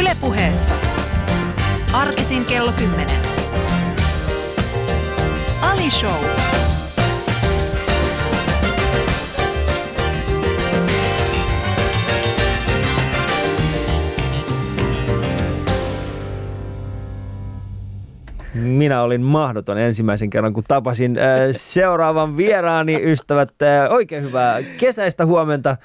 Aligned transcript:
Ylepuheessa 0.00 0.74
arkisin 1.92 2.44
kello 2.44 2.72
10. 2.72 3.06
Ali 5.60 5.90
Show. 5.90 6.10
Minä 18.54 19.02
olin 19.02 19.22
mahdoton 19.22 19.78
ensimmäisen 19.78 20.30
kerran, 20.30 20.52
kun 20.52 20.64
tapasin 20.68 21.18
äh, 21.18 21.24
seuraavan 21.50 22.36
vieraani, 22.36 23.00
ystävät. 23.02 23.62
Äh, 23.62 23.92
oikein 23.92 24.22
hyvää 24.22 24.62
kesäistä 24.62 25.26
huomenta. 25.26 25.76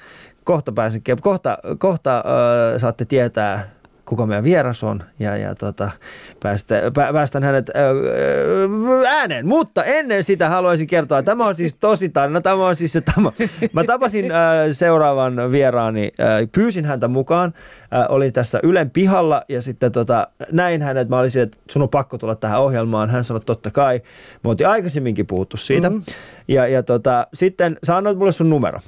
Kohta, 0.44 0.72
pääsen, 0.72 1.02
kohta, 1.20 1.58
kohta 1.78 2.16
äh, 2.16 2.22
saatte 2.80 3.04
tietää, 3.04 3.68
kuka 4.04 4.26
meidän 4.26 4.44
vieras 4.44 4.84
on 4.84 5.02
ja, 5.18 5.36
ja 5.36 5.54
tota, 5.54 5.90
päästä, 6.42 6.82
pä, 6.94 7.12
päästän 7.12 7.42
hänet 7.42 7.70
ääneen. 9.06 9.46
Mutta 9.46 9.84
ennen 9.84 10.24
sitä 10.24 10.48
haluaisin 10.48 10.86
kertoa, 10.86 11.22
tämä 11.22 11.46
on 11.46 11.54
siis 11.54 11.76
tosi 11.80 12.08
tarina. 12.08 12.40
Tämä 12.40 12.66
on 12.66 12.76
siis 12.76 12.92
se 12.92 13.00
tämä. 13.00 13.32
Mä 13.72 13.84
tapasin 13.84 14.32
äh, 14.32 14.38
seuraavan 14.72 15.52
vieraani, 15.52 16.12
äh, 16.20 16.48
pyysin 16.52 16.84
häntä 16.84 17.08
mukaan, 17.08 17.54
äh, 17.94 18.06
oli 18.08 18.32
tässä 18.32 18.60
Ylen 18.62 18.90
pihalla 18.90 19.42
ja 19.48 19.62
sitten 19.62 19.92
tota, 19.92 20.28
näin 20.52 20.82
hänet, 20.82 21.08
mä 21.08 21.18
olisin, 21.18 21.42
että 21.42 21.58
sun 21.70 21.82
on 21.82 21.88
pakko 21.88 22.18
tulla 22.18 22.34
tähän 22.34 22.60
ohjelmaan. 22.60 23.10
Hän 23.10 23.24
sanoi, 23.24 23.40
totta 23.40 23.70
kai. 23.70 24.00
Me 24.44 24.50
oltiin 24.50 24.68
aikaisemminkin 24.68 25.26
puhuttu 25.26 25.56
siitä. 25.56 25.90
Mm-hmm. 25.90 26.04
Ja, 26.48 26.66
ja 26.66 26.82
tota, 26.82 27.26
sitten 27.34 27.78
sä 27.84 27.96
annoit 27.96 28.18
mulle 28.18 28.32
sun 28.32 28.50
numero. 28.50 28.80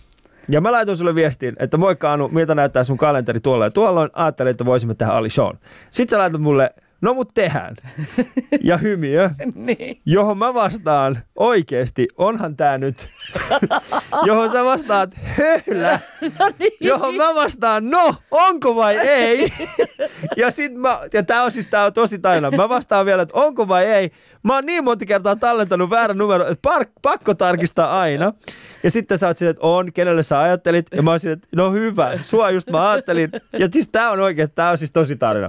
Ja 0.48 0.60
mä 0.60 0.72
laitoin 0.72 0.96
sulle 0.96 1.14
viestin, 1.14 1.56
että 1.58 1.76
moikka 1.76 2.12
Anu, 2.12 2.28
miltä 2.28 2.54
näyttää 2.54 2.84
sun 2.84 2.98
kalenteri 2.98 3.40
tuolla 3.40 3.64
ja 3.64 3.70
tuolloin. 3.70 4.10
Ajattelin, 4.12 4.50
että 4.50 4.64
voisimme 4.64 4.94
tehdä 4.94 5.12
Ali 5.12 5.30
Sean. 5.30 5.58
Sitten 5.90 6.16
sä 6.16 6.18
laitat 6.18 6.40
mulle, 6.40 6.70
no 7.04 7.14
mut 7.14 7.30
tehdään. 7.34 7.76
Ja 8.62 8.76
hymiö, 8.76 9.30
niin. 9.54 10.00
johon 10.06 10.38
mä 10.38 10.54
vastaan 10.54 11.18
oikeesti, 11.36 12.08
onhan 12.16 12.56
tää 12.56 12.78
nyt. 12.78 13.10
johon 14.26 14.50
sä 14.50 14.64
vastaat, 14.64 15.10
höhlä. 15.22 16.00
No 16.38 16.50
niin. 16.58 16.72
Johon 16.80 17.14
mä 17.14 17.34
vastaan, 17.34 17.90
no, 17.90 18.14
onko 18.30 18.76
vai 18.76 18.98
ei? 18.98 19.52
ja 20.36 20.50
sit 20.50 20.74
mä, 20.74 21.00
ja 21.12 21.22
tää 21.22 21.42
on 21.42 21.52
siis 21.52 21.66
tää 21.66 21.84
on 21.84 21.92
tosi 21.92 22.18
taina. 22.18 22.50
Mä 22.50 22.68
vastaan 22.68 23.06
vielä, 23.06 23.22
että 23.22 23.38
onko 23.38 23.68
vai 23.68 23.84
ei. 23.84 24.10
Mä 24.42 24.54
oon 24.54 24.66
niin 24.66 24.84
monta 24.84 25.06
kertaa 25.06 25.36
tallentanut 25.36 25.90
väärän 25.90 26.18
numero, 26.18 26.46
että 26.46 26.62
par, 26.62 26.86
pakko 27.02 27.34
tarkistaa 27.34 28.00
aina. 28.00 28.32
Ja 28.82 28.90
sitten 28.90 29.18
sä 29.18 29.26
oot 29.26 29.36
silleen, 29.36 29.50
että 29.50 29.66
on, 29.66 29.92
kenelle 29.92 30.22
sä 30.22 30.40
ajattelit. 30.40 30.86
Ja 30.96 31.02
mä 31.02 31.10
oon 31.10 31.20
silleen, 31.20 31.36
että 31.36 31.48
no 31.56 31.72
hyvä, 31.72 32.18
sua 32.22 32.50
just 32.50 32.70
mä 32.70 32.90
ajattelin. 32.90 33.30
Ja 33.58 33.68
siis 33.72 33.88
tää 33.88 34.10
on 34.10 34.20
oikein, 34.20 34.50
tää 34.50 34.70
on 34.70 34.78
siis 34.78 34.92
tosi 34.92 35.16
tarina. 35.16 35.48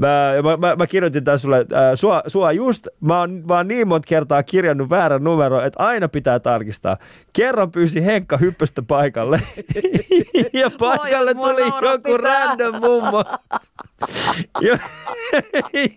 Mä, 0.00 0.32
mä, 0.42 0.56
mä, 0.56 0.76
mä 0.76 0.86
kirjoitin 0.86 1.24
tämän 1.24 1.38
sulle, 1.38 1.58
äh, 1.58 1.66
sua, 1.94 2.22
sua 2.26 2.52
just, 2.52 2.88
mä 3.00 3.18
oon, 3.18 3.42
mä 3.48 3.56
oon 3.56 3.68
niin 3.68 3.88
monta 3.88 4.06
kertaa 4.06 4.42
kirjannut 4.42 4.90
väärän 4.90 5.24
numero, 5.24 5.64
että 5.64 5.82
aina 5.82 6.08
pitää 6.08 6.38
tarkistaa. 6.38 6.96
Kerran 7.32 7.70
pyysi 7.70 8.04
Henkka 8.04 8.36
hyppöstä 8.36 8.82
paikalle. 8.82 9.40
ja 10.52 10.70
paikalle 10.78 11.34
mua 11.34 11.48
tuli 11.48 11.62
joku 11.92 12.16
random 12.16 12.74
mummo. 12.80 13.24
ja, 14.68 14.78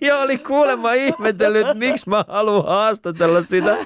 ja 0.02 0.18
oli 0.24 0.38
kuulemma 0.38 0.94
ihmetellyt, 0.94 1.62
että 1.62 1.74
miksi 1.74 2.10
mä 2.10 2.26
haluan 2.28 2.66
haastatella 2.66 3.42
sitä. 3.42 3.78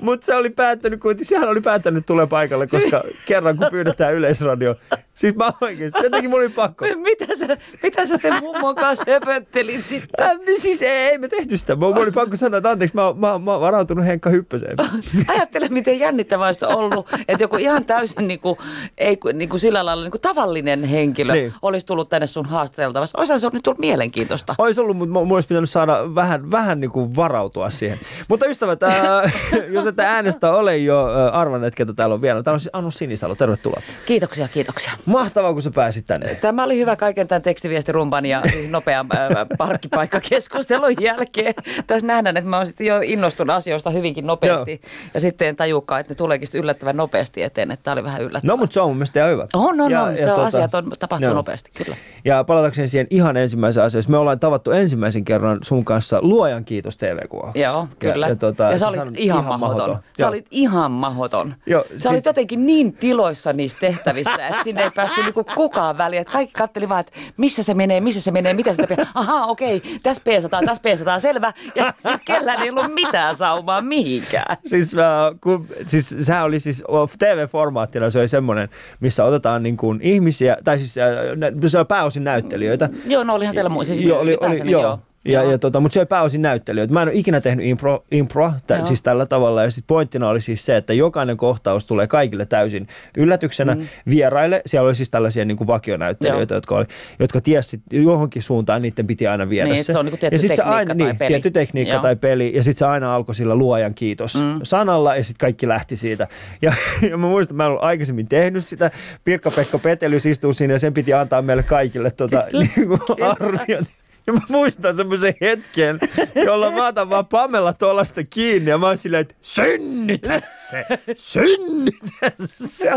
Mutta 0.00 0.26
se 0.26 0.34
oli 0.34 0.50
päättänyt, 0.50 1.00
kun 1.00 1.14
sehän 1.22 1.48
oli 1.48 1.60
päättänyt 1.60 2.06
tulla 2.06 2.26
paikalle, 2.26 2.66
koska 2.66 3.02
kerran 3.26 3.56
kun 3.56 3.66
pyydetään 3.70 4.14
yleisradio. 4.14 4.74
Siis 5.16 5.34
mä 5.34 5.52
oikeesti, 5.60 6.02
jotenkin 6.02 6.30
mulla 6.30 6.42
oli 6.42 6.52
pakko. 6.52 6.84
Mitä 7.02 7.26
sä, 7.36 7.56
mitä 7.82 8.06
sä 8.06 8.16
sen 8.16 8.34
mummon 8.40 8.74
kanssa 8.74 9.04
höpöttelit 9.12 9.84
sitten? 9.84 10.26
Äh, 10.26 10.38
niin 10.46 10.60
siis 10.60 10.82
ei, 10.82 10.88
ei 10.90 11.18
me 11.18 11.28
tehty 11.28 11.56
sitä. 11.58 11.76
Mulla 11.76 11.96
oli 11.96 12.10
pakko 12.10 12.36
sanoa, 12.36 12.58
että 12.58 12.70
anteeksi, 12.70 12.96
mä, 12.96 13.02
mä, 13.16 13.38
mä 13.38 13.52
oon 13.52 13.60
varautunut 13.60 14.06
Henkka 14.06 14.30
Hyppöseen. 14.30 14.76
Ajattele, 15.36 15.68
miten 15.68 15.98
jännittävää 16.00 16.46
olisi 16.46 16.64
ollut, 16.64 17.06
että 17.28 17.44
joku 17.44 17.56
ihan 17.56 17.84
täysin 17.84 18.28
niin 18.28 18.40
kuin, 18.40 18.58
ei, 18.98 19.18
niin 19.34 19.48
kuin 19.48 19.60
sillä 19.60 19.84
lailla 19.86 20.02
niin 20.04 20.10
kuin 20.10 20.20
tavallinen 20.20 20.84
henkilö 20.84 21.32
Niin. 21.32 21.52
olisi 21.62 21.86
tullut 21.86 22.08
tänne 22.08 22.26
sun 22.26 22.46
haastateltavassa. 22.46 23.18
Olisihan 23.18 23.40
se 23.40 23.48
nyt 23.52 23.62
tullut 23.62 23.78
mielenkiintoista. 23.78 24.54
Olisi 24.58 24.80
ollut, 24.80 24.96
mutta 24.96 25.12
mulla 25.12 25.34
olisi 25.34 25.48
pitänyt 25.48 25.70
saada 25.70 26.14
vähän, 26.14 26.50
vähän 26.50 26.80
niin 26.80 26.90
kuin 26.90 27.16
varautua 27.16 27.70
siihen. 27.70 27.98
Mutta 28.28 28.46
ystävät, 28.46 28.82
ää, 28.82 29.30
jos 29.74 29.86
ette 29.86 30.02
äänestä 30.04 30.52
ole 30.52 30.76
jo 30.78 31.08
ää, 31.08 31.28
arvanneet, 31.28 31.74
ketä 31.74 31.92
täällä 31.92 32.14
on 32.14 32.22
vielä. 32.22 32.42
Täällä 32.42 32.56
on 32.56 32.60
siis 32.60 32.70
Anu 32.72 32.90
Sinisalo, 32.90 33.34
tervetuloa. 33.34 33.82
Kiitoksia, 34.06 34.48
kiitoksia. 34.48 34.92
Mahtavaa, 35.06 35.52
kun 35.52 35.62
sä 35.62 35.70
pääsit 35.70 36.06
tänne. 36.06 36.34
Tämä 36.34 36.64
oli 36.64 36.78
hyvä 36.78 36.96
kaiken 36.96 37.28
tämän 37.28 37.42
tekstiviestirumban 37.42 38.26
ja 38.26 38.42
siis 38.52 38.70
nopean 38.70 39.06
ää, 39.16 39.46
parkkipaikkakeskustelun 39.58 40.94
jälkeen. 41.02 41.54
Tässä 41.86 42.06
nähdään, 42.06 42.36
että 42.36 42.50
mä 42.50 42.56
oon 42.56 42.66
sitten 42.66 42.86
jo 42.86 43.00
innostunut 43.04 43.56
asioista 43.56 43.90
hyvinkin 43.90 44.26
nopeasti. 44.26 44.70
Joo. 44.70 44.90
Ja 45.14 45.20
sitten 45.20 45.48
en 45.48 45.56
tajukaan, 45.56 46.00
että 46.00 46.10
ne 46.10 46.14
tuleekin 46.14 46.48
yllättävän 46.54 46.96
nopeasti 46.96 47.42
eteen, 47.42 47.70
että 47.70 47.82
tämä 47.84 47.92
oli 47.92 48.04
vähän 48.04 48.22
yllättävää. 48.22 48.52
No, 48.52 48.56
mutta 48.56 48.74
se 48.74 48.80
on 48.80 48.88
mun 48.90 48.96
mielestä 48.96 49.20
ihan 49.20 49.30
hyvä. 49.32 49.46
On, 49.54 49.80
on, 49.80 49.90
Ja- 49.90 50.02
on. 50.02 50.16
ja 50.16 50.34
on 50.34 50.40
tota- 50.40 50.46
asiat 50.46 50.74
on, 50.74 50.92
tapahtuu 50.98 51.26
joo. 51.28 51.34
nopeasti, 51.34 51.70
kyllä. 51.84 51.96
Ja 52.24 52.44
palatakseni 52.44 52.88
siihen 52.88 53.06
ihan 53.10 53.36
ensimmäisen 53.36 53.82
asiaan. 53.82 54.04
Me 54.08 54.18
ollaan 54.18 54.40
tavattu 54.40 54.70
ensimmäisen 54.70 55.24
kerran 55.24 55.58
sun 55.62 55.84
kanssa 55.84 56.18
Luojan 56.22 56.64
kiitos 56.64 56.96
TV-kuvauksessa. 56.96 57.68
Joo, 57.68 57.88
kyllä. 57.98 58.26
Ja, 58.26 58.30
ja, 58.30 58.36
tota, 58.36 58.64
ja 58.64 58.78
sä 58.78 58.90
sä 58.94 59.02
olit 59.02 59.14
ihan, 59.16 59.44
mahdoton. 59.60 59.96
Sä 59.96 60.02
Joo. 60.18 60.28
olit 60.28 60.46
ihan 60.50 60.90
mahdoton. 60.92 61.54
Joo, 61.66 61.82
sä 61.82 61.88
siis- 61.90 62.06
olit 62.06 62.24
jotenkin 62.24 62.66
niin 62.66 62.92
tiloissa 62.92 63.52
niissä 63.52 63.78
tehtävissä, 63.80 64.46
että 64.48 64.64
sinne 64.64 64.90
päässyt 64.96 65.24
niinku 65.24 65.44
kukaan 65.54 65.98
väliin. 65.98 66.20
Että 66.20 66.32
kaikki 66.32 66.54
katteli 66.54 66.88
vaan, 66.88 67.00
että 67.00 67.12
missä 67.36 67.62
se 67.62 67.74
menee, 67.74 68.00
missä 68.00 68.20
se 68.20 68.30
menee, 68.30 68.54
mitä 68.54 68.70
sitä 68.70 68.86
pitää. 68.86 69.06
Ahaa, 69.14 69.46
okei, 69.46 69.82
tässä 70.02 70.22
P100, 70.22 70.66
tässä 70.66 71.16
P100, 71.16 71.20
selvä. 71.20 71.52
Ja 71.74 71.94
siis 71.98 72.22
kellään 72.24 72.62
ei 72.62 72.70
ollut 72.70 72.94
mitään 72.94 73.36
saumaa 73.36 73.80
mihinkään. 73.80 74.56
Siis, 74.66 74.94
äh, 74.94 75.40
kun, 75.40 75.68
siis 75.86 76.16
sehän 76.20 76.44
oli 76.44 76.60
siis 76.60 76.84
TV-formaattina 77.18 78.10
se 78.10 78.18
oli 78.18 78.28
semmoinen, 78.28 78.68
missä 79.00 79.24
otetaan 79.24 79.62
niin 79.62 79.76
kuin 79.76 80.00
ihmisiä, 80.02 80.56
tai 80.64 80.78
siis 80.78 80.98
äh, 80.98 81.36
nä- 81.36 81.68
se 81.68 81.78
on 81.78 81.86
pääosin 81.86 82.24
näyttelijöitä. 82.24 82.88
Joo, 83.06 83.24
no 83.24 83.34
olihan 83.34 83.54
siellä 83.54 83.68
muu. 83.68 83.84
Siis 83.84 84.00
joo, 84.00 84.20
oli, 84.20 84.36
oli, 84.40 84.54
niin 84.54 84.68
joo. 84.68 84.82
joo. 84.82 84.98
Ja, 85.26 85.42
ja 85.42 85.58
tota, 85.58 85.80
mutta 85.80 85.94
se 85.94 86.00
oli 86.00 86.06
pääosin 86.06 86.42
näyttelijöitä. 86.42 86.92
Mä 86.92 87.02
en 87.02 87.08
ole 87.08 87.16
ikinä 87.16 87.40
tehnyt 87.40 87.66
impro, 87.66 88.04
improa, 88.10 88.54
tä, 88.66 88.84
siis 88.84 89.02
tällä 89.02 89.26
tavalla. 89.26 89.62
Ja 89.62 89.70
sitten 89.70 89.86
pointtina 89.86 90.28
oli 90.28 90.40
siis 90.40 90.66
se, 90.66 90.76
että 90.76 90.92
jokainen 90.92 91.36
kohtaus 91.36 91.86
tulee 91.86 92.06
kaikille 92.06 92.46
täysin 92.46 92.86
yllätyksenä 93.16 93.74
mm. 93.74 93.86
vieraille. 94.10 94.62
Siellä 94.66 94.86
oli 94.86 94.94
siis 94.94 95.10
tällaisia 95.10 95.44
niin 95.44 95.56
kuin 95.56 95.66
vakionäyttelijöitä, 95.66 96.54
Joo. 96.54 96.56
jotka, 96.56 96.76
oli, 96.76 96.86
jotka 97.18 97.40
tiesi 97.40 97.80
johonkin 97.90 98.42
suuntaan, 98.42 98.82
niiden 98.82 99.06
piti 99.06 99.26
aina 99.26 99.48
viedä 99.48 99.68
Niin, 99.68 99.80
että 99.80 99.92
se 99.92 99.98
on 99.98 100.04
niinku 100.04 100.16
tietty 100.16 100.34
ja 100.34 100.38
sit 100.38 100.48
se 100.48 100.56
tekniikka 100.56 100.76
aina, 100.76 100.94
tai 100.94 101.06
niin, 101.06 101.16
peli. 101.16 101.28
tietty 101.28 101.50
tekniikka 101.50 101.94
Joo. 101.94 102.02
tai 102.02 102.16
peli. 102.16 102.52
Ja 102.54 102.62
sitten 102.62 102.78
se 102.78 102.86
aina 102.86 103.14
alkoi 103.14 103.34
sillä 103.34 103.54
luojan 103.54 103.94
kiitos 103.94 104.34
mm. 104.34 104.60
sanalla 104.62 105.16
ja 105.16 105.24
sitten 105.24 105.46
kaikki 105.46 105.68
lähti 105.68 105.96
siitä. 105.96 106.28
Ja, 106.62 106.72
ja 107.10 107.16
mä 107.16 107.26
muistan, 107.26 107.56
mä 107.56 107.64
en 107.64 107.68
ollut 107.68 107.82
aikaisemmin 107.82 108.28
tehnyt 108.28 108.64
sitä. 108.64 108.90
Pirkka-Pekka 109.24 109.78
Petelys 109.78 110.26
istuu 110.26 110.52
siinä 110.52 110.74
ja 110.74 110.78
sen 110.78 110.94
piti 110.94 111.12
antaa 111.12 111.42
meille 111.42 111.62
kaikille 111.62 112.10
tota, 112.10 112.44
niin 112.52 112.88
kuin 112.88 113.22
arvio. 113.22 113.78
Ja 114.26 114.32
mä 114.32 114.40
muistan 114.48 114.94
semmoisen 114.94 115.34
hetken, 115.40 115.98
jolla 116.46 116.70
mä 116.70 116.86
otan 116.86 117.10
vaan 117.10 117.26
Pamela 117.26 117.72
tuollaista 117.72 118.24
kiinni 118.24 118.70
ja 118.70 118.78
mä 118.78 118.86
oon 118.86 118.98
silleen, 118.98 119.20
että 119.20 119.34
synnytä 119.42 120.42
se, 120.70 120.86
synnytä 121.16 122.32
se. 122.44 122.90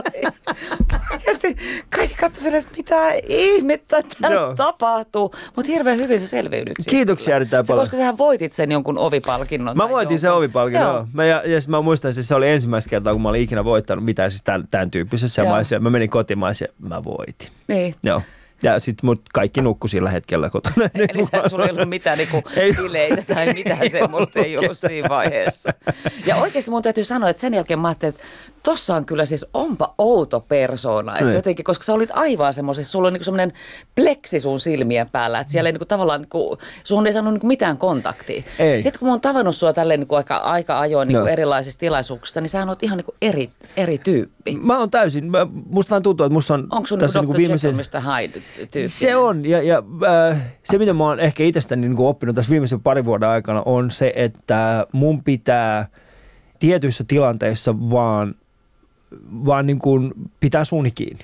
Oikeasti, 1.11 1.55
kaikki 1.89 2.15
katsoivat, 2.15 2.55
että 2.59 2.77
mitä 2.77 2.95
ihmettä 3.27 4.03
täällä 4.21 4.41
Joo. 4.41 4.55
tapahtuu. 4.55 5.35
Mutta 5.55 5.71
hirveän 5.71 5.99
hyvin 5.99 6.19
se 6.19 6.27
selviydyt 6.27 6.73
siitä. 6.79 6.91
Kiitoksia 6.91 7.35
erittäin 7.35 7.65
paljon. 7.67 7.85
koska 7.85 7.97
sähän 7.97 8.17
voitit 8.17 8.53
sen 8.53 8.71
jonkun 8.71 8.97
ovipalkinnon. 8.97 9.77
Mä 9.77 9.89
voitin 9.89 10.19
sen 10.19 10.27
jonkun. 10.27 10.37
ovipalkinnon, 10.37 10.87
joo. 10.87 10.95
Joo. 10.95 11.07
Mä, 11.13 11.25
ja, 11.25 11.41
ja 11.45 11.59
mä 11.67 11.81
muistan, 11.81 12.09
että 12.09 12.23
se 12.23 12.35
oli 12.35 12.49
ensimmäistä 12.49 12.89
kertaa, 12.89 13.13
kun 13.13 13.21
mä 13.21 13.29
olin 13.29 13.41
ikinä 13.41 13.63
voittanut 13.63 14.05
mitään 14.05 14.31
siis 14.31 14.43
tämän, 14.43 14.67
tämän 14.71 14.91
tyyppisessä. 14.91 15.43
Mä, 15.43 15.55
olin 15.55 15.83
mä 15.83 15.89
menin 15.89 16.09
kotimaisen 16.09 16.67
ja 16.83 16.89
mä 16.89 17.03
voitin. 17.03 17.47
Niin. 17.67 17.95
Joo. 18.03 18.21
Ja 18.63 18.79
sitten 18.79 19.05
mut 19.05 19.21
kaikki 19.33 19.61
nukku 19.61 19.87
sillä 19.87 20.09
hetkellä 20.09 20.49
kotona. 20.49 20.89
Eli 21.13 21.25
sä, 21.25 21.49
sulla 21.49 21.65
ei 21.65 21.71
ollut 21.71 21.89
mitään 21.89 22.17
niinku 22.17 22.41
Ei- 22.55 22.73
bileitä 22.73 23.33
tai 23.35 23.53
mitään 23.53 23.81
ei 23.81 23.89
semmoista 23.89 24.39
ei 24.39 24.57
ollut 24.57 24.63
ollut 24.63 24.77
siinä 24.77 25.09
vaiheessa. 25.09 25.69
Ja 26.25 26.35
oikeasti 26.35 26.71
mun 26.71 26.81
täytyy 26.81 27.03
sanoa, 27.03 27.29
että 27.29 27.41
sen 27.41 27.53
jälkeen 27.53 27.79
mä 27.79 27.87
ajattelin, 27.87 28.15
että 28.15 28.23
tossa 28.63 28.95
on 28.95 29.05
kyllä 29.05 29.25
siis 29.25 29.45
onpa 29.53 29.93
outo 29.97 30.39
persona. 30.39 31.11
Että 31.13 31.25
Niin. 31.25 31.35
jotenkin, 31.35 31.65
koska 31.65 31.83
sä 31.83 31.93
olit 31.93 32.09
aivan 32.13 32.53
semmoisessa, 32.53 32.91
sulla 32.91 33.07
on 33.07 33.13
niinku 33.13 33.23
semmoinen 33.23 33.53
pleksi 33.95 34.39
sun 34.39 34.59
silmien 34.59 35.09
päällä, 35.09 35.39
että 35.39 35.51
siellä 35.51 35.67
ei 35.69 35.73
niinku 35.73 35.85
tavallaan, 35.85 36.21
niinku, 36.21 36.57
sun 36.83 37.07
ei 37.07 37.13
saanut 37.13 37.33
niinku 37.33 37.47
mitään 37.47 37.77
kontaktia. 37.77 38.43
Ei. 38.59 38.83
Sitten 38.83 38.99
kun 38.99 39.07
mä 39.07 39.13
oon 39.13 39.21
tavannut 39.21 39.55
sua 39.55 39.73
tälleen 39.73 39.99
niinku 39.99 40.15
aika, 40.15 40.37
aika 40.37 40.79
ajoin 40.79 41.07
niinku 41.07 41.19
Joo. 41.19 41.27
erilaisista 41.27 41.79
tilaisuuksista, 41.79 42.41
niin 42.41 42.49
sä 42.49 42.65
oot 42.65 42.83
ihan 42.83 42.97
niinku 42.97 43.15
eri, 43.21 43.49
eri 43.77 43.97
tyyppi. 43.97 44.57
Mä 44.61 44.79
oon 44.79 44.91
täysin, 44.91 45.31
mä, 45.31 45.47
musta 45.69 45.89
vaan 45.91 46.03
tuntuu, 46.03 46.25
että 46.25 46.33
musta 46.33 46.53
on 46.53 46.67
Onko 46.71 46.87
sun 46.87 46.99
tässä 46.99 47.19
niinku 47.19 47.31
niinku 47.33 47.33
Dr. 47.33 47.37
viimeisen... 47.37 47.77
Jekyll, 47.77 47.99
Mr. 47.99 48.21
Hyde 48.21 48.41
tyyppi? 48.55 48.87
Se 48.87 49.15
on, 49.15 49.45
ja, 49.45 49.61
ja 49.61 49.83
äh, 50.31 50.41
se 50.63 50.77
mitä 50.77 50.93
mä 50.93 51.03
oon 51.03 51.19
ehkä 51.19 51.43
itsestäni 51.43 51.87
niin 51.89 51.99
oppinut 51.99 52.35
tässä 52.35 52.51
viimeisen 52.51 52.81
parin 52.81 53.05
vuoden 53.05 53.29
aikana 53.29 53.63
on 53.65 53.91
se, 53.91 54.13
että 54.15 54.87
mun 54.91 55.23
pitää 55.23 55.87
tietyissä 56.59 57.03
tilanteissa 57.07 57.75
vaan, 57.79 58.35
vaan 59.45 59.67
niin 59.67 59.79
kuin 59.79 60.11
pitää 60.39 60.65
suuni 60.65 60.91
kiinni. 60.91 61.23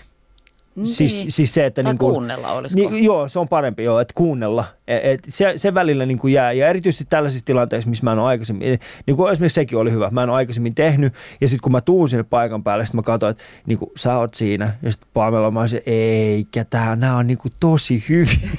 Siis, 0.84 1.14
Niin. 1.14 1.32
siis 1.32 1.54
se, 1.54 1.66
että 1.66 1.84
Tai 1.84 1.92
niin 1.92 1.98
kuin, 1.98 2.12
kuunnella, 2.12 2.52
olisiko? 2.52 2.90
Niin, 2.90 3.04
joo, 3.04 3.28
se 3.28 3.40
on 3.40 3.48
parempi 3.48 3.84
joo, 3.84 4.00
että 4.00 4.14
kuunnella. 4.18 4.66
Et, 4.88 5.02
et 5.04 5.20
se, 5.30 5.54
se 5.56 5.74
välillä 5.74 6.06
niin 6.06 6.18
kuin 6.20 6.34
jää. 6.34 6.52
Ja 6.52 6.68
erityisesti 6.68 7.06
tällaisissa 7.10 7.46
tilanteissa, 7.46 7.90
missä 7.90 8.04
mä 8.04 8.12
en 8.12 8.20
ole 8.20 8.28
aikaisemmin, 8.28 8.80
niin 9.08 9.18
kuin 9.18 9.32
esimerkiksi 9.34 9.56
sekin 9.56 9.78
oli 9.78 9.92
hyvä, 9.92 10.10
mä 10.12 10.24
en 10.24 10.30
ole 10.30 10.38
aikaisemmin 10.38 10.76
tehnyt. 10.76 11.14
Ja 11.42 11.48
sitten 11.48 11.62
kun 11.62 11.72
mä 11.72 11.82
tuun 11.82 12.10
sinne 12.10 12.24
paikan 12.24 12.64
päälle, 12.64 12.86
sitten 12.86 12.98
mä 12.98 13.04
katsoin, 13.04 13.32
että 13.32 13.44
niin 13.66 13.78
kuin, 13.80 13.92
sä 13.96 14.18
oot 14.18 14.34
siinä. 14.34 14.74
Ja 14.82 14.92
sitten 14.92 15.10
Pamela 15.14 15.52
mä 15.52 15.60
olisin, 15.60 15.82
eikä 15.86 16.66
tää, 16.66 16.96
nämä 16.96 17.18
on 17.18 17.28
niin 17.36 17.38
kuin 17.38 17.54
tosi 17.60 18.04
hyviä. 18.10 18.50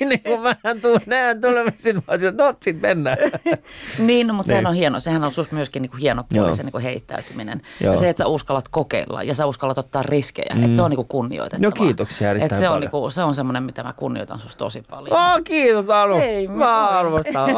niin 0.00 0.22
kuin 0.22 0.40
mä 0.40 0.56
tuun, 0.82 1.00
näen 1.06 1.40
tulemaan, 1.40 1.72
sitten 1.78 1.96
mä 1.96 2.02
olisin, 2.12 2.36
no 2.36 2.54
sit 2.62 2.80
mennään. 2.80 3.18
Niin, 3.98 4.26
no, 4.26 4.34
mutta 4.34 4.48
sehän 4.48 4.64
Niin. 4.64 4.68
on 4.68 4.74
hieno. 4.74 5.00
Sehän 5.00 5.24
on 5.24 5.32
sus 5.32 5.52
myöskin 5.52 5.82
niin 5.82 5.90
kuin 5.90 6.00
hieno 6.00 6.24
puoli, 6.28 6.46
Joo. 6.46 6.56
se 6.56 6.62
niin 6.62 6.72
kuin 6.72 6.84
heittäytyminen. 6.84 7.60
Joo. 7.80 7.92
Ja 7.92 7.98
se, 8.00 8.08
että 8.08 8.24
sä 8.24 8.26
uskallat 8.28 8.68
kokeilla 8.68 9.22
ja 9.22 9.34
sä 9.34 9.46
uskallat 9.46 9.78
ottaa 9.78 10.02
riskejä. 10.02 10.54
Mm. 10.54 10.62
Että 10.62 10.76
se 10.76 10.82
on 10.82 10.90
niin 10.90 10.96
kuin 10.96 11.08
kunnioitettavaa. 11.08 11.63
No 11.64 11.72
kiitoksia 11.72 12.30
erittäin 12.30 12.52
Et 12.52 12.58
se 12.58 12.68
on, 12.68 12.72
paljon. 12.72 12.80
niin 12.80 12.90
kuin, 12.90 13.12
se 13.12 13.22
on 13.22 13.34
semmoinen, 13.34 13.62
mitä 13.62 13.82
mä 13.82 13.92
kunnioitan 13.92 14.40
susta 14.40 14.58
tosi 14.58 14.82
paljon. 14.90 15.20
Oh, 15.20 15.40
kiitos 15.44 15.90
Anu. 15.90 16.18
Ei 16.18 16.48
mä 16.48 16.88
arvostan. 16.88 17.50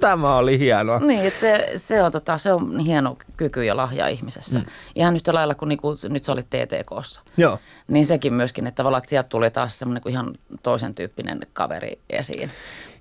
Tämä 0.00 0.36
oli 0.36 0.58
hienoa. 0.58 0.98
Niin, 0.98 1.26
että 1.26 1.40
se, 1.40 1.72
se, 1.76 2.02
on, 2.02 2.12
tota, 2.12 2.38
se 2.38 2.52
on 2.52 2.78
hieno 2.78 3.16
kyky 3.36 3.64
ja 3.64 3.76
lahja 3.76 4.08
ihmisessä. 4.08 4.58
Mm. 4.58 4.64
Ihan 4.94 5.14
yhtä 5.14 5.34
lailla 5.34 5.54
kuin 5.54 5.68
niinku, 5.68 5.96
nyt 6.08 6.24
sä 6.24 6.32
olit 6.32 6.46
TTKssa. 6.50 7.20
Joo. 7.36 7.58
Niin 7.88 8.06
sekin 8.06 8.34
myöskin, 8.34 8.66
että 8.66 8.76
tavallaan 8.76 8.98
että 8.98 9.10
sieltä 9.10 9.28
tuli 9.28 9.50
taas 9.50 9.78
semmoinen 9.78 9.94
niinku 9.94 10.08
ihan 10.08 10.34
toisen 10.62 10.94
tyyppinen 10.94 11.40
kaveri 11.52 11.98
esiin. 12.10 12.38
Niin. 12.38 12.50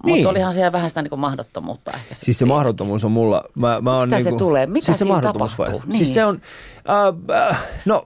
Niin. 0.05 0.15
Mutta 0.15 0.29
olihan 0.29 0.53
siellä 0.53 0.71
vähän 0.71 0.89
sitä 0.89 1.01
niinku 1.01 1.17
mahdottomuutta 1.17 1.91
ehkä. 1.95 2.15
Siis 2.15 2.39
se 2.39 2.45
mahdottomuus 2.45 3.03
on 3.03 3.11
mulla. 3.11 3.43
Mä, 3.55 3.81
mä 3.81 3.99
Mistä 3.99 4.19
se 4.19 4.23
niinku, 4.23 4.39
tulee? 4.39 4.65
Mitä 4.65 4.85
siis 4.85 4.99
se 4.99 5.05
mahdottomuus 5.05 5.51
tapahtuu? 5.51 5.79
vai? 5.79 5.87
Niin. 5.87 5.97
Siis 5.97 6.13
se 6.13 6.25
on, 6.25 6.41
äh, 6.89 7.49
äh, 7.49 7.63
no 7.85 8.05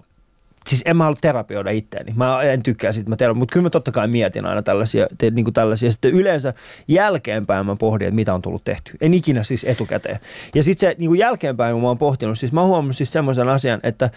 siis 0.68 0.82
en 0.86 0.98
mä 0.98 1.04
halua 1.04 1.18
terapioida 1.22 1.70
itteeni. 1.70 2.14
Mä 2.16 2.42
en 2.42 2.64
tykkää 2.64 2.94
siitä, 2.94 3.10
mä 3.10 3.16
terapioida, 3.16 3.40
mutta 3.40 3.54
kyllä 3.54 3.64
mä 3.64 3.70
totta 3.70 3.92
kai 3.92 4.08
mietin 4.08 4.46
aina 4.46 4.62
tällaisia, 4.62 5.08
te, 5.18 5.30
niin 5.30 5.46
kuin 5.46 5.54
tällaisia. 5.54 5.92
Sitten 5.92 6.12
yleensä 6.12 6.54
jälkeenpäin 6.88 7.66
mä 7.66 7.76
pohdin, 7.76 8.08
että 8.08 8.16
mitä 8.16 8.34
on 8.34 8.42
tullut 8.42 8.64
tehty. 8.64 8.98
En 9.02 9.14
ikinä 9.14 9.44
siis 9.44 9.64
etukäteen. 9.64 10.20
Ja 10.56 10.64
sitten 10.64 10.90
se 10.90 10.96
niin 11.00 11.10
kuin 11.10 11.20
jälkeenpäin, 11.20 11.74
kun 11.74 11.82
mä 11.82 11.88
oon 11.88 11.98
pohtinut, 11.98 12.40
siis 12.40 12.52
mä 12.52 12.62
oon 12.62 12.70
huomannut 12.70 12.98
siis 12.98 13.12
semmoisen 13.12 13.50
asian, 13.50 13.80
että 13.84 14.10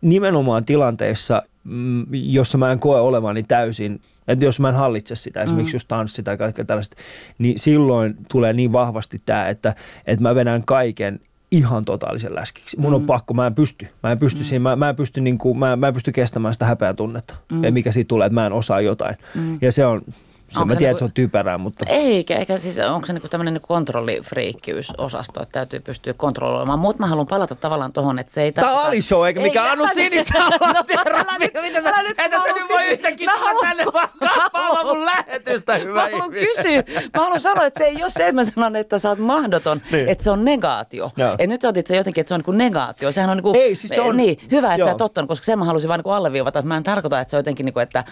nimenomaan 0.00 0.64
tilanteissa, 0.64 1.42
mm, 1.64 2.06
jossa 2.12 2.58
mä 2.58 2.72
en 2.72 2.80
koe 2.80 3.00
olevani 3.00 3.42
täysin, 3.42 4.00
että 4.28 4.44
jos 4.44 4.60
mä 4.60 4.68
en 4.68 4.74
hallitse 4.74 5.14
sitä, 5.14 5.42
esimerkiksi 5.42 5.72
mm. 5.72 5.76
just 5.76 5.88
tanssi 5.88 6.22
tai 6.22 6.36
kaikkea 6.36 6.64
tällaista, 6.64 6.96
niin 7.38 7.58
silloin 7.58 8.16
tulee 8.30 8.52
niin 8.52 8.72
vahvasti 8.72 9.22
tämä, 9.26 9.48
että, 9.48 9.74
että 10.06 10.22
mä 10.22 10.34
vedän 10.34 10.62
kaiken 10.66 11.20
ihan 11.50 11.84
totaalisen 11.84 12.34
läskiksi. 12.34 12.80
Mun 12.80 12.94
on 12.94 13.06
pakko, 13.06 13.34
mä 13.34 13.46
en 13.46 13.54
pysty. 13.54 13.88
Mä 14.02 14.12
en 14.12 14.18
pysty, 14.18 14.40
mm. 14.40 14.44
siinä, 14.44 14.62
mä, 14.62 14.76
mä, 14.76 14.88
en 14.88 14.96
pysty 14.96 15.20
niinku, 15.20 15.54
mä, 15.54 15.76
mä 15.76 15.88
en 15.88 15.94
pysty 15.94 16.12
kestämään 16.12 16.54
sitä 16.54 16.66
häpeän 16.66 16.96
tunnetta, 16.96 17.34
mm. 17.52 17.74
mikä 17.74 17.92
siitä 17.92 18.08
tulee, 18.08 18.26
että 18.26 18.34
mä 18.34 18.46
en 18.46 18.52
osaa 18.52 18.80
jotain. 18.80 19.16
Mm. 19.34 19.58
Ja 19.60 19.72
se 19.72 19.86
on, 19.86 20.02
se, 20.50 20.64
mä 20.64 20.76
tiedän, 20.76 20.78
niinku- 20.78 20.90
että 20.90 20.98
se 20.98 21.04
on 21.04 21.12
typerää, 21.12 21.58
mutta... 21.58 21.84
Eikä, 21.88 22.36
eikä 22.36 22.58
siis 22.58 22.78
onko 22.78 23.06
se 23.06 23.12
niinku 23.12 23.28
tämmöinen 23.28 23.54
niinku 23.54 23.66
kontrollifriikkiysosasto, 23.66 25.42
että 25.42 25.52
täytyy 25.52 25.80
pystyä 25.80 26.14
kontrolloimaan. 26.14 26.78
Mutta 26.78 27.00
mä 27.02 27.06
haluan 27.06 27.26
palata 27.26 27.54
tavallaan 27.54 27.92
tuohon, 27.92 28.18
että 28.18 28.32
se 28.32 28.42
ei... 28.42 28.52
Tämä 28.52 28.66
tarkoita- 28.66 28.86
Ali-show, 28.88 29.26
eikä 29.26 29.40
mikään 29.40 29.66
Ei, 29.66 29.72
Anu 29.72 29.82
älä 29.84 29.90
nyt- 29.94 30.12
Sinisalo 30.12 30.54
älä 30.62 30.82
terapia. 30.84 31.24
nyt- 31.38 31.54
Mitä 31.62 31.80
sä, 31.80 31.90
mä 31.90 32.42
sä 32.44 32.52
nyt 32.54 32.68
voi 32.68 32.86
yhtäkkiä 32.86 33.28
tulla 33.38 33.60
tänne 33.60 33.84
vaan 33.92 34.08
kappaamaan 34.38 34.86
mun 34.86 35.06
lähetystä, 35.06 35.74
hyvä 35.76 35.94
Mä 35.94 36.08
haluan 36.12 36.30
kysyä, 36.30 36.82
mä 37.16 37.22
haluan 37.22 37.40
sanoa, 37.40 37.66
että 37.66 37.78
se 37.78 37.84
ei 37.84 38.02
ole 38.02 38.10
se, 38.10 38.22
että 38.22 38.32
mä 38.32 38.44
sanon, 38.44 38.76
että 38.76 38.98
sä 38.98 39.08
oot 39.08 39.18
mahdoton, 39.18 39.80
Niin. 39.92 40.08
että 40.08 40.24
se 40.24 40.30
on 40.30 40.44
negaatio. 40.44 41.10
Et 41.38 41.50
nyt 41.50 41.60
sä 41.62 41.68
otit 41.68 41.86
se 41.86 41.96
jotenkin, 41.96 42.20
että 42.20 42.28
se 42.28 42.34
on 42.34 42.42
niin 42.46 42.58
negaatio. 42.58 43.12
Sehän 43.12 43.30
on 43.30 43.36
niin 43.36 43.42
kuin, 43.42 43.56
Ei, 43.56 43.74
siis 43.74 43.92
se 43.94 44.00
on- 44.00 44.16
Niin, 44.16 44.38
hyvä, 44.50 44.74
että 44.74 44.86
sä 44.86 44.90
et 44.90 45.00
ottanut, 45.00 45.28
koska 45.28 45.44
sen 45.44 45.58
mä 45.58 45.64
halusin 45.64 45.88
vaan 45.88 46.00
niin 46.04 46.14
alleviivata, 46.14 46.58
että 46.58 46.68
mä 46.68 46.76
en 46.76 46.82
tarkoita, 46.82 47.20
että 47.20 47.30
se 47.30 47.36
on 47.36 47.38
jotenkin, 47.38 47.64
niin 47.66 47.74
kuin, 47.74 47.82
että, 47.82 48.04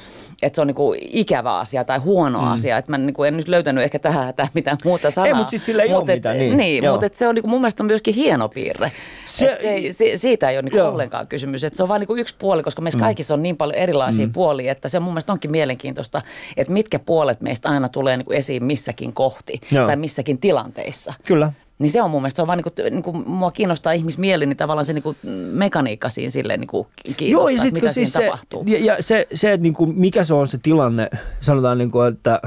että 0.42 0.56
se 0.56 0.60
on 0.60 0.66
niin 0.66 0.74
kuin 0.74 0.98
ikävä 1.02 1.58
asia 1.58 1.84
tai 1.84 1.98
huono 1.98 2.27
mm. 2.32 2.52
asia. 2.52 2.76
Että 2.78 2.90
mä 2.90 2.98
niin 2.98 3.14
kuin, 3.14 3.28
en 3.28 3.36
nyt 3.36 3.48
löytänyt 3.48 3.84
ehkä 3.84 3.98
tähän 3.98 4.24
hätään 4.24 4.48
mitään 4.54 4.76
muuta 4.84 5.10
sanaa. 5.10 5.34
mut 5.34 5.48
siis 5.48 5.64
sillä 5.66 5.82
ei 5.82 5.88
Mut 5.88 6.02
ole 6.02 6.12
et- 6.12 6.16
mitään, 6.18 6.38
niin. 6.38 6.56
Niin, 6.56 6.84
Joo. 6.84 6.92
mutta 6.94 7.06
et 7.06 7.14
se 7.14 7.28
on 7.28 7.34
niin 7.34 7.42
kuin, 7.42 7.50
mun 7.50 7.60
mielestä 7.60 7.82
on 7.82 7.86
myöskin 7.86 8.14
hieno 8.14 8.48
piirre. 8.48 8.92
Se- 9.26 9.46
Se, 9.46 9.58
se, 9.60 9.68
ei- 9.68 9.92
se, 9.92 10.16
siitä 10.16 10.50
ei 10.50 10.56
ole 10.56 10.62
niin 10.62 10.72
kuin 10.72 10.82
ollenkaan 10.82 11.26
kysymys. 11.26 11.64
Että 11.64 11.76
se 11.76 11.82
on 11.82 11.88
vain 11.88 12.00
niin 12.08 12.18
yksi 12.18 12.34
puoli, 12.38 12.62
koska 12.62 12.82
meissä 12.82 12.98
mm. 12.98 13.02
kaikissa 13.04 13.34
on 13.34 13.42
niin 13.42 13.56
paljon 13.56 13.74
erilaisia 13.78 14.26
mm. 14.26 14.32
puolia, 14.32 14.72
että 14.72 14.88
se 14.88 15.00
mun 15.00 15.12
mielestä 15.12 15.32
onkin 15.32 15.50
mielenkiintoista, 15.50 16.22
että 16.56 16.72
mitkä 16.72 16.98
puolet 16.98 17.40
meistä 17.40 17.68
aina 17.68 17.88
tulee 17.88 18.16
niin 18.16 18.26
kuin 18.26 18.38
esiin 18.38 18.64
missäkin 18.64 19.12
kohti 19.12 19.60
Joo. 19.72 19.86
tai 19.86 19.96
missäkin 19.96 20.38
tilanteissa. 20.38 21.14
Kyllä. 21.26 21.52
Niin 21.78 21.90
se 21.90 22.02
on 22.02 22.10
mun 22.10 22.22
mielestä, 22.22 22.36
se 22.36 22.42
on 22.42 22.48
vaan 22.48 22.58
niin 22.58 22.72
kuin, 22.74 22.92
niin 22.94 23.02
kuin 23.02 23.28
mua 23.28 23.50
kiinnostaa 23.50 23.92
ihmismieli, 23.92 24.46
niin 24.46 24.56
tavallaan 24.56 24.84
se 24.84 24.92
niin 24.92 25.02
kuin 25.02 25.16
mekaniikka 25.52 26.08
siinä 26.08 26.30
silleen 26.30 26.60
niin 26.60 26.68
kuin 26.68 26.86
kiinnostaa, 27.16 27.28
Joo, 27.28 27.48
ja 27.48 27.52
että 27.52 27.62
sitten 27.62 27.82
mitä 27.82 27.92
siis 27.92 28.12
siinä 28.12 28.24
se, 28.24 28.30
tapahtuu. 28.30 28.64
ja, 28.66 28.78
ja 28.78 29.02
se, 29.02 29.26
se 29.34 29.52
että 29.52 29.62
niinku, 29.62 29.86
mikä 29.86 30.24
se 30.24 30.34
on 30.34 30.48
se 30.48 30.58
tilanne, 30.62 31.10
sanotaan 31.40 31.78
niinku, 31.78 32.00
että 32.00 32.40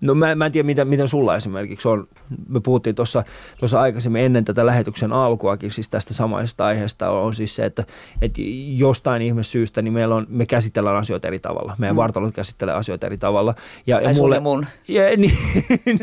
No 0.00 0.14
mä, 0.14 0.34
mä 0.34 0.46
en 0.46 0.52
tiedä, 0.52 0.66
miten, 0.66 0.88
miten 0.88 1.08
sulla 1.08 1.36
esimerkiksi 1.36 1.88
on. 1.88 2.08
Me 2.48 2.60
puhuttiin 2.60 2.96
tuossa 2.96 3.24
tuossa 3.58 3.80
aikaisemmin 3.80 4.22
ennen 4.22 4.44
tätä 4.44 4.66
lähetyksen 4.66 5.12
alkuakin 5.12 5.70
siis 5.70 5.88
tästä 5.88 6.14
samaisesta 6.14 6.66
aiheesta 6.66 7.10
on 7.10 7.34
siis 7.34 7.54
se, 7.54 7.64
että, 7.64 7.84
että 8.22 8.40
jostain 8.76 9.22
ihmessyystä 9.22 9.82
niin 9.82 9.92
meillä 9.92 10.14
on, 10.14 10.26
me 10.28 10.46
käsitellään 10.46 10.96
asioita 10.96 11.28
eri 11.28 11.38
tavalla. 11.38 11.76
Meidän 11.78 11.96
mm. 11.96 11.98
vartalot 11.98 12.34
käsittelee 12.34 12.74
asioita 12.74 13.06
eri 13.06 13.18
tavalla. 13.18 13.54
Ja, 13.86 13.96
Ai 13.96 14.04
ja 14.34 14.40
mun. 14.40 14.66
Ja, 14.88 15.02
niin, 15.16 15.38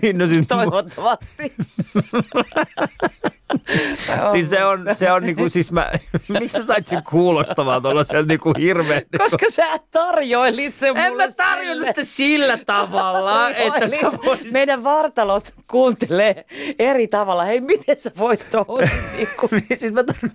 niin, 0.02 0.18
no 0.18 0.28
siis, 0.28 0.48
Toivottavasti. 0.54 1.54
siis 4.32 4.50
se 4.50 4.64
on, 4.66 4.86
se 4.94 5.12
on 5.12 5.24
niinku, 5.24 5.50
siis 5.50 5.72
mä, 5.72 5.92
miksi 6.40 6.58
sä 6.58 6.64
sait 6.64 6.86
sen 6.86 7.04
kuulostamaan 7.10 7.82
tuollaisen 7.82 8.28
niinku 8.28 8.54
hirveän. 8.60 9.02
Koska 9.18 9.46
sä 9.50 9.66
tarjoilit 9.92 10.78
sen 10.78 10.98
En 10.98 11.12
mulle 11.12 11.26
mä 11.28 11.32
tarjonnut 11.38 11.88
sitä 11.88 12.04
sillä 12.04 12.58
tavalla, 12.66 13.50
että 13.50 13.88
sä 13.88 14.12
voisit... 14.26 14.52
Meidän 14.52 14.84
vartalot 14.84 15.54
kuuntelee 15.68 16.46
eri 16.80 17.08
tavalla. 17.08 17.44
Hei, 17.44 17.62
miten 17.62 17.98
sä 17.98 18.12
voit 18.18 18.46
tohon? 18.52 18.88
niinku- 19.18 19.50
Niin 19.52 19.80
siis 19.80 19.94
mä 19.94 20.02
tar- 20.02 20.30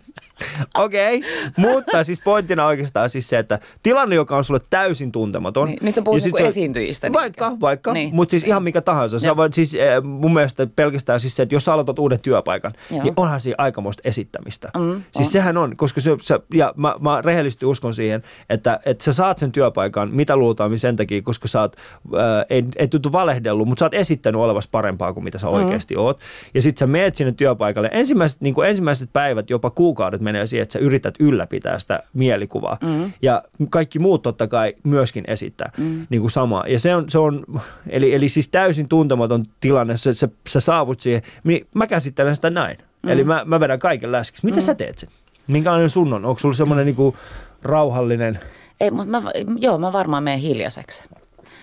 Okei, 0.78 1.16
okay. 1.18 1.30
mutta 1.56 2.04
siis 2.04 2.20
pointtina 2.20 2.66
oikeastaan 2.66 3.10
siis 3.10 3.28
se, 3.28 3.38
että 3.38 3.58
tilanne, 3.82 4.14
joka 4.14 4.36
on 4.36 4.44
sulle 4.44 4.60
täysin 4.70 5.12
tuntematon. 5.12 5.68
Niin, 5.68 5.78
nyt 5.82 5.98
on 5.98 6.04
puhuttu 6.04 6.28
on- 6.32 6.46
esiintyjistä 6.46 7.12
Vaikka, 7.12 7.48
niinkö? 7.48 7.60
vaikka, 7.60 7.92
Niin. 7.92 8.04
niin. 8.04 8.14
mutta 8.14 8.30
siis 8.30 8.44
ihan 8.44 8.62
mikä 8.62 8.80
tahansa. 8.80 9.18
Sä 9.18 9.36
voit 9.36 9.54
siis 9.54 9.74
eh, 9.74 10.02
mun 10.02 10.34
mielestä 10.34 10.66
pelkästään 10.76 11.20
siis 11.20 11.36
se, 11.36 11.42
että 11.42 11.54
jos 11.54 11.64
sä 11.64 11.72
aloitat 11.72 11.98
uuden 11.98 12.20
työpaikan, 12.22 12.72
Joo. 12.90 13.02
niin 13.02 13.14
onhan 13.16 13.40
siinä 13.40 13.54
aikamoista 13.58 14.00
esittämistä. 14.04 14.68
Mm, 14.76 15.02
siis 15.12 15.28
on. 15.28 15.32
sehän 15.32 15.56
on, 15.56 15.76
koska 15.76 16.00
se, 16.00 16.10
sä, 16.22 16.40
ja 16.54 16.72
mä, 16.76 16.94
mä 17.00 17.22
rehellisesti 17.22 17.66
uskon 17.66 17.94
siihen, 17.94 18.22
että, 18.50 18.80
että 18.86 19.04
sä 19.04 19.12
saat 19.12 19.38
sen 19.38 19.52
työpaikan, 19.52 20.10
mitä 20.12 20.36
luultaan 20.36 20.78
sen 20.78 20.96
takia, 20.96 21.22
koska 21.22 21.48
sä 21.48 21.60
oot, 21.60 21.76
äh, 22.14 22.46
ei, 22.50 22.64
ei 22.76 22.88
tuntu 22.88 23.12
valehdellut, 23.12 23.68
mutta 23.68 23.80
sä 23.80 23.86
oot 23.86 23.94
esittänyt 23.94 24.40
olevas 24.40 24.68
parempaa 24.68 25.12
kuin 25.12 25.24
mitä 25.24 25.38
sä 25.38 25.48
oikeasti 25.48 25.96
oot. 25.96 26.20
Ja 26.54 26.62
sit 26.62 26.78
sä 26.78 26.86
meet 26.86 27.14
sinne 27.14 27.32
työpaikalle. 27.32 27.90
Ensimmäiset, 27.92 28.40
niin 28.40 28.54
ensimmäiset 28.68 29.12
päivät, 29.12 29.50
jopa 29.50 29.70
kuukaudet 29.70 30.20
menee 30.28 30.46
siihen, 30.46 30.62
että 30.62 30.72
sä 30.72 30.78
yrität 30.78 31.14
ylläpitää 31.20 31.78
sitä 31.78 32.02
mielikuvaa. 32.14 32.76
Mm. 32.82 33.12
Ja 33.22 33.42
kaikki 33.70 33.98
muut 33.98 34.22
totta 34.22 34.48
kai 34.48 34.74
myöskin 34.84 35.24
esittää 35.26 35.72
mm. 35.78 36.06
niin 36.10 36.20
kuin 36.20 36.30
samaa. 36.30 36.64
Ja 36.66 36.78
se 36.78 36.94
on, 36.94 37.10
se 37.10 37.18
on 37.18 37.44
eli, 37.88 38.14
eli 38.14 38.28
siis 38.28 38.48
täysin 38.48 38.88
tuntematon 38.88 39.44
tilanne, 39.60 39.96
sä, 39.96 40.14
sä, 40.14 40.28
sä 40.48 40.60
saavut 40.60 41.00
siihen, 41.00 41.22
niin 41.44 41.66
mä 41.74 41.86
käsittelen 41.86 42.36
sitä 42.36 42.50
näin. 42.50 42.78
Mm. 43.02 43.10
Eli 43.10 43.24
mä, 43.24 43.42
mä 43.44 43.60
vedän 43.60 43.78
kaiken 43.78 44.12
läskiksi. 44.12 44.46
Miten 44.46 44.62
mm. 44.62 44.66
sä 44.66 44.74
teet 44.74 44.98
sen? 44.98 45.08
Minkälainen 45.46 45.90
sun 45.90 46.12
on? 46.12 46.24
Onko 46.24 46.38
sulla 46.38 46.54
semmoinen 46.54 46.86
niin 46.86 46.96
kuin 46.96 47.16
rauhallinen... 47.62 48.38
Ei, 48.80 48.90
mutta 48.90 49.20
mä, 49.20 49.30
joo, 49.56 49.78
mä 49.78 49.92
varmaan 49.92 50.22
menen 50.22 50.40
hiljaiseksi. 50.40 51.04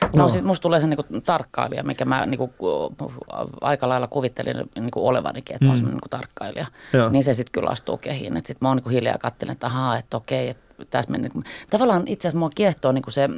No, 0.01 0.09
No. 0.23 0.29
sit 0.29 0.43
musta 0.43 0.61
tulee 0.61 0.79
se 0.79 0.87
niinku 0.87 1.21
tarkkailija, 1.25 1.83
mikä 1.83 2.05
mä 2.05 2.25
niinku, 2.25 2.53
aika 3.61 3.89
lailla 3.89 4.07
kuvittelin 4.07 4.55
niinku 4.75 5.07
olevanikin, 5.07 5.55
että 5.55 5.65
mm. 5.65 5.71
mä 5.71 5.73
oon 5.77 5.85
niinku 5.85 6.09
tarkkailija. 6.09 6.67
Joo. 6.93 7.09
Niin 7.09 7.23
se 7.23 7.33
sitten 7.33 7.51
kyllä 7.51 7.69
astuu 7.69 7.97
kehiin. 7.97 8.33
Sitten 8.35 8.57
mä 8.61 8.67
oon 8.67 8.77
niinku 8.77 8.89
hiljaa 8.89 9.17
katselen, 9.17 9.53
että 9.53 9.67
ahaa, 9.67 9.97
että 9.97 10.17
okei, 10.17 10.49
että 10.49 10.85
tässä 10.89 11.11
meni. 11.11 11.21
Niinku. 11.21 11.43
Tavallaan 11.69 12.03
itse 12.05 12.27
asiassa 12.27 12.39
mua 12.39 12.49
kiehtoo 12.55 12.91
niinku 12.91 13.11
se, 13.11 13.29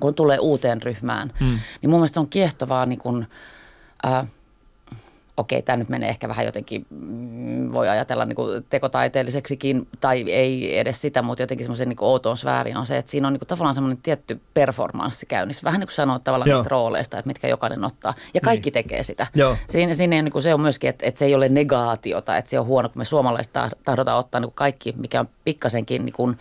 kun 0.00 0.14
tulee 0.14 0.38
uuteen 0.38 0.82
ryhmään, 0.82 1.32
mm. 1.40 1.58
niin 1.82 1.90
mun 1.90 2.00
mielestä 2.00 2.14
se 2.14 2.20
on 2.20 2.28
kiehtovaa 2.28 2.86
niin 2.86 2.98
kuin, 2.98 3.26
äh, 4.06 4.26
okei, 5.36 5.62
tämä 5.62 5.76
nyt 5.76 5.88
menee 5.88 6.08
ehkä 6.08 6.28
vähän 6.28 6.46
jotenkin, 6.46 6.86
mm, 6.90 7.72
voi 7.72 7.88
ajatella 7.88 8.24
niin 8.24 8.36
kuin 8.36 8.64
tekotaiteelliseksikin, 8.70 9.88
tai 10.00 10.32
ei 10.32 10.78
edes 10.78 11.00
sitä, 11.00 11.22
mutta 11.22 11.42
jotenkin 11.42 11.64
semmoisen 11.64 11.88
niin 11.88 11.96
outoon 12.00 12.36
sfääriin 12.36 12.76
on 12.76 12.86
se, 12.86 12.98
että 12.98 13.10
siinä 13.10 13.26
on 13.26 13.32
niin 13.32 13.40
kuin 13.40 13.48
tavallaan 13.48 13.74
semmoinen 13.74 14.02
tietty 14.02 14.40
performanssi 14.54 15.26
käynnissä. 15.26 15.64
Vähän 15.64 15.80
niin 15.80 15.88
kuin 15.88 15.94
sanoa 15.94 16.18
tavallaan 16.18 16.50
Joo. 16.50 16.58
niistä 16.58 16.70
rooleista, 16.70 17.18
että 17.18 17.28
mitkä 17.28 17.48
jokainen 17.48 17.84
ottaa, 17.84 18.14
ja 18.34 18.40
kaikki 18.40 18.66
niin. 18.66 18.72
tekee 18.72 19.02
sitä. 19.02 19.26
Joo. 19.34 19.56
Siinä, 19.68 19.94
siinä 19.94 20.22
niin 20.22 20.32
kuin 20.32 20.42
se 20.42 20.54
on 20.54 20.60
myöskin, 20.60 20.90
että, 20.90 21.06
että 21.06 21.18
se 21.18 21.24
ei 21.24 21.34
ole 21.34 21.48
negaatiota, 21.48 22.36
että 22.36 22.50
se 22.50 22.58
on 22.58 22.66
huono, 22.66 22.88
kun 22.88 22.98
me 23.00 23.04
suomalaiset 23.04 23.52
tah- 23.58 23.78
tahdotaan 23.84 24.18
ottaa 24.18 24.40
niin 24.40 24.48
kuin 24.48 24.56
kaikki, 24.56 24.94
mikä 24.96 25.20
on 25.20 25.28
pikkasenkin 25.44 26.04
niin 26.04 26.12
kuin, 26.12 26.38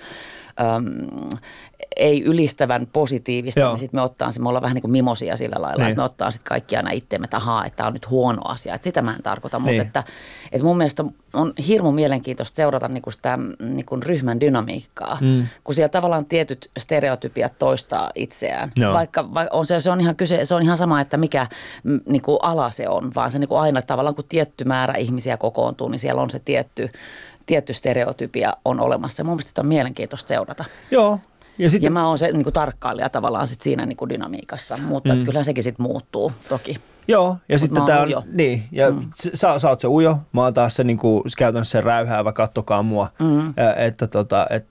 äm, 0.59 1.07
ei 1.95 2.23
ylistävän 2.23 2.87
positiivista, 2.93 3.59
Joo. 3.59 3.69
niin 3.71 3.79
sitten 3.79 3.97
me 3.97 4.01
ottaa 4.01 4.31
se, 4.31 4.39
me 4.41 4.49
ollaan 4.49 4.61
vähän 4.61 4.75
niin 4.75 4.81
kuin 4.81 4.91
mimosia 4.91 5.37
sillä 5.37 5.61
lailla, 5.61 5.83
Niin. 5.83 5.89
että 5.91 5.99
me 6.01 6.05
ottaa 6.05 6.31
sitten 6.31 6.49
kaikki 6.49 6.77
aina 6.77 6.91
itseemme, 6.91 7.23
että 7.25 7.37
ahaa, 7.37 7.65
että 7.65 7.77
tämä 7.77 7.87
on 7.87 7.93
nyt 7.93 8.09
huono 8.09 8.41
asia. 8.45 8.75
Että 8.75 8.83
sitä 8.83 9.01
mä 9.01 9.13
en 9.13 9.23
tarkoita, 9.23 9.59
mutta 9.59 9.71
Niin. 9.71 9.81
että, 9.81 10.03
että 10.51 10.65
mun 10.65 10.77
mielestä 10.77 11.03
on 11.33 11.53
hirmu 11.67 11.91
mielenkiintoista 11.91 12.55
seurata 12.55 12.87
niin 12.87 13.01
kuin 13.01 13.13
sitä 13.13 13.39
niin 13.59 13.85
kuin 13.85 14.03
ryhmän 14.03 14.39
dynamiikkaa, 14.39 15.17
Mm. 15.21 15.47
kun 15.63 15.75
siellä 15.75 15.89
tavallaan 15.89 16.25
tietyt 16.25 16.71
stereotypiat 16.79 17.53
toistaa 17.59 18.11
itseään. 18.15 18.71
Joo. 18.75 18.93
Vaikka, 18.93 19.33
vaikka 19.33 19.57
on 19.57 19.65
se, 19.65 19.81
se, 19.81 19.91
on 19.91 20.01
ihan 20.01 20.15
kyse, 20.15 20.45
se 20.45 20.55
on 20.55 20.61
ihan 20.61 20.77
sama, 20.77 21.01
että 21.01 21.17
mikä 21.17 21.47
niin 22.05 22.21
kuin 22.21 22.37
ala 22.41 22.71
se 22.71 22.89
on, 22.89 23.11
vaan 23.15 23.31
se 23.31 23.39
niin 23.39 23.47
kuin 23.49 23.59
aina 23.59 23.81
tavallaan 23.81 24.15
kun 24.15 24.25
tietty 24.29 24.63
määrä 24.63 24.93
ihmisiä 24.93 25.37
kokoontuu, 25.37 25.87
niin 25.89 25.99
siellä 25.99 26.21
on 26.21 26.29
se 26.29 26.39
tietty, 26.39 26.89
tietty 27.45 27.73
stereotypia 27.73 28.53
on 28.65 28.79
olemassa. 28.79 29.23
Mun 29.23 29.33
mielestä 29.33 29.49
sitä 29.49 29.61
on 29.61 29.67
mielenkiintoista 29.67 30.27
seurata. 30.27 30.65
Joo. 30.91 31.19
Ja 31.57 31.69
sitten 31.69 31.87
Ja 31.87 31.91
mä 31.91 32.07
oon 32.07 32.17
se 32.17 32.31
niin 32.31 32.43
kuin 32.43 32.53
tarkkailija 32.53 33.09
tavallaan 33.09 33.47
sit 33.47 33.61
siinä 33.61 33.85
niin 33.85 33.97
kuin 33.97 34.09
dynamiikassa, 34.09 34.77
mutta 34.77 35.15
mm. 35.15 35.25
kyllähän 35.25 35.45
sekin 35.45 35.63
sitten 35.63 35.83
muuttuu 35.83 36.31
toki. 36.49 36.77
Joo, 37.07 37.37
ja 37.49 37.59
sitten 37.59 37.81
mä 37.81 37.87
tämä 37.87 38.01
on, 38.01 38.07
ujo. 38.07 38.23
niin, 38.31 38.63
ja 38.71 38.91
mm. 38.91 39.09
sä, 39.33 39.59
sä 39.59 39.69
oot 39.69 39.79
se 39.79 39.87
ujo, 39.87 40.17
mä 40.33 40.43
oon 40.43 40.53
taas 40.53 40.75
se 40.75 40.83
niinku, 40.83 41.23
käytännössä 41.37 41.71
se 41.71 41.81
räyhäävä, 41.81 42.31
kattokaa 42.31 42.83
mua, 42.83 43.07
mm. 43.19 43.53
että 43.77 44.07
tota, 44.07 44.47
et, 44.49 44.65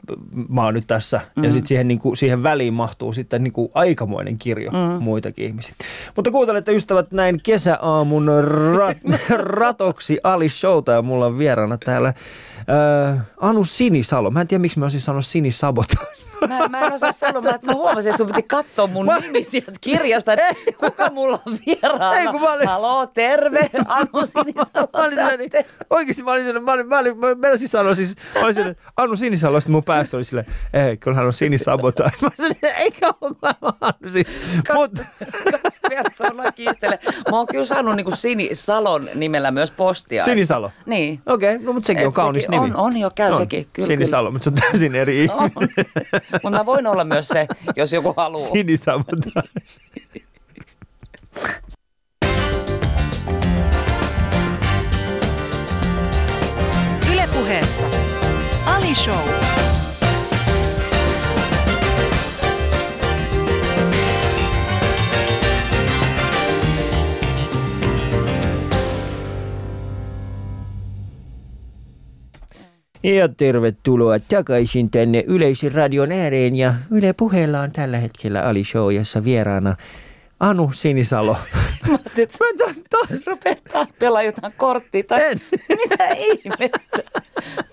mä 0.49 0.65
oon 0.65 0.75
nyt 0.75 0.87
tässä. 0.87 1.21
Mm. 1.37 1.45
Ja 1.45 1.53
sitten 1.53 1.69
siihen, 1.69 1.89
niinku, 1.89 2.15
siihen 2.15 2.43
väliin 2.43 2.75
mahtuu 2.75 3.13
sitten 3.13 3.45
niinku 3.45 3.71
aikamoinen 3.75 4.39
kirjo 4.39 4.71
mm. 4.71 5.05
muitakin 5.05 5.47
ihmisiä. 5.47 5.75
Mutta 6.17 6.31
kuuntelette 6.31 6.73
ystävät 6.73 7.13
näin 7.13 7.41
kesäaamun 7.43 8.29
rat, 8.77 8.99
ratoksi 9.59 10.19
Ali 10.25 10.49
Showta 10.49 10.93
ja 10.93 11.03
mulla 11.03 11.27
on 11.27 11.39
vieraana 11.39 11.79
täällä 11.85 12.09
äh, 12.09 13.21
Anu 13.41 13.65
Sinisalo. 13.65 14.31
Mä 14.31 14.41
en 14.41 14.49
tiedä, 14.49 14.61
miksi 14.61 14.79
mä 14.79 14.85
olisin 14.85 15.01
sanonut 15.01 15.27
Sinisabota. 15.27 15.97
Mä, 16.49 16.69
mä 16.69 16.81
en 16.87 16.93
osaa 16.93 17.13
sanoa, 17.13 17.55
että 17.55 17.67
mä 17.67 17.73
huomasin, 17.73 18.11
että 18.11 18.19
sun 18.19 18.27
piti 18.27 18.43
katsoa 18.43 18.87
mun 18.87 19.07
Mä- 19.07 19.19
nimi 19.19 19.43
sieltä 19.43 19.73
kirjasta, 19.81 20.33
että 20.33 20.55
kuka 20.79 21.11
mulla 21.11 21.41
on 21.47 21.59
vieraana. 21.67 22.15
Ei, 22.15 22.27
kun 22.27 22.41
mä 22.41 22.53
olin- 22.53 22.69
Haloo, 22.69 23.07
terve, 23.07 23.71
Anu 23.89 24.09
Mä 24.13 24.19
olin 24.19 24.27
Sinisalo. 24.27 24.89
silleen, 25.11 25.39
niin, 25.39 25.51
oikeasti 25.91 26.23
mä 26.23 26.31
olin 26.33 26.45
silleen, 26.45 26.65
mä 26.65 26.73
olin, 26.73 26.89
mä 26.89 26.99
olin, 26.99 27.19
mä 27.19 27.35
menisin 27.35 27.69
sanoa 27.69 27.95
siis, 27.95 28.15
mä 28.35 28.41
olin 28.41 28.55
silleen, 28.55 28.77
Anu 28.97 29.17
Sinisalo, 29.17 29.61
sitten 29.61 29.73
mun 29.73 29.85
päässä 29.85 30.17
oli 30.17 30.25
silleen, 30.25 30.47
ei, 30.73 30.97
kyllä 30.97 31.17
hän 31.17 31.27
on 31.27 31.33
Sinisabota. 31.33 32.03
Mä 32.23 32.29
olin 32.39 32.55
silleen, 32.55 32.77
eikä 32.83 33.07
ole, 33.07 33.15
kun 33.21 33.37
mä 33.43 33.55
oon 33.63 33.73
Anu 33.81 34.11
Sin. 34.13 34.27
Mutta, 34.75 35.05
Kaksi 35.91 36.03
persoonaa 36.03 36.53
kiistelee. 36.53 36.99
Mä 37.31 37.37
oon 37.37 37.47
kyllä 37.47 37.65
saanut 37.65 37.97
niin 37.97 38.17
Sinisalon 38.17 39.09
nimellä 39.15 39.51
myös 39.51 39.71
postia. 39.71 40.25
Sinisalo. 40.25 40.71
Niin. 40.87 41.21
Okei, 41.27 41.55
okay, 41.55 41.67
no 41.67 41.73
mutta 41.73 41.87
sekin 41.87 42.01
Et 42.01 42.07
on 42.07 42.13
kaunis 42.13 42.43
sekin 42.45 42.61
nimi. 42.61 42.71
on- 42.75 42.77
on 42.77 42.97
jo, 42.97 43.11
käy 43.15 43.37
sekin, 43.37 43.67
kyllä, 43.73 43.87
Sinisalo, 43.87 44.31
mutta 44.31 44.45
se 44.45 44.51
on 44.51 44.55
täysin 44.55 44.95
eri 44.95 45.29
On. 45.33 45.47
ihminen. 45.47 45.87
Mutta 46.33 46.51
mä 46.51 46.67
voin 46.67 46.87
olla 46.87 47.05
myös 47.05 47.29
se, 47.29 47.47
jos 47.77 47.93
joku 47.93 48.15
haluaa. 48.17 48.49
Sinisabota. 48.49 49.43
Ylepuheessa 57.13 57.87
Ali 58.67 58.95
Show. 58.95 59.29
Ja 73.05 73.29
tervetuloa 73.29 74.19
takaisin 74.19 74.91
tänne 74.91 75.25
Yleisradion 75.27 76.13
ääreen 76.13 76.57
ja 76.57 76.75
Yle 76.91 77.13
Puheella 77.13 77.61
on 77.61 77.73
tällä 77.73 77.99
hetkellä 77.99 78.43
Ali 78.43 78.65
Show, 78.65 78.93
jossa 78.95 79.25
vieraana 79.25 79.77
Anu 80.41 80.71
Sinisalo. 80.75 81.33
Mä 81.89 81.93
ajattelin, 81.93 82.29
Mä 82.41 82.65
taas, 82.65 82.85
taas. 82.91 83.27
rupeat 83.31 83.65
taas 83.73 83.89
pelaa 83.99 84.23
jotain 84.23 84.53
korttia. 84.57 85.03
Tai 85.03 85.23
En. 85.23 85.41
Mitä 85.83 86.05
ihmettä? 86.17 86.99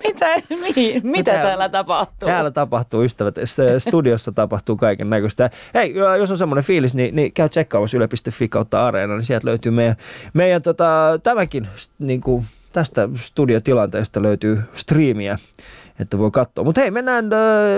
Mitä, 0.07 0.25
mi, 0.50 1.01
mitä 1.03 1.31
täällä- 1.31 1.47
täällä 1.47 1.69
tapahtuu? 1.69 2.29
Täällä 2.29 2.51
tapahtuu, 2.51 3.03
ystävät. 3.03 3.35
Studiossa 3.77 4.31
tapahtuu 4.31 4.77
kaiken 4.77 5.09
näköistä. 5.09 5.50
Hei, 5.73 5.93
jos 6.19 6.31
on 6.31 6.38
semmoinen 6.38 6.63
fiilis, 6.63 6.93
niin, 6.95 7.15
niin 7.15 7.33
käy 7.33 7.50
tsekkaamassa 7.50 7.97
yle.fi 7.97 8.47
kautta 8.47 8.88
areena, 8.88 9.15
niin 9.15 9.25
sieltä 9.25 9.47
löytyy 9.47 9.71
meidän, 9.71 9.95
meidän 10.33 10.61
tota, 10.61 11.19
tämäkin 11.23 11.67
niin 12.00 12.21
kuin, 12.21 12.45
tästä 12.74 13.10
studiotilanteesta 13.16 14.22
löytyy 14.22 14.62
striimiä, 14.74 15.38
että 16.00 16.18
voi 16.18 16.32
katsoa. 16.32 16.63
Mutta 16.63 16.82
hei, 16.82 16.92
mennään, 16.92 17.25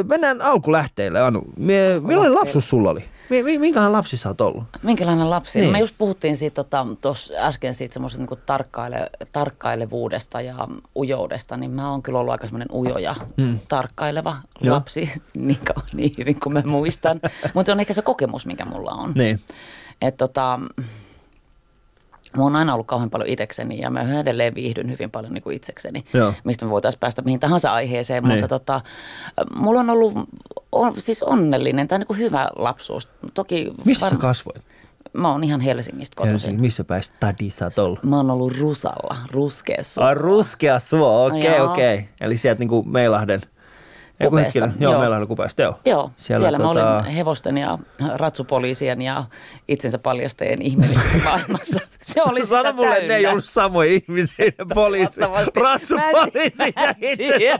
mennään 0.07 0.41
alkulähteille, 0.41 1.21
Anu. 1.21 1.41
Mie, 1.57 1.99
millainen 1.99 2.35
lapsuus 2.35 2.69
sulla 2.69 2.89
oli? 2.89 3.03
Mi- 3.29 3.43
mi- 3.43 3.57
Minkälainen 3.57 3.93
lapsi 3.93 4.17
sä 4.17 4.29
oot 4.29 4.41
ollut? 4.41 4.63
Minkälainen 4.83 5.29
lapsi? 5.29 5.59
Niin. 5.59 5.63
Niin. 5.65 5.71
Me 5.71 5.79
just 5.79 5.95
puhuttiin 5.97 6.37
siitä 6.37 6.53
tota, 6.55 6.87
tuossa 7.01 7.33
äsken 7.37 7.75
siitä 7.75 7.93
semmoisesta 7.93 8.21
niinku 8.21 8.35
tarkkaile, 8.35 9.09
tarkkailevuudesta 9.31 10.41
ja 10.41 10.67
ujoudesta, 10.95 11.57
niin 11.57 11.71
mä 11.71 11.91
oon 11.91 12.03
kyllä 12.03 12.19
ollut 12.19 12.31
aika 12.31 12.45
semmoinen 12.47 12.71
ujo 12.73 12.97
ja 12.97 13.15
Mm. 13.37 13.43
mm. 13.43 13.59
tarkkaileva 13.67 14.35
Joo. 14.61 14.75
lapsi, 14.75 15.11
niin, 15.33 15.57
niin 15.93 16.11
hyvin 16.17 16.39
kuin 16.39 16.53
mä 16.53 16.61
muistan. 16.65 17.19
Mutta 17.53 17.65
se 17.65 17.71
on 17.71 17.79
ehkä 17.79 17.93
se 17.93 18.01
kokemus, 18.01 18.45
mikä 18.45 18.65
mulla 18.65 18.91
on. 18.91 19.11
Niin. 19.15 19.39
Et 20.01 20.17
tota, 20.17 20.59
mä 22.37 22.43
oon 22.43 22.55
aina 22.55 22.73
ollut 22.73 22.87
kauhean 22.87 23.09
paljon 23.09 23.29
itsekseni 23.29 23.79
ja 23.79 23.89
mä 23.89 24.19
edelleen 24.19 24.55
viihdyn 24.55 24.89
hyvin 24.89 25.11
paljon 25.11 25.33
niin 25.33 25.43
kuin 25.43 25.55
itsekseni, 25.55 26.05
Joo. 26.13 26.33
mistä 26.43 26.65
me 26.65 26.71
voitaisiin 26.71 26.99
päästä 26.99 27.21
mihin 27.21 27.39
tahansa 27.39 27.73
aiheeseen. 27.73 28.23
Niin. 28.23 28.33
Mutta 28.33 28.47
tota, 28.59 28.81
mulla 29.55 29.79
on 29.79 29.89
ollut 29.89 30.13
on, 30.71 30.93
siis 30.97 31.23
onnellinen 31.23 31.87
tai 31.87 31.99
niin 31.99 32.07
kuin 32.07 32.19
hyvä 32.19 32.49
lapsuus. 32.55 33.09
Toki 33.33 33.71
Missä 33.85 34.09
sä 34.09 34.15
var- 34.15 34.21
kasvoit? 34.21 34.63
Mä 35.13 35.31
oon 35.31 35.43
ihan 35.43 35.61
Helsingistä 35.61 36.15
kotoisin. 36.15 36.33
Helsingin. 36.33 36.61
Missä 36.61 36.83
päin 36.83 37.03
stadi 37.03 37.49
sä 37.49 37.65
oot 37.65 37.79
ollut? 37.79 38.03
Mä 38.03 38.17
oon 38.17 38.31
ollut 38.31 38.57
Rusalla, 38.57 39.17
ruskeessa. 39.31 40.05
Ai 40.05 40.15
ruskea 40.15 40.79
suo, 40.79 41.25
okei 41.25 41.39
okay, 41.39 41.59
okei. 41.59 41.95
Okay. 41.95 42.07
Eli 42.21 42.37
sieltä 42.37 42.59
niinku 42.59 42.83
Meilahden. 42.83 43.41
Kupeesta, 44.29 44.59
hetkinen. 44.59 44.81
Joo, 44.83 44.91
joo. 44.91 45.01
Meilahden 45.01 45.27
kupeesta, 45.27 45.61
joo. 45.61 45.79
Joo, 45.85 46.11
siellä, 46.17 46.39
siellä 46.43 46.57
mä 46.57 46.63
tota- 46.63 47.01
olin 47.03 47.13
hevosten 47.15 47.57
ja 47.57 47.77
ratsupoliisien 48.15 49.01
ja 49.01 49.23
itsensä 49.67 49.97
paljastajien 49.97 50.61
ihmeellisessä 50.61 51.17
maailmassa. 51.29 51.79
Se 52.01 52.21
oli 52.21 52.45
Sano 52.45 52.61
sitä 52.63 52.73
mulle, 52.73 52.95
että 52.95 53.07
ne 53.07 53.15
ei 53.15 53.27
ollut 53.27 53.45
samoja 53.45 53.91
ihmisiä, 53.91 54.45
ne 54.45 54.65
poliisi, 54.73 55.21
ratsupoliisi 55.55 56.63
Mä 56.75 56.83
ja 56.83 56.89
en 56.89 56.95
itse. 57.19 57.37
tiedä. 57.37 57.59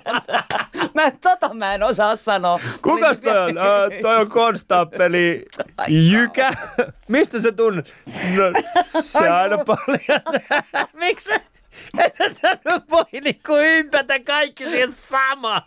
Mä, 0.95 1.11
tota 1.21 1.53
mä 1.53 1.73
en 1.75 1.83
osaa 1.83 2.15
sanoa. 2.15 2.59
Kukas 2.81 3.21
toi 3.21 3.37
on? 3.39 3.57
Äh, 3.57 3.63
toi 4.01 4.15
on 4.17 4.29
konstaapeli 4.29 5.45
Jykä. 5.87 6.51
Mistä 7.07 7.39
se 7.39 7.51
tunnet? 7.51 7.93
No, 8.35 8.43
se 9.01 9.29
aina 9.29 9.57
paljon. 9.57 10.21
Miksi 10.99 11.31
että 11.97 12.29
sä 12.33 12.57
voi 12.89 13.05
niinku 13.23 13.53
ympätä 13.55 14.19
kaikki 14.19 14.63
siihen 14.63 14.91
samaan? 14.91 15.61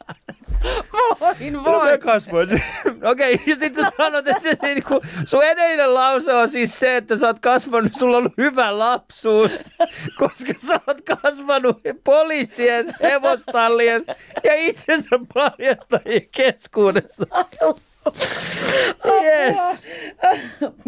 Voin, 1.20 1.52
No 1.52 1.64
voin. 1.64 2.00
kasvoin. 2.00 2.48
Okei, 3.10 3.34
okay, 3.34 3.38
ja 3.46 3.56
sit 3.56 3.74
sä 3.74 3.82
sanot, 3.96 4.28
että 4.28 4.42
se, 4.42 4.56
niinku, 4.62 5.00
sun 5.24 5.44
edellinen 5.44 5.94
lause 5.94 6.34
on 6.34 6.48
siis 6.48 6.78
se, 6.78 6.96
että 6.96 7.16
sä 7.16 7.26
oot 7.26 7.38
kasvanut, 7.40 7.92
sulla 7.98 8.16
on 8.16 8.18
ollut 8.18 8.36
hyvä 8.38 8.78
lapsuus, 8.78 9.72
koska 10.18 10.52
sä 10.58 10.80
oot 10.86 11.00
kasvanut 11.22 11.80
poliisien, 12.04 12.94
hevostallien 13.02 14.04
ja 14.44 14.54
itsensä 14.54 15.10
paljastajien 15.34 16.28
keskuudessa. 16.30 17.26
Yes. 19.06 19.82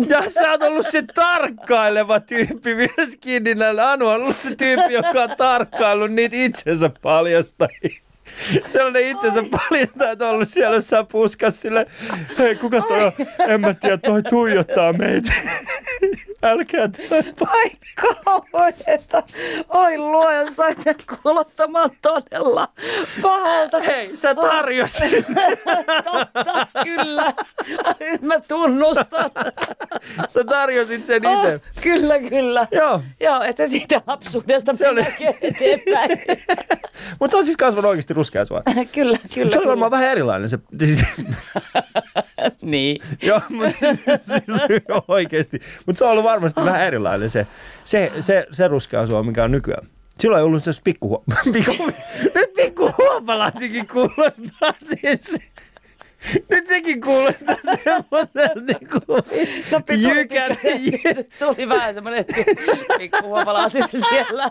Ja 0.08 0.30
sä 0.30 0.50
oot 0.50 0.62
ollut 0.62 0.86
se 0.86 1.02
tarkkaileva 1.14 2.20
tyyppi 2.20 2.74
myöskin, 2.74 3.44
niin 3.44 3.62
Anu 3.62 4.08
on 4.08 4.14
ollut 4.14 4.36
se 4.36 4.56
tyyppi, 4.56 4.92
joka 4.92 5.22
on 5.22 5.36
tarkkaillut 5.38 6.12
niitä 6.12 6.36
itsensä 6.36 6.90
paljastajia. 7.02 8.07
Sellainen 8.66 9.08
itsensä 9.08 9.42
paljastajat 9.50 10.22
on 10.22 10.28
ollut 10.28 10.48
siellä 10.48 10.76
jossain 10.76 11.06
puskas 11.06 11.60
sille, 11.60 11.86
hei 12.38 12.56
kuka 12.56 12.80
toi 12.80 13.04
on? 13.04 13.12
En 13.48 13.60
mä 13.60 13.74
tiedä, 13.74 13.96
toi 13.98 14.22
tuijottaa 14.22 14.92
meitä. 14.92 15.32
Älkää 16.42 16.88
tätä. 16.88 17.46
Ai 17.50 17.70
kauheeta. 18.24 19.22
Oi 19.68 19.98
luoja, 19.98 20.50
sait 20.52 20.78
kuulostamaan 21.22 21.90
todella 22.02 22.68
pahalta. 23.22 23.80
Hei, 23.80 24.16
sä 24.16 24.34
tarjosit. 24.34 25.26
Totta, 26.12 26.66
kyllä. 26.84 27.32
Mä 28.20 28.40
tunnustan. 28.48 29.30
Sä 30.28 30.44
tarjosit 30.44 31.04
sen 31.04 31.16
itse. 31.16 31.54
Oh, 31.54 31.60
kyllä, 31.82 32.18
kyllä. 32.18 32.66
Joo. 32.70 33.00
Joo, 33.20 33.42
että 33.42 33.66
se 33.66 33.70
siitä 33.70 34.02
lapsuudesta 34.06 34.74
Se 34.74 34.88
oli- 34.88 35.06
eteenpäin. 35.40 36.10
Mutta 37.20 37.32
sä 37.32 37.36
oot 37.36 37.44
siis 37.46 37.56
kasvanut 37.56 37.88
oikeasti 37.88 38.14
ruskea 38.18 38.44
sua. 38.44 38.62
kyllä, 38.94 39.18
kyllä. 39.34 39.50
Se 39.50 39.58
on 39.58 39.62
kyllä. 39.62 39.66
varmaan 39.66 39.90
vähän 39.90 40.08
erilainen 40.08 40.48
se. 40.50 40.58
Siis, 40.84 41.04
Niin. 42.62 43.02
joo, 43.22 43.40
mutta 43.48 43.76
siis, 43.80 44.00
oikeasti. 45.08 45.60
Mutta 45.86 45.98
se 45.98 46.04
on 46.04 46.10
ollut 46.10 46.24
varmasti 46.24 46.64
vähän 46.64 46.82
erilainen 46.86 47.30
se, 47.30 47.46
se, 47.84 48.12
se, 48.20 48.46
se 48.52 48.68
ruskea 48.68 49.06
sua, 49.06 49.22
mikä 49.22 49.44
on 49.44 49.52
nykyään. 49.52 49.86
Silloin 50.20 50.40
ei 50.40 50.44
ollut 50.44 50.64
se 50.64 50.70
pikku, 50.84 51.24
pikku 51.52 51.86
Nyt 52.34 52.52
pikku 52.56 52.94
huopalahtikin 52.98 53.88
kuulostaa 53.88 54.74
siis. 54.82 55.40
Nyt 56.50 56.66
sekin 56.66 57.00
kuulostaa 57.00 57.56
semmoisen 57.84 58.66
niinku 58.66 59.00
No, 59.72 59.80
tuli, 59.86 60.02
jykän. 60.08 60.56
tuli 61.38 61.68
vähän 61.68 61.94
semmoinen 61.94 62.24
pikku 62.98 63.22
huomalaatisen 63.22 64.02
siellä. 64.08 64.50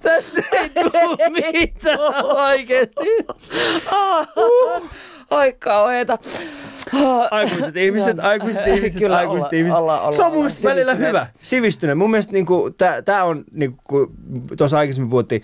Tästä 0.00 0.42
ei 0.52 0.70
tule 0.70 1.30
mitään 1.52 1.98
oikeesti. 2.24 3.08
Oi 5.30 5.52
kauheeta. 5.58 6.18
Aikuiset 7.30 7.76
ihmiset, 7.76 8.20
aikuiset 8.20 8.66
ihmiset, 8.66 8.98
Kyllä, 8.98 9.16
aikuiset 9.16 9.42
olla- 9.52 9.58
ihmiset. 9.58 9.78
olla- 9.78 10.00
olla- 10.00 10.16
se 10.16 10.22
on 10.22 10.32
mun 10.32 10.38
mielestä 10.40 10.68
välillä 10.68 10.92
sivistyneet. 10.92 11.08
hyvä, 11.08 11.26
sivistynyt. 11.42 11.98
Mun 11.98 12.10
mielestä 12.10 12.32
niinku, 12.32 12.70
tämä 13.04 13.24
on, 13.24 13.44
niinku, 13.52 13.78
kun 13.88 14.12
tuossa 14.56 14.78
aikaisemmin 14.78 15.10
puhuttiin, 15.10 15.42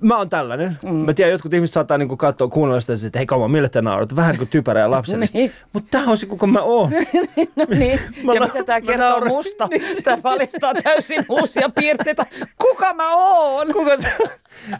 Mä 0.00 0.16
oon 0.18 0.30
tällainen. 0.30 0.78
Mm. 0.82 0.94
Mä 0.94 1.12
tiedän, 1.14 1.32
jotkut 1.32 1.54
ihmiset 1.54 1.74
saattaa 1.74 1.98
niinku 1.98 2.16
katsoa, 2.16 2.48
kuunnella 2.48 2.80
sitä, 2.80 3.06
että 3.06 3.18
hei 3.18 3.26
kauan, 3.26 3.50
millä 3.50 3.68
te 3.68 3.82
naurat? 3.82 4.16
Vähän 4.16 4.38
kuin 4.38 4.48
typerä 4.48 4.80
ja 4.80 4.90
lapsellista. 4.90 5.36
Niin. 5.38 5.52
Mutta 5.72 5.98
tää 5.98 6.10
on 6.10 6.18
se, 6.18 6.26
kuka 6.26 6.46
mä 6.46 6.62
oon. 6.62 6.90
No 7.56 7.64
niin, 7.68 8.00
Mä 8.24 8.34
ja 8.34 8.40
na- 8.40 8.46
mitä 8.46 8.64
tämä 8.64 8.80
mä 8.80 8.86
kertoo 8.86 9.08
nauran. 9.10 9.28
musta? 9.28 9.68
Tämä 10.04 10.16
valistaa 10.24 10.74
täysin 10.74 11.26
uusia 11.28 11.68
piirteitä. 11.74 12.26
Kuka 12.58 12.94
mä 12.94 13.16
oon? 13.16 13.72
Kuka 13.72 13.96
se 13.96 14.12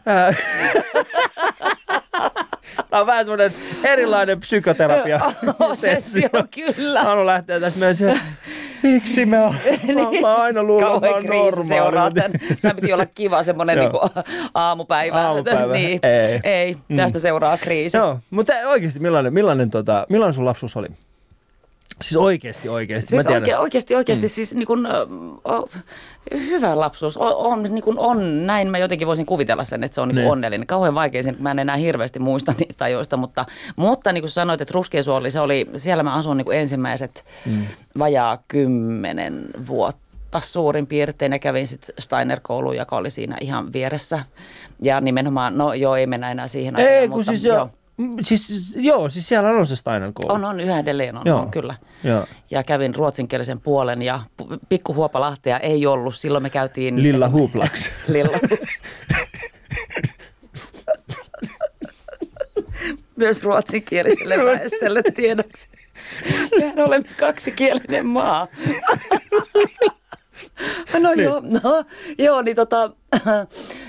Tää 2.91 3.01
on 3.01 3.07
vähän 3.07 3.25
semmoinen 3.25 3.53
erilainen 3.85 4.41
psykoterapia. 4.41 5.21
Sessio, 5.75 6.29
kyllä. 6.77 7.01
Anu 7.01 7.27
lähtee 7.27 7.61
tässä 7.61 7.79
myös 7.79 7.99
miksi 8.85 9.27
mä 9.27 9.43
oon, 9.45 9.55
mä, 9.95 10.21
mä 10.21 10.33
oon 10.33 10.43
aina 10.43 10.63
luullut, 10.63 11.05
että 11.05 11.09
mä 11.09 11.15
oon 11.15 11.25
kriisi 11.25 11.69
seuraa 11.69 12.11
normaali. 12.11 12.15
tämän. 12.41 12.59
Tämä 12.63 12.75
piti 12.75 12.93
olla 12.93 13.07
kiva 13.07 13.43
semmoinen 13.43 13.79
niinku 13.81 14.01
aamupäivä. 14.55 15.27
Aamupäivä. 15.27 15.73
Niin. 15.73 16.01
Ei. 16.03 16.41
Ei, 16.45 16.77
tästä 16.97 17.19
seuraa 17.19 17.59
kriisi. 17.59 17.97
Joo, 17.97 18.19
mutta 18.31 18.53
oikeasti 18.67 19.01
millainen, 19.01 19.35
millainen, 19.35 19.71
tota, 19.71 20.07
millainen 20.09 20.35
sun 20.35 20.45
lapsuus 20.45 20.77
oli? 20.77 20.89
Siis 22.03 22.17
oikeasti, 22.17 22.69
oikeasti. 22.69 23.09
Siis 23.09 23.27
oike, 23.27 23.57
oikeasti, 23.57 23.95
oikeasti 23.95 24.27
mm. 24.27 24.31
siis 24.31 24.55
niin 24.55 24.67
kuin, 24.67 24.87
o, 25.45 25.69
hyvä 26.31 26.81
lapsuus. 26.81 27.17
On, 27.17 27.35
on, 27.37 27.63
niin 27.63 27.83
kuin 27.83 27.99
on, 27.99 28.47
näin 28.47 28.71
mä 28.71 28.79
jotenkin 28.79 29.07
voisin 29.07 29.27
kuvitella 29.27 29.65
sen, 29.65 29.85
että 29.85 29.95
se 29.95 30.01
on 30.01 30.09
niin 30.09 30.31
onnellinen. 30.31 30.67
Kauhean 30.67 30.95
vaikea 30.95 31.23
sen, 31.23 31.37
mä 31.39 31.51
en 31.51 31.59
enää 31.59 31.77
hirveästi 31.77 32.19
muista 32.19 32.55
niistä 32.59 32.85
ajoista, 32.85 33.17
mutta, 33.17 33.45
mutta 33.77 34.13
niin 34.13 34.23
kuin 34.23 34.31
sanoit, 34.31 34.61
että 34.61 34.75
Ruskeasuoli, 34.75 35.31
se 35.31 35.41
oli, 35.41 35.67
siellä 35.77 36.03
mä 36.03 36.15
asun 36.15 36.37
niin 36.37 36.53
ensimmäiset 36.53 37.25
mm. 37.47 37.67
vajaa 37.99 38.43
kymmenen 38.49 39.47
vuotta 39.67 40.41
suurin 40.41 40.87
piirtein 40.87 41.33
ja 41.33 41.39
kävin 41.39 41.67
sitten 41.67 41.95
Steiner-kouluun, 41.99 42.77
joka 42.77 42.97
oli 42.97 43.11
siinä 43.11 43.37
ihan 43.41 43.73
vieressä. 43.73 44.25
Ja 44.83 45.01
nimenomaan, 45.01 45.59
no 45.59 45.73
joo, 45.75 45.97
ei 45.97 46.07
mennä 46.07 46.31
enää 46.31 46.49
siihen 46.49 46.77
Ei, 46.77 46.87
aikaan, 46.87 47.11
kun 47.11 47.19
mutta, 47.19 47.33
siis, 47.33 47.45
joo. 47.45 47.65
Mm, 47.65 47.71
Siis, 48.23 48.75
joo, 48.79 49.09
siis 49.09 49.29
siellä 49.29 49.51
on 49.51 49.67
se 49.67 49.77
Steiner 49.77 50.13
koulu. 50.15 50.33
On, 50.35 50.45
on, 50.45 50.61
yhä 50.61 50.79
edelleen 50.79 51.17
on, 51.17 51.23
Joo. 51.25 51.39
on 51.41 51.51
kyllä. 51.51 51.75
Joo. 52.05 52.27
Ja 52.51 52.63
kävin 52.63 52.95
ruotsinkielisen 52.95 53.61
puolen 53.61 54.03
ja 54.03 54.21
pikkuhuopalahtea 54.69 55.59
ei 55.59 55.87
ollut. 55.87 56.15
Silloin 56.15 56.43
me 56.43 56.51
käytiin... 56.51 57.03
Lilla 57.03 57.27
esim- 57.27 57.31
Huuplaks. 57.33 57.91
Lilla. 58.13 58.39
Myös 63.17 63.43
ruotsinkieliselle 63.45 64.37
väestölle 64.45 65.03
tiedoksi. 65.03 65.69
Mehän 66.61 66.79
olemme 66.81 67.09
kaksikielinen 67.21 68.07
maa. 68.07 68.49
No 71.01 71.11
Niin. 71.15 71.25
joo, 71.25 71.41
no, 71.45 71.85
joo 72.19 72.43
niin, 72.43 72.57
tota, 72.57 72.91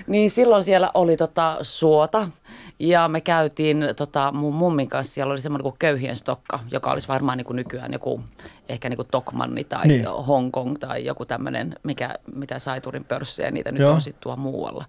niin 0.07 0.29
silloin 0.29 0.63
siellä 0.63 0.91
oli 0.93 1.17
tota 1.17 1.57
suota 1.62 2.27
ja 2.79 3.08
me 3.08 3.22
käytiin 3.22 3.86
tota, 3.96 4.32
mun 4.32 4.55
mummin 4.55 4.89
kanssa, 4.89 5.13
siellä 5.13 5.32
oli 5.32 5.41
semmoinen 5.41 5.63
kuin 5.63 5.75
köyhien 5.79 6.15
stokka, 6.15 6.60
joka 6.72 6.91
olisi 6.91 7.08
varmaan 7.08 7.38
niin 7.38 7.46
kuin 7.46 7.55
nykyään 7.55 7.94
joku 7.94 8.22
ehkä 8.70 8.89
niin 8.89 8.98
kuin 8.98 9.08
Tokmanni 9.12 9.63
tai 9.63 9.88
Niin. 9.88 10.03
niin. 10.05 10.25
Hong 10.25 10.51
Kong 10.51 10.75
tai 10.79 11.05
joku 11.05 11.25
tämmöinen, 11.25 11.75
mikä, 11.84 12.15
mitä 12.36 12.60
Saiturin 12.60 13.03
pörssejä, 13.05 13.51
niitä 13.51 13.72
nyt 13.72 13.82
Joo. 13.82 13.94
on 13.94 14.01
sitten 14.01 14.22
tuolla 14.22 14.41
muualla. 14.41 14.86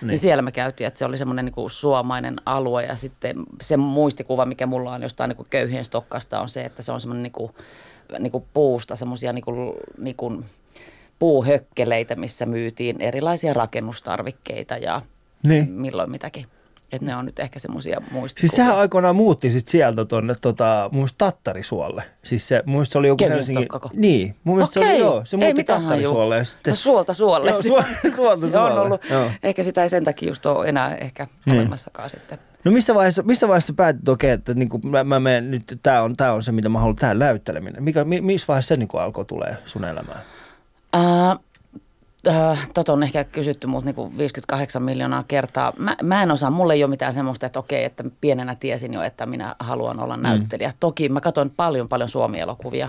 Niin. 0.00 0.08
niin 0.08 0.18
siellä 0.18 0.42
me 0.42 0.52
käytiin, 0.52 0.88
että 0.88 0.98
se 0.98 1.04
oli 1.04 1.18
semmoinen 1.18 1.44
niin 1.44 1.52
kuin 1.54 1.70
suomainen 1.70 2.36
alue 2.46 2.84
ja 2.84 2.96
sitten 2.96 3.36
se 3.60 3.76
muistikuva, 3.76 4.46
mikä 4.46 4.66
mulla 4.66 4.92
on 4.92 5.02
jostain 5.02 5.28
niin 5.28 5.36
kuin 5.36 5.48
köyhien 5.50 5.84
stokkasta 5.84 6.40
on 6.40 6.48
se, 6.48 6.64
että 6.64 6.82
se 6.82 6.92
on 6.92 7.00
semmoinen 7.00 7.22
niin 7.22 7.32
kuin, 7.32 7.52
niin 8.18 8.32
kuin 8.32 8.44
puusta 8.54 8.96
semmoisia 8.96 9.32
niin 9.32 9.44
kuin, 9.44 9.72
niin 9.98 10.16
kuin 10.16 10.44
puuhökkeleitä, 11.18 12.16
missä 12.16 12.46
myytiin 12.46 13.00
erilaisia 13.00 13.54
rakennustarvikkeita 13.54 14.76
ja 14.76 15.02
Niin. 15.42 15.70
milloin 15.70 16.10
mitäkin. 16.10 16.46
Että 16.92 17.06
ne 17.06 17.16
on 17.16 17.26
nyt 17.26 17.38
ehkä 17.38 17.58
semmoisia 17.58 18.00
muistikuvia. 18.10 18.40
Siis 18.40 18.52
sehän 18.56 18.78
aikoinaan 18.78 19.16
muutti 19.16 19.50
sit 19.50 19.68
sieltä 19.68 20.04
tonne 20.04 20.34
tota, 20.40 20.88
mun 20.92 21.08
Tattarisuolle. 21.18 22.02
Siis 22.22 22.48
se, 22.48 22.62
mun 22.66 22.86
se 22.86 22.98
oli 22.98 23.08
joku 23.08 23.16
Kevin 23.18 23.32
Helsingin... 23.36 23.64
Stokkako? 23.64 23.90
Niin, 23.94 24.36
mun 24.44 24.56
mielestä 24.56 24.74
se 24.74 24.80
oli 24.80 24.88
Okei. 24.88 25.00
joo, 25.00 25.22
se 25.24 25.36
muutti 25.36 25.64
Tattarisuolle. 25.64 26.34
Ja 26.34 26.38
hajua. 26.38 26.44
sitten, 26.44 26.70
No 26.70 26.76
suolta 26.76 27.12
suolle. 27.14 27.50
Joo, 27.50 27.62
suolta- 27.62 28.16
suolta 28.16 28.46
se 28.52 28.58
on 28.58 28.78
ollut, 28.78 29.10
Joo. 29.10 29.30
ehkä 29.42 29.62
sitä 29.62 29.82
ei 29.82 29.88
sen 29.88 30.04
takia 30.04 30.28
just 30.28 30.46
ole 30.46 30.68
enää 30.68 30.96
ehkä 30.96 31.26
Niin. 31.46 31.60
olemassakaan 31.60 32.10
sitten. 32.10 32.38
No 32.64 32.70
missä 32.72 32.94
vaiheessa, 32.94 33.22
missä 33.22 33.48
vaiheessa 33.48 33.72
päätit, 33.72 34.00
että 34.00 34.12
okei, 34.12 34.30
että 34.30 34.54
niinku, 34.54 34.78
mä, 34.78 35.04
mä 35.04 35.20
menen 35.20 35.50
nyt, 35.50 35.78
tää 35.82 36.02
on, 36.02 36.16
tää 36.16 36.32
on 36.32 36.42
se, 36.42 36.52
mitä 36.52 36.68
mä 36.68 36.78
haluan, 36.78 36.96
tää 36.96 37.14
näytteleminen. 37.14 37.82
Mikä, 37.82 38.04
mi, 38.04 38.20
missä 38.20 38.46
vaiheessa 38.48 38.74
se 38.74 38.78
niinku 38.78 38.96
alkoi 38.96 39.24
tulee 39.24 39.56
sun 39.64 39.84
elämään? 39.84 40.20
Ää, 40.92 41.30
äh, 41.30 41.38
Tota 42.74 42.92
on 42.92 43.02
ehkä 43.02 43.24
kysytty 43.24 43.66
multa 43.66 43.84
niinku 43.84 44.12
58 44.18 44.82
miljoonaa 44.82 45.24
kertaa. 45.28 45.72
Mä, 45.78 45.96
mä 46.02 46.22
en 46.22 46.30
osaa, 46.30 46.50
mulla 46.50 46.74
ei 46.74 46.84
ole 46.84 46.90
mitään 46.90 47.12
semmoista, 47.12 47.46
että 47.46 47.58
okei, 47.58 47.84
että 47.84 48.04
pienenä 48.20 48.54
tiesin 48.54 48.94
jo, 48.94 49.02
että 49.02 49.26
minä 49.26 49.56
haluan 49.58 50.00
olla 50.00 50.16
näyttelijä. 50.16 50.72
Toki 50.80 51.08
mä 51.08 51.20
katsoin 51.20 51.50
paljon 51.50 51.88
paljon 51.88 52.08
suomielokuvia. 52.08 52.88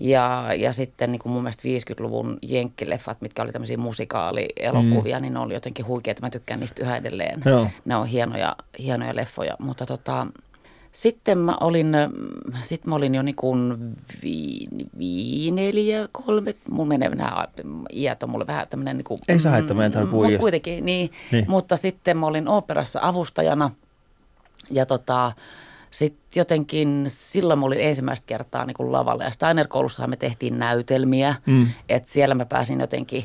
Ja, 0.00 0.48
ja 0.58 0.72
sitten 0.72 1.12
niin 1.12 1.18
kuin 1.18 1.32
mun 1.32 1.42
mielestä 1.42 1.62
50-luvun 1.92 2.38
jenkkileffat, 2.42 3.20
mitkä 3.20 3.42
oli 3.42 3.52
tämmöisiä 3.52 3.76
musikaalielokuvia, 3.76 5.16
mm. 5.18 5.22
niin 5.22 5.34
ne 5.34 5.40
oli 5.40 5.54
jotenkin 5.54 5.86
huikeita. 5.86 6.22
Mä 6.22 6.30
tykkään 6.30 6.60
niistä 6.60 6.82
yhä 6.82 6.96
edelleen. 6.96 7.42
Joo. 7.44 7.68
Ne 7.84 7.96
on 7.96 8.06
hienoja, 8.06 8.56
hienoja 8.78 9.16
leffoja. 9.16 9.56
Mutta 9.58 9.86
tota, 9.86 10.26
sitten 10.94 11.38
mä 11.38 11.56
olin, 11.60 11.86
mm, 11.86 12.52
sit 12.62 12.86
mä 12.86 12.94
olin 12.94 13.14
jo 13.14 13.22
niin 13.22 13.34
kuin 13.34 13.74
vi, 14.22 14.58
viineliä, 14.98 16.08
kolme, 16.12 16.54
mulla 16.70 16.88
menee 16.88 17.08
nämä 17.08 17.48
iät 17.92 18.22
on 18.22 18.30
mulle 18.30 18.46
vähän 18.46 18.66
tämmöinen 18.70 18.96
niin 18.96 19.04
kuin, 19.04 19.20
Ei 19.28 19.38
se 19.40 19.48
haittaa, 19.48 19.76
meidän 19.76 19.92
tarvitse 19.92 20.10
puhua 20.10 20.24
Mutta 20.26 20.38
kuitenkin, 20.40 20.86
niin, 20.86 21.10
Niin. 21.32 21.44
Mutta 21.48 21.76
sitten 21.76 22.16
mä 22.16 22.26
olin 22.26 22.48
oopperassa 22.48 23.00
avustajana 23.02 23.70
ja 24.70 24.86
tota, 24.86 25.32
sitten 25.90 26.40
jotenkin 26.40 27.04
silloin 27.08 27.58
mä 27.58 27.66
olin 27.66 27.80
ensimmäistä 27.80 28.26
kertaa 28.26 28.66
niin 28.66 28.74
kuin 28.74 28.92
lavalla 28.92 29.24
ja 29.24 29.30
Steiner-koulussahan 29.30 30.10
me 30.10 30.16
tehtiin 30.16 30.58
näytelmiä, 30.58 31.34
Mm. 31.46 31.54
mm. 31.54 31.66
että 31.88 32.12
siellä 32.12 32.34
mä 32.34 32.46
pääsin 32.46 32.80
jotenkin 32.80 33.24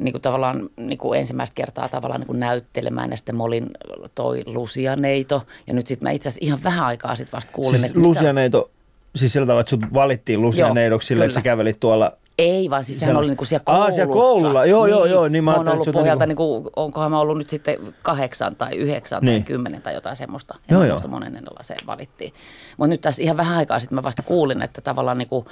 niin 0.00 0.12
kuin 0.12 0.22
tavallaan 0.22 0.68
niin 0.76 0.98
kuin 0.98 1.20
ensimmäistä 1.20 1.54
kertaa 1.54 1.88
tavallaan 1.88 2.20
niin 2.20 2.26
kuin 2.26 2.40
näyttelemään 2.40 3.10
ja 3.10 3.16
sitten 3.16 3.36
mä 3.36 3.42
olin 3.44 3.66
toi 4.14 4.42
Lucia 4.46 4.96
Neito 4.96 5.42
ja 5.66 5.74
nyt 5.74 5.86
sitten 5.86 6.06
mä 6.08 6.10
itse 6.12 6.28
asiassa 6.28 6.46
ihan 6.46 6.60
vähän 6.64 6.84
aikaa 6.86 7.16
sitten 7.16 7.32
vasta 7.36 7.52
kuulin, 7.52 7.70
siis 7.70 7.84
että 7.84 7.98
mitä- 7.98 8.08
Lucia 8.08 8.32
Neito, 8.32 8.70
siis 9.16 9.32
sillä 9.32 9.46
tavalla, 9.46 9.60
että 9.60 9.70
sut 9.70 9.80
valittiin 9.94 10.42
Lucia 10.42 10.66
Joo, 10.66 10.74
Neidoksi 10.74 11.08
sille, 11.08 11.24
että 11.24 11.34
sä 11.34 11.42
kävelit 11.42 11.80
tuolla 11.80 12.12
Ei, 12.38 12.70
vaan 12.70 12.84
siis 12.84 13.00
sehän 13.00 13.16
oli 13.16 13.26
niinku 13.26 13.44
siellä 13.44 13.62
Aa, 13.66 13.74
koulussa. 13.76 13.94
siellä 13.94 14.12
koululla. 14.12 14.66
Joo, 14.66 14.86
joo, 14.86 15.04
joo, 15.04 15.28
niin 15.28 15.44
mä 15.44 15.50
mä 15.50 15.56
oon 15.56 15.68
ajattelin, 15.68 15.88
ollut 15.88 16.00
pohjalta, 16.02 16.26
niinku- 16.26 16.54
niinku, 16.54 16.70
onkohan 16.76 17.10
mä 17.10 17.20
ollut 17.20 17.38
nyt 17.38 17.50
sitten 17.50 17.94
kahdeksan 18.02 18.56
tai 18.56 18.76
yhdeksän 18.76 19.22
Niin. 19.22 19.42
tai 19.42 19.46
kymmenen 19.46 19.82
tai 19.82 19.94
jotain 19.94 20.16
semmoista. 20.16 20.54
En 20.68 20.74
Joo, 20.74 20.84
joo, 20.84 20.92
muista 20.92 21.08
monennella 21.08 21.62
se 21.62 21.76
valittiin. 21.86 22.32
Mutta 22.76 22.88
nyt 22.88 23.00
tässä 23.00 23.22
ihan 23.22 23.36
vähän 23.36 23.56
aikaa 23.58 23.78
sitten 23.78 23.96
mä 23.96 24.02
vasta 24.02 24.22
kuulin, 24.22 24.62
että 24.62 24.80
tavallaan 24.80 25.18
niinku, 25.18 25.46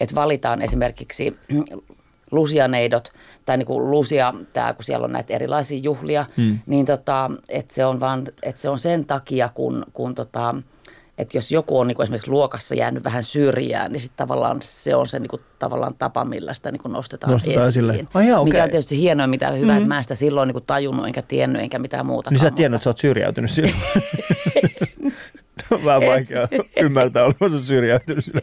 että 0.00 0.14
valitaan 0.14 0.62
esimerkiksi 0.62 1.36
lusianeidot 2.32 3.12
tai 3.46 3.56
niinku 3.58 3.90
lusia, 3.90 4.34
tää, 4.52 4.72
kun 4.74 4.84
siellä 4.84 5.04
on 5.04 5.12
näitä 5.12 5.34
erilaisia 5.34 5.78
juhlia, 5.78 6.26
Hmm. 6.36 6.58
niin 6.66 6.86
tota, 6.86 7.30
että 7.48 7.74
se 7.74 7.84
on 7.86 8.00
vaan, 8.00 8.24
että 8.42 8.62
se 8.62 8.68
on 8.68 8.78
sen 8.78 9.04
takia, 9.04 9.48
kun, 9.54 9.84
kun 9.92 10.14
tota, 10.14 10.54
että 11.18 11.36
jos 11.36 11.52
joku 11.52 11.78
on 11.78 11.86
niinku 11.86 12.02
esimerkiksi 12.02 12.30
luokassa 12.30 12.74
jäänyt 12.74 13.04
vähän 13.04 13.24
syrjään, 13.24 13.92
niin 13.92 14.00
sitten 14.00 14.16
tavallaan 14.16 14.56
se 14.62 14.94
on 14.94 15.06
se 15.06 15.18
niinku, 15.18 15.40
tavallaan 15.58 15.94
tapa, 15.98 16.24
millä 16.24 16.54
sitä 16.54 16.70
niinku 16.70 16.88
nostetaan, 16.88 17.32
Nostetaan 17.32 17.68
esiin. 17.68 17.90
esille. 17.90 18.06
Ai 18.14 18.28
jaa, 18.28 18.40
okei. 18.40 18.52
Mikä 18.52 18.64
on 18.64 18.70
tietysti 18.70 18.98
hienoa, 18.98 19.26
mitä 19.26 19.50
hyvää, 19.50 19.76
että 19.76 19.88
mä 19.88 19.96
en 19.98 20.04
sitä 20.04 20.14
silloin 20.14 20.46
niinku 20.46 20.60
tajunnut, 20.60 21.06
enkä 21.06 21.22
tiennyt, 21.22 21.62
enkä 21.62 21.78
mitään 21.78 22.06
muuta. 22.06 22.30
Niin 22.30 22.38
sä 22.40 22.48
et 22.48 22.54
tiennyt, 22.54 22.76
että 22.78 22.84
sä 22.84 22.90
oot 22.90 22.98
syrjäytynyt 22.98 23.50
silloin. 23.50 23.74
On 25.70 25.84
vähän 25.90 26.02
vaikea 26.06 26.48
ymmärtää 26.80 27.24
olevansa 27.24 27.60
syrjäytynyt 27.60 28.24
sillä. 28.24 28.40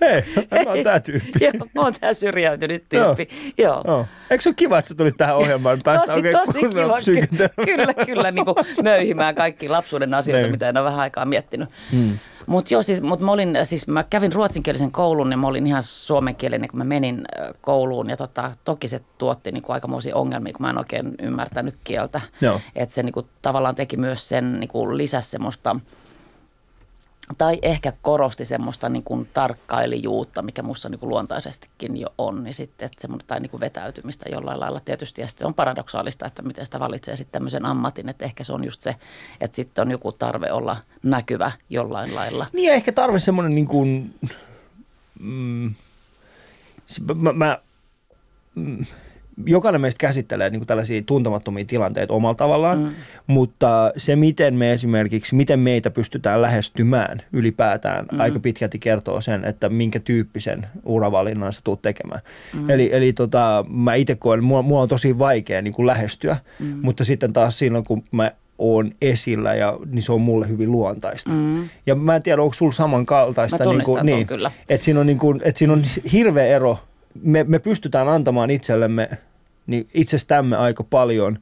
Hei, 0.00 0.24
mä 0.64 0.70
oon 0.70 0.84
tää 0.84 1.00
tyyppi. 1.00 1.38
Joo, 1.44 1.52
mä 1.74 1.82
oon 1.82 1.94
tää 2.00 2.14
syrjäytynyt 2.14 2.84
tyyppi. 2.88 3.28
Joo. 3.58 3.82
Joo. 3.86 4.06
Eikö 4.30 4.42
se 4.42 4.48
ole 4.48 4.54
kiva, 4.54 4.78
että 4.78 4.88
sä 4.88 4.94
tulit 4.94 5.16
tähän 5.16 5.36
ohjelmaan? 5.36 5.78
Päästä 5.84 6.06
tosi, 6.06 6.16
oikein 6.16 6.36
tosi 6.46 6.60
kiva. 6.60 7.48
Kyllä, 7.66 7.94
kyllä, 8.06 8.30
niin 8.30 8.44
kuin 8.44 8.56
möyhimään 8.82 9.34
kaikki 9.34 9.68
lapsuuden 9.68 10.14
asioita, 10.14 10.42
Niin. 10.42 10.50
mitä 10.50 10.68
en 10.68 10.76
ole 10.76 10.84
vähän 10.84 11.00
aikaa 11.00 11.24
miettinyt. 11.24 11.68
Hmm. 11.92 12.18
Mutta 12.46 12.74
joo, 12.74 12.82
siis, 12.82 13.02
mut 13.02 13.20
mä, 13.20 13.32
olin, 13.32 13.58
siis 13.62 13.88
mä 13.88 14.04
kävin 14.04 14.32
ruotsinkielisen 14.32 14.92
koulun 14.92 15.30
ja 15.30 15.36
mä 15.36 15.46
olin 15.46 15.66
ihan 15.66 15.82
suomenkielinen, 15.82 16.68
kun 16.68 16.78
mä 16.78 16.84
menin 16.84 17.24
kouluun. 17.60 18.10
Ja 18.10 18.16
tota, 18.16 18.52
toki 18.64 18.88
se 18.88 19.00
tuotti 19.18 19.52
niinku 19.52 19.72
aikamoisia 19.72 20.16
ongelmia, 20.16 20.52
kun 20.52 20.66
mä 20.66 20.70
en 20.70 20.78
oikein 20.78 21.14
ymmärtänyt 21.22 21.74
kieltä. 21.84 22.20
Että 22.76 22.94
se 22.94 23.02
niinku, 23.02 23.28
tavallaan 23.42 23.74
teki 23.74 23.96
myös 23.96 24.28
sen, 24.28 24.60
niinku, 24.60 24.96
lisäsi 24.96 25.30
semmoista 25.30 25.76
tai 27.38 27.58
ehkä 27.62 27.92
korosti 28.02 28.44
semmoista 28.44 28.88
niin 28.88 29.02
kuin 29.02 29.28
tarkkailijuutta, 29.34 30.42
mikä 30.42 30.62
musta 30.62 30.88
niin 30.88 30.98
kuin 30.98 31.10
luontaisestikin 31.10 31.96
jo 31.96 32.14
on, 32.18 32.44
niin 32.44 32.54
sitten 32.54 32.86
että 32.86 33.00
semmoinen, 33.00 33.26
tai 33.26 33.40
niin 33.40 33.50
kuin 33.50 33.60
vetäytymistä 33.60 34.30
jollain 34.30 34.60
lailla 34.60 34.80
tietysti. 34.84 35.20
Ja 35.20 35.28
sitten 35.28 35.46
on 35.46 35.54
paradoksaalista, 35.54 36.26
että 36.26 36.42
miten 36.42 36.64
sitä 36.64 36.80
valitsee 36.80 37.16
sitten 37.16 37.32
tämmöisen 37.32 37.66
ammatin, 37.66 38.08
että 38.08 38.24
ehkä 38.24 38.44
se 38.44 38.52
on 38.52 38.64
just 38.64 38.82
se, 38.82 38.96
että 39.40 39.56
sitten 39.56 39.82
on 39.82 39.90
joku 39.90 40.12
tarve 40.12 40.52
olla 40.52 40.76
näkyvä 41.02 41.52
jollain 41.70 42.14
lailla. 42.14 42.46
Niin 42.52 42.68
ja 42.68 42.74
ehkä 42.74 42.92
tarve 42.92 43.18
semmoinen 43.18 43.54
niin 43.54 43.66
kuin, 43.68 44.14
mm, 45.20 45.74
se- 46.86 47.02
mä, 47.14 47.32
mä, 47.32 47.58
mm, 48.54 48.86
jokainen 49.46 49.80
meistä 49.80 50.00
käsittelee 50.00 50.50
niin 50.50 50.60
kuin 50.60 50.66
tällaisia 50.66 51.02
tuntemattomia 51.06 51.64
tilanteita 51.64 52.14
omalla 52.14 52.34
tavallaan, 52.34 52.78
mm. 52.78 52.90
mutta 53.26 53.92
se 53.96 54.16
miten 54.16 54.54
me 54.54 54.72
esimerkiksi, 54.72 55.34
miten 55.34 55.58
meitä 55.58 55.90
pystytään 55.90 56.42
lähestymään 56.42 57.22
ylipäätään 57.32 58.06
mm. 58.12 58.20
aika 58.20 58.40
pitkälti 58.40 58.78
kertoo 58.78 59.20
sen, 59.20 59.44
että 59.44 59.68
minkä 59.68 60.00
tyyppisen 60.00 60.66
uravalinnan 60.84 61.52
sä 61.52 61.60
tulet 61.64 61.82
tekemään. 61.82 62.20
Mm. 62.54 62.70
Eli, 62.70 62.90
eli 62.92 63.12
tota, 63.12 63.64
mä 63.68 63.94
itse 63.94 64.14
koen, 64.14 64.44
mua, 64.44 64.62
mua 64.62 64.82
on 64.82 64.88
tosi 64.88 65.18
vaikea 65.18 65.62
niin 65.62 65.74
kuin 65.74 65.86
lähestyä, 65.86 66.36
mm. 66.58 66.78
mutta 66.82 67.04
sitten 67.04 67.32
taas 67.32 67.58
silloin 67.58 67.84
kun 67.84 68.04
mä 68.10 68.32
oon 68.58 68.92
esillä 69.02 69.54
ja 69.54 69.78
niin 69.86 70.02
se 70.02 70.12
on 70.12 70.20
mulle 70.20 70.48
hyvin 70.48 70.72
luontaista. 70.72 71.30
Mm. 71.30 71.68
Ja 71.86 71.94
mä 71.94 72.16
en 72.16 72.22
tiedä, 72.22 72.42
onko 72.42 72.54
sulla 72.54 72.72
samankaltaista. 72.72 73.64
Mä 73.64 73.72
niin 74.02 74.16
ton 74.16 74.26
kyllä. 74.26 74.50
Että 74.68 74.84
siinä, 74.84 75.00
on 75.00 75.06
niin 75.06 75.18
kuin, 75.18 75.40
että 75.44 75.58
siinä 75.58 75.72
on 75.72 75.84
hirveä 76.12 76.46
ero. 76.46 76.78
Me, 77.22 77.44
me 77.44 77.58
pystytään 77.58 78.08
antamaan 78.08 78.50
itsellemme 78.50 79.08
niin 79.68 79.88
itsestämme 79.94 80.56
aika 80.56 80.84
paljon 80.84 81.38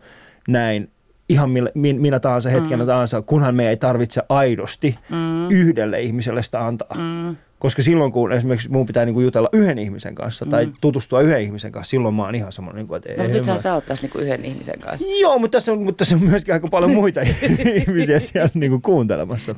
näin 0.49 0.89
ihan 1.29 1.51
millä, 1.51 1.71
minä 1.75 2.21
tahansa 2.21 2.51
hetkenä 2.51 2.83
mm. 2.83 2.87
tahansa, 2.87 3.23
kunhan 3.23 3.55
me 3.55 3.69
ei 3.69 3.77
tarvitse 3.77 4.23
aidosti 4.29 4.99
mm. 5.09 5.51
yhdelle 5.51 6.01
ihmiselle 6.01 6.43
sitä 6.43 6.67
antaa. 6.67 6.97
Mm. 6.99 7.37
Koska 7.59 7.83
silloin, 7.83 8.13
kun 8.13 8.33
esimerkiksi 8.33 8.69
mun 8.69 8.87
pitää 8.87 9.05
niinku 9.05 9.21
jutella 9.21 9.49
yhden 9.53 9.79
ihmisen 9.79 10.15
kanssa 10.15 10.45
mm. 10.45 10.51
tai 10.51 10.69
tutustua 10.81 11.21
yhden 11.21 11.43
ihmisen 11.43 11.73
kanssa, 11.73 11.91
silloin 11.91 12.15
mä 12.15 12.25
oon 12.25 12.35
ihan 12.35 12.53
semmoinen, 12.53 12.81
niinku, 12.81 12.95
että 12.95 13.09
No, 13.09 13.13
ei, 13.13 13.19
mutta 13.19 13.33
mä- 13.33 13.39
nythän 13.39 13.59
sä 13.59 13.75
oot 13.75 13.87
tässä 13.87 14.03
niinku 14.03 14.19
yhden 14.19 14.45
ihmisen 14.45 14.79
kanssa. 14.79 15.09
Joo, 15.21 15.39
mutta 15.39 15.57
tässä 15.57 15.73
on, 15.73 15.83
mutta 15.83 15.99
tässä 15.99 16.17
on 16.17 16.23
myöskin 16.23 16.55
aika 16.55 16.69
paljon 16.69 16.91
muita 16.91 17.21
ihmisiä 17.87 18.19
siellä 18.19 18.51
niinku 18.55 18.81
kuuntelemassa. 18.81 19.55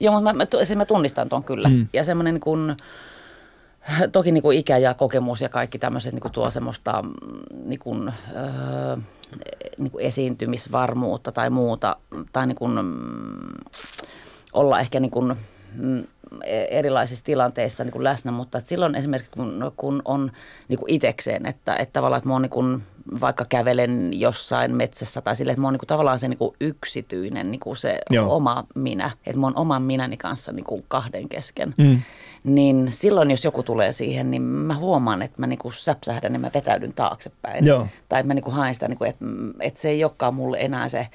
Joo, 0.00 0.14
mutta 0.14 0.32
mä, 0.32 0.38
mä, 0.38 0.64
siis 0.64 0.78
mä 0.78 0.84
tunnistan 0.84 1.28
ton 1.28 1.44
kyllä. 1.44 1.68
Mm. 1.68 1.86
Ja 1.92 2.04
semmoinen 2.04 2.40
kuin, 2.40 2.76
toki 4.12 4.32
niin 4.32 4.42
kuin 4.42 4.58
ikä 4.58 4.78
ja 4.78 4.94
kokemus 4.94 5.40
ja 5.40 5.48
kaikki 5.48 5.78
tämmöiset 5.78 6.12
niin 6.12 6.20
kuin 6.20 6.32
tuo 6.32 6.50
semmoista 6.50 7.02
mm, 7.02 7.12
niin 7.68 7.78
kuin, 7.78 8.12
öö, 8.36 8.96
niin 9.78 9.90
kuin 9.90 10.06
esiintymisvarmuutta 10.06 11.32
tai 11.32 11.50
muuta. 11.50 11.96
Tai 12.32 12.46
niin 12.46 12.56
kuin, 12.56 12.72
mm, 12.72 13.80
olla 14.52 14.80
ehkä 14.80 15.00
niin 15.00 15.10
kuin, 15.10 15.34
mm, 15.74 16.04
erilaisissa 16.70 17.24
tilanteissa 17.24 17.84
niin 17.84 17.92
kuin 17.92 18.04
läsnä, 18.04 18.32
mutta 18.32 18.58
että 18.58 18.68
silloin 18.68 18.94
esimerkiksi 18.94 19.30
kun, 19.30 19.72
kun 19.76 20.02
on 20.04 20.32
niin 20.68 20.78
kuin 20.78 20.90
itekseen, 20.90 21.46
että, 21.46 21.76
että 21.76 21.92
tavallaan 21.92 22.18
että 22.18 22.28
mä 22.28 22.34
oon 22.34 22.42
niin 22.42 22.50
kuin, 22.50 22.82
vaikka 23.20 23.44
kävelen 23.48 24.10
jossain 24.20 24.74
metsässä 24.74 25.20
tai 25.20 25.36
sille, 25.36 25.52
että 25.52 25.60
mä 25.60 25.66
oon 25.66 25.72
niin 25.74 25.78
kuin, 25.78 25.86
tavallaan 25.86 26.18
se 26.18 26.28
niin 26.28 26.38
kuin 26.38 26.54
yksityinen 26.60 27.50
niin 27.50 27.60
kuin 27.60 27.76
se 27.76 27.98
Joo. 28.10 28.36
oma 28.36 28.64
minä, 28.74 29.10
että 29.26 29.40
mä 29.40 29.46
oon 29.46 29.56
oman 29.56 29.82
minäni 29.82 30.16
kanssa 30.16 30.52
niin 30.52 30.64
kuin 30.64 30.84
kahden 30.88 31.28
kesken. 31.28 31.74
Mm. 31.78 32.00
Niin 32.44 32.86
silloin, 32.90 33.30
jos 33.30 33.44
joku 33.44 33.62
tulee 33.62 33.92
siihen, 33.92 34.30
niin 34.30 34.42
mä 34.42 34.76
huomaan, 34.76 35.22
että 35.22 35.40
mä 35.42 35.46
niinku 35.46 35.70
säpsähdän 35.70 36.32
ja 36.32 36.38
mä 36.38 36.50
vetäydyn 36.54 36.94
taaksepäin. 36.94 37.66
Joo. 37.66 37.86
Tai 38.08 38.20
että 38.20 38.28
mä 38.28 38.34
niinku 38.34 38.50
haen 38.50 38.74
sitä, 38.74 38.88
niinku, 38.88 39.04
että, 39.04 39.24
että 39.60 39.80
se 39.80 39.88
ei 39.88 40.04
olekaan 40.04 40.34
mulle 40.34 40.58
enää 40.60 40.88
se, 40.88 41.08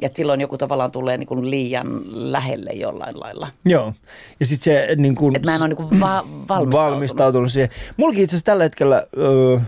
että 0.00 0.16
silloin 0.16 0.40
joku 0.40 0.58
tavallaan 0.58 0.90
tulee 0.90 1.16
niinku 1.16 1.50
liian 1.50 1.86
lähelle 2.32 2.70
jollain 2.70 3.20
lailla. 3.20 3.48
Joo. 3.64 3.92
Ja 4.40 4.46
sitten 4.46 4.64
se 4.88 4.94
niin 4.96 5.14
kun, 5.14 5.36
Että 5.36 5.50
mä 5.50 5.54
en 5.54 5.62
ole 5.62 5.68
niinku 5.68 5.82
va- 6.00 6.24
valmistautunut. 6.48 6.80
valmistautunut 6.80 7.52
siihen. 7.52 7.70
Mullakin 7.96 8.24
itse 8.24 8.36
asiassa 8.36 8.46
tällä 8.46 8.62
hetkellä, 8.64 9.06
öö, 9.18 9.58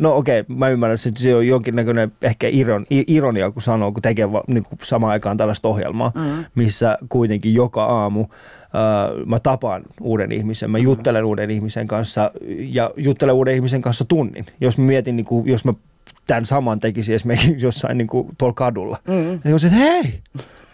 no 0.00 0.16
okei, 0.16 0.44
mä 0.48 0.68
ymmärrän, 0.68 0.98
että 1.08 1.22
se 1.22 1.34
on 1.34 1.46
jonkinnäköinen 1.46 2.12
ehkä 2.22 2.48
iron, 2.48 2.86
ironia, 2.90 3.50
kun 3.50 3.62
sanoo, 3.62 3.92
kun 3.92 4.02
tekee 4.02 4.28
niin 4.46 4.64
kuin 4.64 4.78
samaan 4.82 5.12
aikaan 5.12 5.36
tällaista 5.36 5.68
ohjelmaa, 5.68 6.12
mm. 6.14 6.44
missä 6.54 6.98
kuitenkin 7.08 7.54
joka 7.54 7.84
aamu 7.84 8.20
öö, 8.20 9.24
mä 9.24 9.38
tapaan 9.38 9.82
uuden 10.00 10.32
ihmisen, 10.32 10.70
mä 10.70 10.78
Mm. 10.78 10.84
juttelen 10.84 11.24
uuden 11.24 11.50
ihmisen 11.50 11.86
kanssa 11.88 12.30
ja 12.58 12.90
juttelen 12.96 13.34
uuden 13.34 13.54
ihmisen 13.54 13.82
kanssa 13.82 14.04
tunnin. 14.04 14.46
Jos 14.60 14.78
mä 14.78 14.84
mietin, 14.84 15.16
niin 15.16 15.24
kuin, 15.26 15.46
jos 15.48 15.64
mä 15.64 15.72
tämän 16.26 16.46
saman 16.46 16.80
tekisin 16.80 17.14
esimerkiksi 17.14 17.66
jossain 17.66 17.98
niin 17.98 18.08
kuin 18.08 18.28
tuolla 18.38 18.54
kadulla. 18.54 18.98
Mm. 19.08 19.32
Ja 19.44 19.50
jos, 19.50 19.64
että 19.64 19.76
hei, 19.76 20.20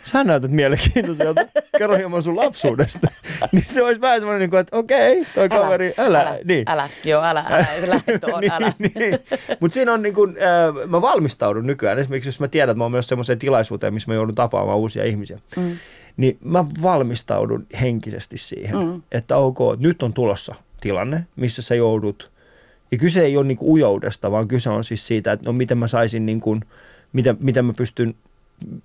sä 0.06 0.24
näytät 0.24 0.50
mielenkiintoiselta, 0.50 1.40
kerro 1.78 1.96
hieman 1.96 2.22
sun 2.22 2.36
lapsuudesta. 2.36 3.08
niin 3.52 3.64
se 3.64 3.82
olisi 3.82 4.00
vähän 4.00 4.20
semmoinen, 4.20 4.50
niin 4.50 4.60
että 4.60 4.76
okei, 4.76 5.26
toi 5.34 5.48
kaveri, 5.48 5.94
älä, 5.98 6.20
älä, 6.20 6.38
niin. 6.44 6.64
älä, 6.70 6.88
joo, 7.04 7.22
älä, 7.22 7.44
älä, 7.48 7.66
se 7.80 7.88
lähde 7.94 8.18
tuohon, 8.18 8.44
älä. 8.50 8.72
niin, 8.78 8.92
niin. 8.94 9.18
Mutta 9.60 9.74
siinä 9.74 9.92
on 9.92 10.02
niin 10.02 10.14
kuin, 10.14 10.30
äh, 10.30 10.88
mä 10.88 11.00
valmistaudun 11.00 11.66
nykyään. 11.66 11.98
Esimerkiksi 11.98 12.28
jos 12.28 12.40
mä 12.40 12.48
tiedän, 12.48 12.70
että 12.72 12.78
mä 12.78 12.84
oon 12.84 12.92
myös 12.92 13.08
semmoiseen 13.08 13.38
tilaisuuteen, 13.38 13.94
missä 13.94 14.10
mä 14.10 14.14
joudun 14.14 14.34
tapaamaan 14.34 14.78
uusia 14.78 15.04
ihmisiä. 15.04 15.38
Mm. 15.56 15.76
Niin 16.16 16.38
mä 16.44 16.64
valmistaudun 16.82 17.66
henkisesti 17.80 18.38
siihen, 18.38 18.78
mm. 18.78 19.02
että 19.12 19.36
ok, 19.36 19.58
nyt 19.78 20.02
on 20.02 20.12
tulossa 20.12 20.54
tilanne, 20.80 21.26
missä 21.36 21.62
sä 21.62 21.74
joudut. 21.74 22.30
Ja 22.92 22.98
kyse 22.98 23.24
ei 23.24 23.36
ole 23.36 23.46
niin 23.46 23.56
kuin 23.56 23.70
ujoudesta, 23.70 24.30
vaan 24.30 24.48
kyse 24.48 24.70
on 24.70 24.84
siis 24.84 25.06
siitä, 25.06 25.32
että 25.32 25.48
no 25.48 25.52
miten 25.52 25.78
mä 25.78 25.88
saisin, 25.88 26.26
niin 26.26 26.40
kuin, 26.40 26.60
miten, 27.12 27.36
miten 27.40 27.64
mä 27.64 27.72
pystyn, 27.72 28.14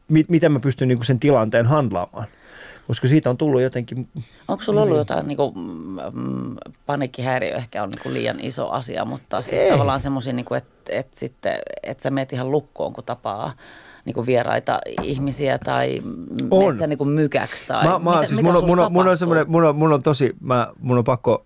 mi, 0.07 0.25
miten 0.29 0.51
mä 0.51 0.59
pystyn 0.59 0.87
niin 0.87 0.97
kuin 0.97 1.05
sen 1.05 1.19
tilanteen 1.19 1.65
handlaamaan. 1.65 2.27
Koska 2.87 3.07
siitä 3.07 3.29
on 3.29 3.37
tullut 3.37 3.61
jotenkin 3.61 4.07
Onko 4.47 4.63
sulla 4.63 4.81
ollut 4.81 4.97
jotain 4.97 5.27
niin 5.27 5.37
kuin, 5.37 5.53
mm, 6.13 6.55
paniikkihäiriö 6.85 7.55
ehkä 7.55 7.83
on 7.83 7.89
niin 7.89 8.03
kuin 8.03 8.13
liian 8.13 8.39
iso 8.39 8.69
asia, 8.69 9.05
mutta 9.05 9.41
siis 9.41 9.61
Ei. 9.61 9.71
tavallaan 9.71 9.99
semmoisia, 9.99 10.33
niin 10.33 10.45
että 10.57 10.81
et 10.89 11.07
sitten, 11.15 11.59
että 11.83 12.03
sä 12.03 12.09
meet 12.09 12.33
ihan 12.33 12.51
lukkoon, 12.51 12.93
kun 12.93 13.03
tapaa 13.03 13.53
niin 14.05 14.13
kuin 14.13 14.25
vieraita 14.25 14.79
ihmisiä 15.01 15.57
tai 15.57 16.01
On. 16.51 16.65
meet 16.65 16.77
sä 16.77 16.87
niin 16.87 16.97
kuin 16.97 17.09
mykäksi 17.09 17.67
tai 17.67 17.87
Mä, 17.87 17.99
mä, 17.99 18.11
mitä, 18.11 18.27
siis 18.27 18.41
mitä 18.41 18.53
mun, 18.53 18.65
mun, 18.65 18.91
mun, 18.91 19.07
on 19.07 19.17
semmoinen, 19.17 19.51
mun, 19.51 19.63
on, 19.63 19.75
mun 19.75 19.93
on 19.93 20.03
tosi, 20.03 20.35
mä, 20.39 20.67
mun 20.79 20.97
on 20.97 21.03
pakko, 21.03 21.45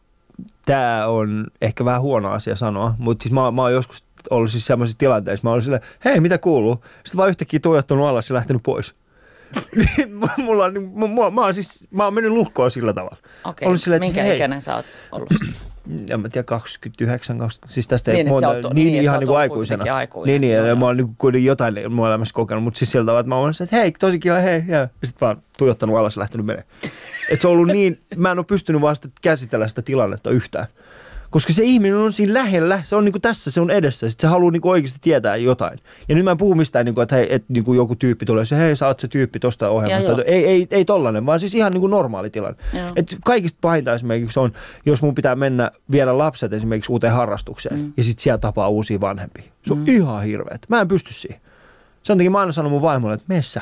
tää 0.65 1.07
on 1.07 1.47
ehkä 1.61 1.85
vähän 1.85 2.01
huono 2.01 2.31
asia 2.31 2.55
sanoa, 2.55 2.93
mutta 2.97 3.23
siis 3.23 3.33
mä, 3.33 3.51
mä 3.51 3.61
oon 3.61 3.73
joskus 3.73 4.03
ollut 4.29 4.51
siis 4.51 4.65
sellaisissa 4.67 4.97
tilanteissa, 4.99 5.47
mä 5.47 5.51
olin 5.51 5.63
silleen, 5.63 5.81
hei 6.05 6.19
mitä 6.19 6.37
kuuluu? 6.37 6.75
Sitten 6.75 7.17
vaan 7.17 7.29
yhtäkkiä 7.29 7.59
tuijottanut 7.59 8.07
alas 8.07 8.29
ja 8.29 8.33
lähtenyt 8.33 8.63
pois. 8.63 8.95
Niin 9.75 10.11
mulla 10.37 10.65
on, 10.65 10.73
niin- 10.73 10.91
mu- 10.95 11.07
mua, 11.07 11.31
mä, 11.31 11.41
oon 11.41 11.53
siis, 11.53 11.87
mä 11.91 12.03
oon 12.03 12.13
mennyt 12.13 12.31
lukkoon 12.33 12.71
sillä 12.71 12.93
tavalla. 12.93 13.17
Okei, 13.43 13.65
Ollut 13.67 13.81
silleen, 13.81 13.99
minkä 14.01 14.23
hei. 14.23 14.35
ikäinen 14.35 14.61
sä 14.61 14.75
oot 14.75 14.85
ollut? 15.11 15.29
En 16.11 16.19
mä 16.21 16.29
tiedä, 16.29 16.43
29, 16.43 17.37
20, 17.37 17.73
siis 17.73 17.87
tästä 17.87 18.11
Niin, 18.11 18.27
ei 18.27 18.31
monta, 18.31 18.47
oot- 18.49 18.53
niin, 18.53 18.75
niin, 18.75 18.91
niin, 18.91 19.03
ihan 19.03 19.19
niin 19.19 19.27
kuin 19.27 19.37
aikuisena. 19.37 19.95
aikuinen. 19.95 20.31
Niin, 20.33 20.41
niin, 20.41 20.53
Joo, 20.53 20.63
ja 20.63 20.67
joo. 20.69 20.75
mä 20.79 20.85
oon 20.85 20.97
niin 20.97 21.15
kuitenkin 21.17 21.47
jotain 21.47 21.75
mun 21.93 22.07
elämässä 22.07 22.33
kokenut, 22.33 22.63
mutta 22.63 22.77
siis 22.77 22.91
sillä 22.91 23.05
tavalla, 23.05 23.19
että 23.19 23.29
mä 23.29 23.35
oon 23.37 23.53
että 23.63 23.75
hei, 23.75 23.91
tosi 23.91 24.19
kiva, 24.19 24.35
hei, 24.35 24.63
ja 24.67 24.87
sitten 25.03 25.25
vaan 25.25 25.41
tuijottanut 25.57 25.97
alas 25.97 26.15
ja 26.15 26.19
lähtenyt 26.19 26.45
menemään. 26.45 26.67
Et 27.29 27.41
se 27.41 27.47
on 27.47 27.53
ollut 27.53 27.67
niin, 27.67 28.01
mä 28.15 28.31
en 28.31 28.37
ole 28.39 28.45
pystynyt 28.45 28.81
vaan 28.81 28.95
sitä 28.95 29.07
käsitellä 29.21 29.67
sitä 29.67 29.81
tilannetta 29.81 30.29
yhtään. 30.29 30.65
Koska 31.29 31.53
se 31.53 31.63
ihminen 31.63 31.97
on 31.97 32.13
siinä 32.13 32.33
lähellä, 32.33 32.79
se 32.83 32.95
on 32.95 33.05
niinku 33.05 33.19
tässä, 33.19 33.51
se 33.51 33.61
on 33.61 33.71
edessä, 33.71 34.09
sitten 34.09 34.27
se 34.27 34.31
haluaa 34.31 34.51
niinku 34.51 34.69
oikeasti 34.69 34.99
tietää 35.01 35.35
jotain. 35.35 35.79
Ja 36.09 36.15
nyt 36.15 36.23
mä 36.23 36.31
en 36.31 36.37
puhu 36.37 36.55
mistään, 36.55 36.85
niinku, 36.85 37.01
että 37.01 37.15
hei, 37.15 37.27
et, 37.29 37.43
niinku 37.49 37.73
joku 37.73 37.95
tyyppi 37.95 38.25
tulee, 38.25 38.45
se 38.45 38.57
hei, 38.57 38.75
sä 38.75 38.87
oot 38.87 38.99
se 38.99 39.07
tyyppi 39.07 39.39
tosta 39.39 39.69
ohjelmasta. 39.69 40.11
joo. 40.11 40.23
Ei, 40.25 40.45
ei, 40.45 40.67
ei 40.71 40.85
tollanen, 40.85 41.25
vaan 41.25 41.39
siis 41.39 41.55
ihan 41.55 41.71
niinku 41.71 41.87
normaali 41.87 42.29
tilanne. 42.29 42.57
Joo. 42.73 42.91
Et 42.95 43.17
kaikista 43.25 43.57
pahinta 43.61 43.93
esimerkiksi 43.93 44.39
on, 44.39 44.51
jos 44.85 45.01
mun 45.01 45.15
pitää 45.15 45.35
mennä 45.35 45.71
viedä 45.91 46.17
lapset 46.17 46.53
esimerkiksi 46.53 46.91
uuteen 46.91 47.13
harrastukseen 47.13 47.79
mm. 47.79 47.93
ja 47.97 48.03
sitten 48.03 48.23
siellä 48.23 48.37
tapaa 48.37 48.69
uusia 48.69 49.01
vanhempia. 49.01 49.43
Se 49.67 49.73
on 49.73 49.79
mm. 49.79 49.87
ihan 49.87 50.23
hirveet. 50.23 50.65
Mä 50.69 50.81
en 50.81 50.87
pysty 50.87 51.13
siihen. 51.13 51.41
Sen 52.03 52.17
takia 52.17 52.31
mä 52.31 52.39
aina 52.39 52.51
sanon 52.51 52.71
mun 52.71 52.81
vaimolle, 52.81 53.13
että 53.13 53.25
mene 53.27 53.41
sä. 53.41 53.61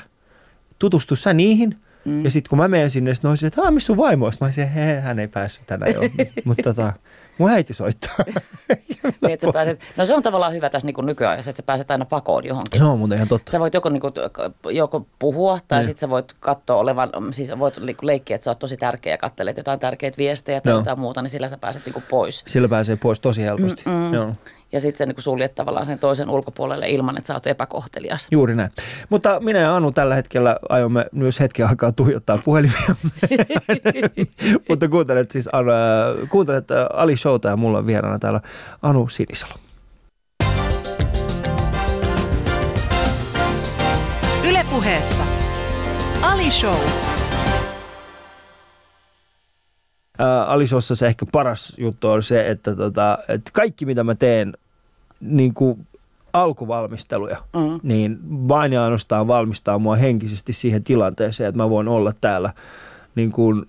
Tutustu 0.79 1.15
sä 1.15 1.33
niihin. 1.33 1.77
Mm. 2.05 2.23
Ja 2.23 2.31
sitten 2.31 2.49
kun 2.49 2.57
mä 2.57 2.67
menen 2.67 2.89
sinne, 2.89 3.13
sitten 3.13 3.37
silleen, 3.37 3.47
että 3.47 3.61
"Aa, 3.61 3.71
missä 3.71 3.87
sun 3.87 3.97
vaimo 3.97 4.25
on?" 4.25 4.31
Sitten 4.33 4.45
Mä 4.45 4.47
olisin, 4.47 4.69
hei, 4.69 5.01
hän 5.01 5.19
ei 5.19 5.27
päässyt 5.27 5.65
tänään 5.65 5.93
jo. 5.93 6.01
Mutta 6.45 6.63
tota, 6.63 6.93
mun 7.37 7.49
äiti 7.49 7.73
soittaa. 7.73 8.15
Niin, 9.21 9.31
että 9.33 9.47
pääset, 9.53 9.79
no 9.97 10.05
se 10.05 10.13
on 10.13 10.23
tavallaan 10.23 10.53
hyvä 10.53 10.69
tässä 10.69 10.85
niin 10.85 10.93
kuin 10.93 11.05
nykyajassa, 11.05 11.49
että 11.49 11.57
sä 11.61 11.65
pääset 11.65 11.91
aina 11.91 12.05
pakoon 12.05 12.45
johonkin. 12.45 12.79
se 12.79 12.85
on 12.85 12.99
muuten 12.99 13.15
ihan 13.15 13.27
totta. 13.27 13.51
Sä 13.51 13.59
voit 13.59 13.73
joko, 13.73 13.89
niinku, 13.89 14.11
joko 14.71 15.07
puhua 15.19 15.59
tai 15.67 15.79
Niin. 15.79 15.85
sitten 15.85 15.99
sä 15.99 16.09
voit 16.09 16.33
katsoa 16.39 16.77
olevan, 16.77 17.09
siis 17.31 17.59
voit 17.59 17.77
niinku 17.77 18.05
leikkiä, 18.05 18.35
että 18.35 18.45
sä 18.45 18.51
oot 18.51 18.59
tosi 18.59 18.77
tärkeä 18.77 19.13
ja 19.13 19.17
katselet 19.17 19.57
jotain 19.57 19.79
tärkeitä 19.79 20.17
viestejä 20.17 20.61
tai 20.61 20.71
Joo. 20.71 20.79
jotain 20.79 20.99
muuta, 20.99 21.21
niin 21.21 21.29
sillä 21.29 21.49
sä 21.49 21.57
pääset 21.57 21.85
niinku 21.85 22.03
pois. 22.09 22.43
Sillä 22.47 22.67
pääsee 22.69 22.95
pois 22.95 23.19
tosi 23.19 23.43
helposti. 23.43 23.83
Mm. 23.85 24.13
Joo. 24.13 24.33
Ja 24.73 24.79
sitten 24.79 24.97
sä 24.97 25.05
niinku 25.05 25.21
suljet 25.21 25.55
tavallaan 25.55 25.85
sen 25.85 25.99
toisen 25.99 26.29
ulkopuolelle 26.29 26.89
ilman, 26.89 27.17
että 27.17 27.27
sä 27.27 27.33
oot 27.33 27.47
epäkohtelias. 27.47 28.27
Juuri 28.31 28.55
näin. 28.55 28.69
Mutta 29.09 29.39
minä 29.39 29.59
ja 29.59 29.75
Anu 29.75 29.91
tällä 29.91 30.15
hetkellä 30.15 30.57
aiomme 30.69 31.05
myös 31.11 31.39
hetken 31.39 31.67
aikaa 31.67 31.91
tuijottaa 31.91 32.39
puhelimia. 32.45 32.95
Mutta 34.69 34.87
kuuntelet 34.87 35.31
siis 35.31 35.49
Anu, 35.51 35.71
äh, 35.71 36.29
kuuntelet 36.29 36.71
äh, 36.71 36.77
Ali 36.93 37.17
Showta 37.17 37.49
ja 37.49 37.57
mulla 37.57 37.77
on 37.77 37.85
vieraana 37.85 38.19
täällä 38.19 38.41
Anu 38.81 39.07
Sinisalo. 39.07 39.53
Ylepuheessa 44.49 45.23
Ali 46.21 46.51
Show. 46.51 46.75
Ää, 50.19 50.43
Alisossa 50.45 50.95
se 50.95 51.07
ehkä 51.07 51.25
paras 51.31 51.73
juttu 51.77 52.09
on 52.09 52.23
se, 52.23 52.49
että, 52.49 52.75
tota, 52.75 53.17
että 53.27 53.51
kaikki 53.53 53.85
mitä 53.85 54.03
mä 54.03 54.15
teen 54.15 54.53
niin 55.23 55.53
kuin 55.53 55.87
alkuvalmisteluja, 56.33 57.37
Mm. 57.53 57.79
niin 57.83 58.19
vain 58.47 58.73
ja 58.73 58.83
ainoastaan 58.83 59.27
valmistaa 59.27 59.79
mua 59.79 59.95
henkisesti 59.95 60.53
siihen 60.53 60.83
tilanteeseen, 60.83 61.49
että 61.49 61.63
mä 61.63 61.69
voin 61.69 61.87
olla 61.87 62.13
täällä 62.21 62.53
niin 63.15 63.31
kuin 63.31 63.65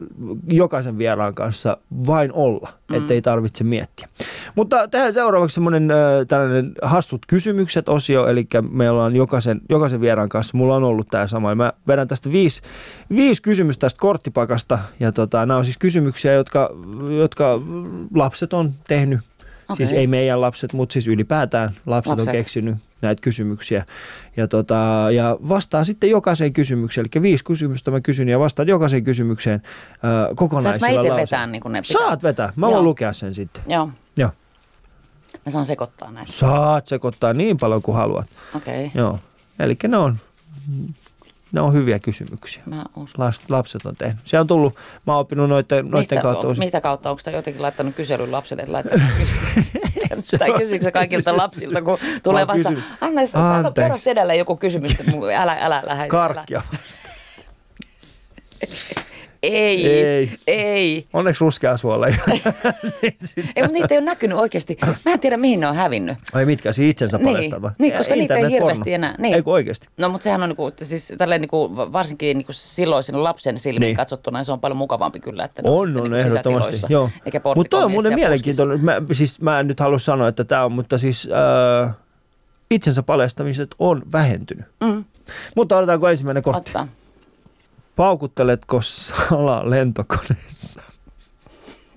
jokaisen 0.49 0.99
vieraan 0.99 1.35
kanssa 1.35 1.77
vain 2.07 2.33
olla, 2.33 2.69
mm. 2.89 2.97
ettei 2.97 3.23
tarvitse 3.23 3.65
miettiä. 3.65 4.09
Mutta 4.55 4.89
tähän 4.89 5.13
seuraavaksi 5.13 5.55
semmoinen 5.55 5.91
äh, 5.91 5.97
tällainen 6.29 6.73
hassut 6.83 7.27
kysymykset 7.27 7.89
osio, 7.89 8.27
eli 8.27 8.47
meillä 8.71 9.05
on 9.05 9.17
jokaisen, 9.17 9.61
jokaisen 9.69 10.01
vieraan 10.01 10.29
kanssa, 10.29 10.57
mulla 10.57 10.77
on 10.77 10.85
ollut 10.85 11.09
tämä 11.11 11.27
sama. 11.27 11.51
Ja 11.51 11.55
Mä 11.55 11.73
vedän 11.89 12.09
tästä 12.09 12.33
viisi, 12.33 12.63
viisi 13.11 13.43
kysymystä 13.43 13.81
tästä 13.81 14.01
korttipakasta, 14.01 14.79
ja 15.01 15.13
tota, 15.13 15.47
nämä 15.47 15.59
on 15.59 15.65
siis 15.65 15.79
kysymyksiä, 15.79 16.33
jotka, 16.33 16.71
jotka 17.19 17.61
lapset 18.15 18.53
on 18.53 18.73
tehnyt. 18.89 19.21
Okei. 19.69 19.87
Siis 19.87 19.99
ei 19.99 20.07
meidän 20.07 20.41
lapset, 20.41 20.73
mutta 20.73 20.93
siis 20.93 21.09
ylipäätään 21.09 21.71
lapset, 21.87 22.11
lapset. 22.11 22.29
On 22.29 22.33
keksinyt 22.33 22.77
näitä 23.03 23.21
kysymyksiä. 23.21 23.85
Ja, 24.37 24.49
tota, 24.49 25.09
ja 25.15 25.37
vastaa 25.49 25.85
sitten 25.85 26.11
jokaiseen 26.11 26.53
kysymykseen. 26.53 27.07
Eli 27.15 27.23
viisi 27.23 27.45
kysymystä 27.45 27.91
mä 27.91 28.01
kysyn 28.01 28.29
ja 28.29 28.39
vastaan 28.39 28.69
jokaiseen 28.69 29.05
kysymykseen 29.05 29.63
äh, 29.65 30.01
Saanko 30.01 30.35
kokonaisilla 30.35 30.89
mä 30.89 31.03
itse 31.03 31.17
vetää 31.17 31.47
niin 31.47 31.63
kuin 31.63 31.73
ne 31.73 31.83
pitää? 31.83 32.03
Saat 32.03 32.23
vetää. 32.23 32.53
Mä 32.57 32.67
Joo. 32.67 32.73
voin 32.73 32.85
lukea 32.85 33.13
sen 33.13 33.35
sitten. 33.35 33.63
Joo. 33.67 33.91
Joo. 34.17 34.31
Mä 35.47 35.53
saan 35.53 35.67
sekoittaa 35.67 36.11
näitä. 36.11 36.33
Saat 36.33 36.87
sekoittaa 36.87 37.33
niin 37.33 37.57
paljon 37.57 37.83
kuin 37.83 37.97
haluat. 37.97 38.27
Okei. 38.57 38.87
Okay. 38.87 39.03
Joo. 39.03 39.19
Eli 39.59 39.77
ne 39.89 39.97
on, 39.97 40.19
ne 41.55 41.61
on 41.61 41.73
hyviä 41.73 41.99
kysymyksiä. 41.99 42.63
Mä 42.67 42.85
uskon. 42.97 43.33
Lapset 43.49 43.87
on 43.87 43.97
tehnyt. 43.97 44.19
Se 44.25 44.41
on 44.41 44.47
tullut, 44.47 44.75
mä 45.07 45.13
oon 45.13 45.21
oppinut 45.21 45.49
noiden, 45.49 45.85
noiden 45.85 45.99
Mistä, 46.01 46.21
kautta. 46.21 46.49
o- 46.49 46.55
mistä 46.55 46.81
kautta? 46.81 47.11
Onko 47.11 47.23
jotenkin 47.33 47.63
laittanut 47.63 47.95
kyselyn 47.95 48.33
lapselle, 48.33 48.63
että 48.63 48.73
laittanut 48.73 49.11
kysymyksen? 49.19 50.39
tai 50.39 50.53
kysyykö 50.59 50.91
kaikilta 50.91 51.37
lapsilta, 51.37 51.83
kun 51.83 51.99
tulee 52.23 52.47
vasta, 52.47 52.69
anna, 53.01 53.21
Anteeksi. 53.35 53.73
kerro 53.81 53.99
sedälle 53.99 54.37
joku 54.37 54.57
kysymys, 54.57 54.97
älä, 55.39 55.57
älä 55.61 55.83
lähde. 55.87 56.09
Karkkia. 56.09 56.63
Ei, 58.61 58.69
Ei. 59.53 59.87
ei, 59.87 60.31
ei. 60.47 61.07
Onneksi 61.13 61.41
ruskea 61.45 61.77
suola. 61.77 62.07
Ei, 63.57 63.63
mutta 63.63 63.73
niitä 63.73 63.95
ei 63.95 63.99
ole 63.99 64.05
näkynyt 64.05 64.39
oikeasti. 64.39 64.77
Mä 65.05 65.13
en 65.13 65.21
tiedä, 65.21 65.37
mihin 65.37 65.61
ne 65.61 65.67
on 65.67 65.77
hävinnyt. 65.77 66.19
Ai 66.33 66.47
mitkä, 66.47 66.73
siis 66.73 66.91
itsensä 66.91 67.19
Niin. 67.19 67.27
paljastamaan? 67.27 67.75
Niin, 67.79 67.93
koska 67.93 68.15
niitä 68.15 68.35
ei 68.37 68.51
hirveästi 68.51 68.93
enää- 68.95 69.15
niin. 69.19 69.35
Ei 69.35 69.43
kun 69.43 69.53
oikeasti. 69.55 69.89
No 69.97 70.09
mutta 70.09 70.25
sehän 70.25 70.43
on 70.43 70.49
niinku, 70.49 70.73
siis 70.83 71.13
tälleen 71.19 71.41
niinku, 71.41 71.77
varsinkin 71.77 72.37
niinku 72.39 72.53
silloisen 72.53 73.25
lapsen 73.25 73.59
silmiin 73.59 73.81
Niin. 73.81 73.97
katsottuna, 73.97 74.39
niin 74.39 74.45
se 74.45 74.53
on 74.53 74.61
paljon 74.61 74.77
mukavampi 74.77 75.21
kyllä, 75.21 75.45
että 75.45 75.63
On, 75.65 75.71
on 75.73 75.95
niinku 75.95 76.15
ehdottomasti. 76.17 76.77
Joo. 76.89 77.11
Mutta 77.57 77.71
toi 77.71 77.85
on 77.85 77.91
muuten 77.91 78.15
mielenkiintoinen. 78.15 78.85
Mä, 78.85 79.03
siis 79.13 79.41
mä 79.41 79.61
en 79.61 79.67
nyt 79.69 79.81
halua 79.81 79.99
sanoa, 79.99 80.29
että 80.29 80.45
tämä 80.45 80.65
on, 80.65 80.73
mutta 80.73 80.99
siis 80.99 81.29
äh, 81.85 81.95
itsensä 82.71 83.03
paljastamiset 83.03 83.75
on 83.79 84.03
vähentynyt. 84.13 84.65
Mm, 84.81 85.05
Mutta 85.57 85.77
otetaanko 85.77 86.09
ensimmäinen 86.09 86.43
kortti? 86.43 86.71
ottaa. 86.71 86.89
Paukutteletko 87.97 88.81
salaa 88.83 89.71
lentokoneessa? 89.71 90.83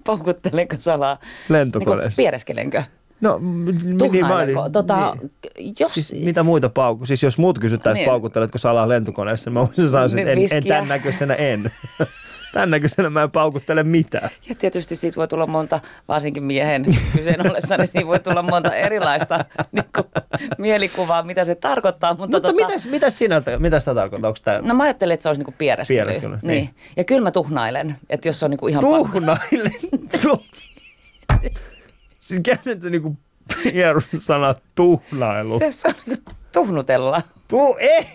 Paukuttelenko 0.03 0.75
salaa? 0.79 1.17
Lentokoneessa. 1.49 2.01
Niinku, 2.07 2.15
piereskelenkö? 2.15 2.83
No, 3.21 3.39
m- 3.39 3.65
niin 3.65 3.97
Tuhnailenko? 3.97 4.61
mä- 4.63 4.69
Tota, 4.69 5.15
niin. 5.57 5.75
jos... 5.79 5.93
Siis 5.93 6.13
mitä 6.25 6.43
muita 6.43 6.69
paukku? 6.69 7.05
Siis 7.05 7.23
jos 7.23 7.37
muut 7.37 7.59
kysyttäisiin, 7.59 8.01
Niin. 8.01 8.09
paukutteletko 8.09 8.57
salaa 8.57 8.89
lentokoneessa, 8.89 9.49
mä 9.49 9.67
sanoa, 9.91 10.05
että 10.05 10.15
Niin, 10.15 10.27
en, 10.27 10.37
en 10.57 10.63
tämän 10.67 10.87
näköisenä 10.87 11.33
en. 11.33 11.71
tämän 12.53 12.69
näköisenä 12.71 13.09
mä 13.09 13.23
en 13.23 13.31
paukuttele 13.31 13.83
mitään. 13.83 14.29
Ja 14.49 14.55
tietysti 14.55 14.95
siitä 14.95 15.15
voi 15.15 15.27
tulla 15.27 15.47
monta, 15.47 15.79
varsinkin 16.07 16.43
miehen 16.43 16.85
kyseen 17.15 17.47
ollessa, 17.47 17.77
niin 17.77 17.87
siinä 17.87 18.07
voi 18.07 18.19
tulla 18.19 18.41
monta 18.41 18.73
erilaista 18.75 19.45
niin 19.71 19.85
kuin, 19.95 20.05
mielikuvaa, 20.57 21.23
mitä 21.23 21.45
se 21.45 21.55
tarkoittaa. 21.55 22.09
Mutta, 22.11 22.21
Mutta 22.37 22.41
tota, 22.41 22.53
mitäs, 22.67 22.87
mitäs 22.87 23.17
sinä, 23.17 23.41
mitä 23.59 23.79
sitä 23.79 23.95
tarkoittaa? 23.95 24.27
Onko 24.29 24.39
tämä 24.43 24.59
No 24.61 24.73
mä 24.73 24.83
ajattelin, 24.83 25.13
että 25.13 25.23
se 25.23 25.29
olisi 25.29 25.39
niinku 25.39 25.53
piereskely. 25.57 25.99
Piereskely, 26.05 26.31
niin. 26.33 26.39
niin. 26.43 26.63
niin. 26.63 26.69
Ja 26.97 27.03
kyllä 27.03 27.21
mä 27.21 27.31
tuhnailen, 27.31 27.95
että 28.09 28.27
jos 28.29 28.39
se 28.39 28.45
on 28.45 28.51
niinku 28.51 28.67
ihan 28.67 28.81
pakko. 28.81 29.19
siis 32.27 32.39
käytän 32.43 32.81
se 32.81 32.89
niinku 32.89 33.15
hierosta 33.73 34.19
sana 34.19 34.55
tuhnailu. 34.75 35.59
Jos 35.63 35.81
se 35.81 35.87
on 35.87 35.93
niinku 36.05 36.31
tuhnutella. 36.53 37.21
Tu- 37.49 37.75
ei, 37.79 38.05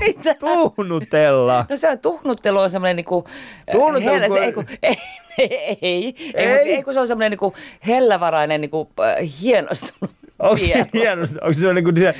Mitä? 0.00 0.34
tuhnutella. 0.34 1.66
No 1.68 1.76
se 1.76 1.88
on 1.90 1.98
tuhnuttelu 1.98 2.58
on 2.58 2.70
semmoinen 2.70 2.96
niinku... 2.96 3.24
äh, 3.28 3.72
Tuhnuttelu, 3.72 4.14
hellä- 4.14 4.26
kun- 4.28 4.36
se- 4.38 4.44
ei, 4.44 4.52
kun, 4.52 4.66
ei, 4.82 4.96
ei, 5.38 5.48
ei, 5.82 6.14
ei, 6.34 6.46
Ei? 6.46 6.74
ei, 6.74 6.82
kun 6.82 6.94
se 6.94 7.00
on 7.00 7.08
semmoinen 7.08 7.30
niinku 7.30 7.54
hellävarainen, 7.86 8.60
niinku, 8.60 8.90
äh, 9.00 9.30
hienostunut 9.42 10.16
Onko 10.38 10.58
se 10.58 10.86
hienosti? 10.94 11.36
Onko 11.40 11.52
se 11.52 11.72
niinku 11.74 11.92
se... 11.98 12.14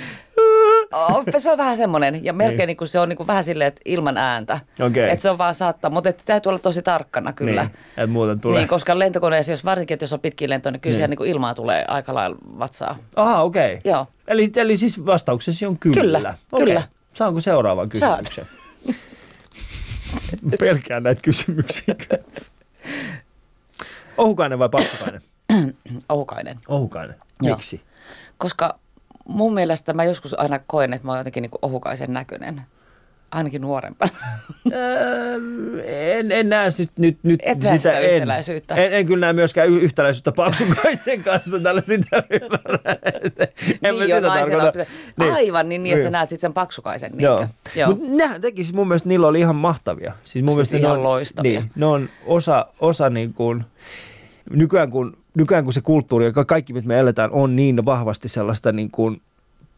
Oh, 0.92 1.24
se 1.38 1.52
on 1.52 1.58
vähän 1.58 1.76
semmoinen, 1.76 2.24
ja 2.24 2.32
melkein 2.32 2.58
Niin. 2.58 2.66
niin. 2.68 2.76
niin 2.80 2.88
se 2.88 3.00
on 3.00 3.08
niin 3.08 3.26
vähän 3.26 3.44
silleen, 3.44 3.68
että 3.68 3.80
ilman 3.84 4.16
ääntä. 4.16 4.60
Okei. 4.86 5.10
Että 5.10 5.22
se 5.22 5.30
on 5.30 5.38
vaan 5.38 5.54
saattaa, 5.54 5.90
mutta 5.90 6.08
että 6.08 6.22
täytyy 6.26 6.50
olla 6.50 6.58
tosi 6.58 6.82
tarkkana 6.82 7.32
kyllä. 7.32 7.62
Niin, 7.62 7.72
että 7.88 8.06
muuten 8.06 8.40
tulee. 8.40 8.58
Niin, 8.58 8.68
koska 8.68 8.98
lentokoneessa, 8.98 9.52
jos 9.52 9.64
varsinkin, 9.64 9.94
että 9.94 10.02
jos 10.04 10.12
on 10.12 10.20
pitkin 10.20 10.50
lentoja, 10.50 10.72
niin 10.72 10.80
kyllä 10.80 10.90
Niin. 10.90 10.94
niin. 10.94 10.98
siellä 10.98 11.08
niin 11.10 11.16
kuin 11.16 11.30
ilmaa 11.30 11.54
tulee 11.54 11.84
aika 11.88 12.14
lailla 12.14 12.36
vatsaa. 12.58 12.98
Aha, 13.16 13.42
okei. 13.42 13.74
Okay. 13.74 13.92
Joo. 13.92 14.06
Eli, 14.28 14.52
eli 14.56 14.76
siis 14.76 15.06
vastauksesi 15.06 15.66
on 15.66 15.78
kyllä. 15.78 16.00
Kyllä, 16.00 16.34
Okei. 16.52 16.66
kyllä. 16.66 16.82
Saanko 17.14 17.40
seuraavan 17.40 17.88
Saat. 17.98 18.18
kysymyksen? 18.28 18.46
Pelkään 20.60 21.02
näitä 21.02 21.20
kysymyksiä. 21.22 21.94
Ohukainen 24.18 24.58
vai 24.58 24.68
paksukainen? 24.68 25.22
Ohukainen. 26.08 26.58
Ohukainen. 26.68 27.16
Joo. 27.42 27.56
Miksi? 27.56 27.80
Koska 28.38 28.78
mun 29.30 29.54
mielestä 29.54 29.92
mä 29.92 30.04
joskus 30.04 30.34
aina 30.38 30.58
koen, 30.66 30.92
että 30.92 31.06
mä 31.06 31.12
oon 31.12 31.18
jotenkin 31.20 31.42
niin 31.42 31.50
ohukaisen 31.62 32.12
näköinen. 32.12 32.62
Ainakin 33.30 33.62
nuorempana. 33.62 34.12
Öö, 34.72 35.38
en, 35.86 36.32
en 36.32 36.48
näe 36.48 36.70
sit, 36.70 36.90
nyt, 36.98 37.18
nyt 37.22 37.40
Et 37.42 37.58
näe 37.60 37.78
sitä 37.78 37.98
en, 37.98 38.14
yhtäläisyyttä. 38.14 38.74
En, 38.74 38.92
en, 38.92 39.06
kyllä 39.06 39.26
näe 39.26 39.32
myöskään 39.32 39.68
yhtäläisyyttä 39.68 40.32
paksukaisen 40.32 41.22
kanssa 41.24 41.60
tällä 41.60 41.80
sitä 41.80 42.22
ymmärrä. 42.30 42.78
En 43.82 43.94
niin 43.94 44.04
sitä 44.06 44.20
tarkoita. 44.20 44.84
Niin. 45.18 45.32
Aivan, 45.32 45.68
niin, 45.68 45.82
niin 45.82 45.92
että 45.92 46.02
sä 46.02 46.08
Niin. 46.08 46.12
näet 46.12 46.28
sitten 46.28 46.48
sen 46.48 46.52
paksukaisen. 46.54 47.12
Joo. 47.18 47.38
niinkö? 47.38 47.54
Joo. 47.74 47.88
Mutta 47.90 48.04
nehän 48.08 48.40
teki, 48.40 48.64
siis 48.64 48.74
mun 48.74 48.88
mielestä 48.88 49.08
niillä 49.08 49.26
oli 49.26 49.40
ihan 49.40 49.56
mahtavia. 49.56 50.12
Siis 50.24 50.44
mun 50.44 50.54
Siis 50.54 50.56
mielestä 50.56 50.76
ihan 50.76 50.90
ne 50.92 50.98
on, 50.98 51.02
loistavia. 51.02 51.60
Niin, 51.60 51.70
ne 51.76 51.86
on 51.86 52.08
osa, 52.26 52.66
osa 52.80 53.10
niin 53.10 53.32
kuin, 53.34 53.64
nykyään 54.50 54.90
kun, 54.90 55.16
nykyään 55.34 55.64
kun 55.64 55.72
se 55.72 55.80
kulttuuri 55.80 56.24
ja 56.24 56.44
kaikki 56.44 56.72
mitä 56.72 56.88
me 56.88 56.98
eletään 56.98 57.30
on 57.30 57.56
niin 57.56 57.84
vahvasti 57.84 58.28
sellaista 58.28 58.72
niin 58.72 58.90
kuin, 58.90 59.22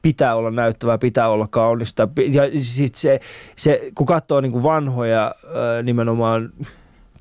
pitää 0.03 0.35
olla 0.35 0.51
näyttävää, 0.51 0.99
pitää 0.99 1.29
olla 1.29 1.49
kaunista. 1.51 2.09
Ja 2.31 2.43
sit 2.62 2.95
se, 2.95 3.21
se, 3.57 3.91
kun 3.95 4.07
katsoo 4.07 4.41
niin 4.41 4.53
kuin 4.53 4.62
vanhoja 4.62 5.35
nimenomaan 5.83 6.53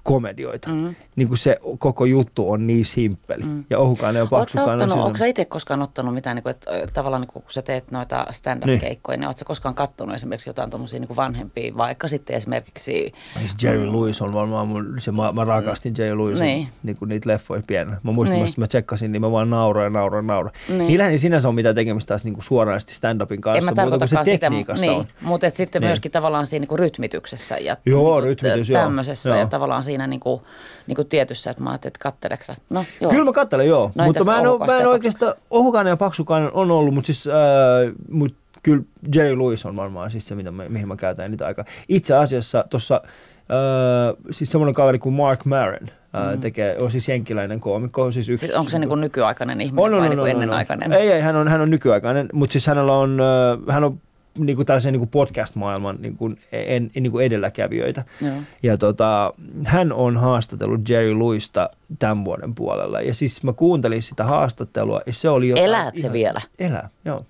komedioita, 0.03 0.69
mm. 0.69 0.75
Mm. 0.75 0.95
niin 1.15 1.27
kuin 1.27 1.37
se 1.37 1.57
koko 1.77 2.05
juttu 2.05 2.51
on 2.51 2.67
niin 2.67 2.85
simppeli. 2.85 3.43
Mm. 3.43 3.49
Mm. 3.49 3.63
Ja 3.69 3.79
ohukainen 3.79 4.19
ja 4.19 4.23
Oletko 4.23 4.37
paksukainen 4.37 4.91
on 4.91 4.99
ottanut, 4.99 5.27
itse 5.27 5.45
koskaan 5.45 5.81
ottanut 5.81 6.13
mitään, 6.13 6.35
niin 6.35 6.43
kuin, 6.43 6.51
että 6.51 6.71
tavallaan 6.93 7.21
niin 7.21 7.27
kuin, 7.33 7.43
kun 7.43 7.51
sä 7.51 7.61
teet 7.61 7.91
noita 7.91 8.25
stand-up-keikkoja, 8.31 9.17
niin 9.17 9.27
ootko 9.27 9.45
koskaan 9.45 9.75
kattonut 9.75 10.15
esimerkiksi 10.15 10.49
jotain 10.49 10.69
tuommoisia 10.69 10.99
niin 10.99 11.15
vanhempia, 11.15 11.77
vaikka 11.77 12.07
sitten 12.07 12.35
esimerkiksi, 12.35 13.13
Siis 13.39 13.55
Jerry 13.63 13.91
Lewis 13.91 14.21
on 14.21 14.33
varmaan 14.33 14.67
mun, 14.67 14.95
se, 14.99 15.11
mä, 15.11 15.31
mä 15.31 15.43
rakastin 15.45 15.93
Jerry 15.97 16.17
Lewisin 16.17 16.43
niin. 16.45 16.57
Niin. 16.57 16.67
Niin 16.83 16.95
kuin 16.95 17.09
niitä 17.09 17.29
leffoja 17.29 17.61
pienenä. 17.67 17.97
Mä 18.03 18.11
muistan, 18.11 18.35
Niin. 18.37 18.45
niin. 18.45 18.53
mä 18.57 18.67
tsekkasin, 18.67 19.11
niin 19.11 19.21
mä 19.21 19.31
vaan 19.31 19.49
nauroin 19.49 19.83
ja 19.85 19.89
nauroin 19.89 20.23
ja 20.23 20.27
nauroin. 20.27 20.53
Niin. 20.67 20.77
Niin. 20.77 20.87
Niillähän 20.87 21.11
ei 21.11 21.17
sinänsä 21.17 21.47
ole 21.47 21.55
mitään 21.55 21.75
tekemistä 21.75 22.07
taas 22.07 22.23
niin 22.23 22.33
kuin 22.33 22.43
suoranaisesti 22.43 22.93
stand-upin 22.93 23.41
kanssa, 23.41 23.61
muuta 23.61 23.65
kuin 23.65 23.75
se 23.75 23.75
tarkoitakaan 23.75 24.25
sitä, 24.25 24.39
tekniikassa 24.39 24.85
niin, 24.85 24.97
on. 24.99 25.05
mutta 25.21 25.47
et 25.47 25.55
sitten 25.55 25.79
Niin. 25.79 25.85
niin. 25.85 25.89
myöskin 25.89 26.11
tavallaan 26.11 26.47
siinä 26.47 26.61
niin 26.61 26.67
kuin 26.69 26.79
rytmityksessä 26.79 27.57
ja 27.57 27.77
Joo, 27.85 28.15
niin 28.21 28.23
rytmitys, 28.27 28.67
tämmöisessä 28.67 29.29
Joo. 29.29 29.39
ja 29.39 29.45
tavallaan 29.45 29.83
siinä 29.91 30.07
niin 30.07 30.19
kuin, 30.19 30.41
niin 30.87 30.95
kuin 30.95 31.07
tietyssä, 31.07 31.51
että 31.51 31.63
mä 31.63 31.69
ajattelin, 31.69 31.89
että 31.91 32.03
katteleeko 32.03 32.43
sä? 32.43 32.55
No 32.69 32.85
joo. 33.01 33.11
Kyllä 33.11 33.25
mä 33.25 33.33
katselen, 33.33 33.67
joo. 33.67 33.91
No 33.95 34.05
mutta 34.05 34.23
mä 34.23 34.39
en, 34.39 34.47
Ohukaista 34.47 34.75
mä 34.75 34.81
en 34.81 34.87
oikeastaan, 34.87 35.33
Ohukainen 35.49 35.91
ja 35.91 35.97
Paksukainen 35.97 36.49
on 36.53 36.71
ollut, 36.71 36.93
mutta 36.93 37.05
siis, 37.05 37.27
äh, 37.27 37.33
mut 38.09 38.35
kyllä 38.63 38.83
Jerry 39.15 39.39
Lewis 39.39 39.65
on 39.65 39.75
varmaan 39.75 40.11
siis 40.11 40.27
se, 40.27 40.35
mitä 40.35 40.51
mä, 40.51 40.69
mihin 40.69 40.87
mä 40.87 40.95
käytän 40.95 41.31
niitä 41.31 41.45
aikaa. 41.45 41.65
Itse 41.89 42.15
asiassa 42.15 42.65
tuossa, 42.69 43.01
äh, 43.05 44.15
siis 44.31 44.51
semmoinen 44.51 44.73
kaveri 44.73 44.99
kuin 44.99 45.15
Mark 45.15 45.45
Maron 45.45 45.87
Mm. 46.33 46.41
tekee, 46.41 46.77
on 46.77 46.91
siis 46.91 47.09
jenkkiläinen 47.09 47.59
koomikko, 47.59 48.11
siis 48.11 48.29
yksi. 48.29 48.53
Onko 48.53 48.69
se 48.71 48.79
niin 48.79 48.89
kuin 48.89 49.01
nykyaikainen 49.01 49.61
ihminen 49.61 49.85
On, 49.85 49.93
on, 49.93 49.99
vai 49.99 50.07
on, 50.07 50.09
niin 50.09 50.19
kuin 50.19 50.31
on, 50.31 50.35
on. 50.35 50.41
ennenaikainen? 50.41 50.93
Ei, 50.93 51.11
ei, 51.11 51.21
hän 51.21 51.35
on, 51.35 51.47
hän 51.47 51.61
on 51.61 51.69
nykyaikainen, 51.69 52.29
mutta 52.33 52.51
siis 52.51 52.67
hänellä 52.67 52.93
on, 52.93 53.19
hän 53.69 53.83
on 53.83 53.99
niin 54.37 54.55
kuin 54.55 54.65
tällaisen 54.65 54.93
niin 54.93 54.99
kuin 54.99 55.09
podcast-maailman 55.09 55.97
niin 55.99 56.17
kuin, 56.17 56.39
en, 56.51 56.91
niin 56.95 57.11
kuin 57.11 57.25
edelläkävijöitä. 57.25 58.05
Joo. 58.21 58.33
Ja 58.63 58.77
tota, 58.77 59.33
hän 59.63 59.93
on 59.93 60.17
haastatellut 60.17 60.89
Jerry 60.89 61.19
Lewista 61.19 61.69
tämän 61.99 62.25
vuoden 62.25 62.55
puolella. 62.55 63.01
Ja 63.01 63.13
siis 63.13 63.43
mä 63.43 63.53
kuuntelin 63.53 64.03
sitä 64.03 64.23
haastattelua 64.23 65.01
ja 65.05 65.13
se 65.13 65.29
oli 65.29 65.49
jotain 65.49 65.65
Elääkö 65.65 65.97
se 65.97 66.01
ihan- 66.01 66.13
vielä? 66.13 66.41
Elää, 66.59 66.89
joo. 67.05 67.25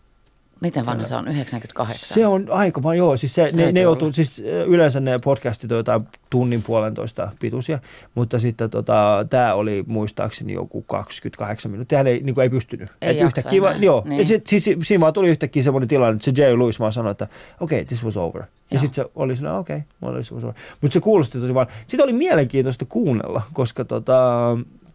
Miten 0.61 0.85
vanha 0.85 1.05
se 1.05 1.15
on? 1.15 1.27
98? 1.27 2.13
Se 2.13 2.27
on 2.27 2.47
aika 2.49 2.83
vaan, 2.83 2.97
joo. 2.97 3.17
Siis 3.17 3.35
se, 3.35 3.47
ne, 3.53 3.63
ne 3.63 3.69
olla. 3.69 3.79
joutuu, 3.79 4.13
siis 4.13 4.43
yleensä 4.67 4.99
ne 4.99 5.19
podcastit 5.23 5.71
on 5.71 5.77
jotain 5.77 6.07
tunnin 6.29 6.63
puolentoista 6.63 7.31
pituisia, 7.39 7.79
mutta 8.15 8.39
sitten 8.39 8.69
tota, 8.69 9.25
tämä 9.29 9.53
oli 9.53 9.83
muistaakseni 9.87 10.53
joku 10.53 10.81
28 10.81 11.71
minuuttia. 11.71 11.97
Hän 11.97 12.07
ei, 12.07 12.19
niin 12.23 12.35
kuin 12.35 12.43
ei 12.43 12.49
pystynyt. 12.49 12.89
Ei 13.01 13.17
Et 13.17 13.25
yhtäkkiä, 13.25 13.61
vaan- 13.61 13.83
joo. 13.83 14.03
niin. 14.05 14.27
Sit, 14.27 14.47
siis, 14.47 14.69
siinä 14.83 15.01
vaan 15.01 15.13
tuli 15.13 15.29
yhtäkkiä 15.29 15.63
semmoinen 15.63 15.87
tilanne, 15.87 16.13
että 16.15 16.25
se 16.25 16.41
Jerry 16.41 16.59
Lewis 16.59 16.79
vaan 16.79 16.93
sanoi, 16.93 17.11
että 17.11 17.27
okei, 17.59 17.77
okay, 17.79 17.85
this 17.85 18.03
was 18.03 18.17
over. 18.17 18.43
Ja 18.71 18.79
sitten 18.79 19.03
se 19.05 19.11
oli 19.15 19.35
sillä 19.35 19.57
okei, 19.57 19.79
okay, 20.01 20.15
this 20.15 20.31
was 20.31 20.43
over. 20.43 20.55
Mutta 20.81 20.93
se 20.93 20.99
kuulosti 20.99 21.39
tosi 21.39 21.53
vaan. 21.53 21.67
Sitten 21.87 22.03
oli 22.03 22.13
mielenkiintoista 22.13 22.85
kuunnella, 22.85 23.41
koska 23.53 23.85
tota, 23.85 24.41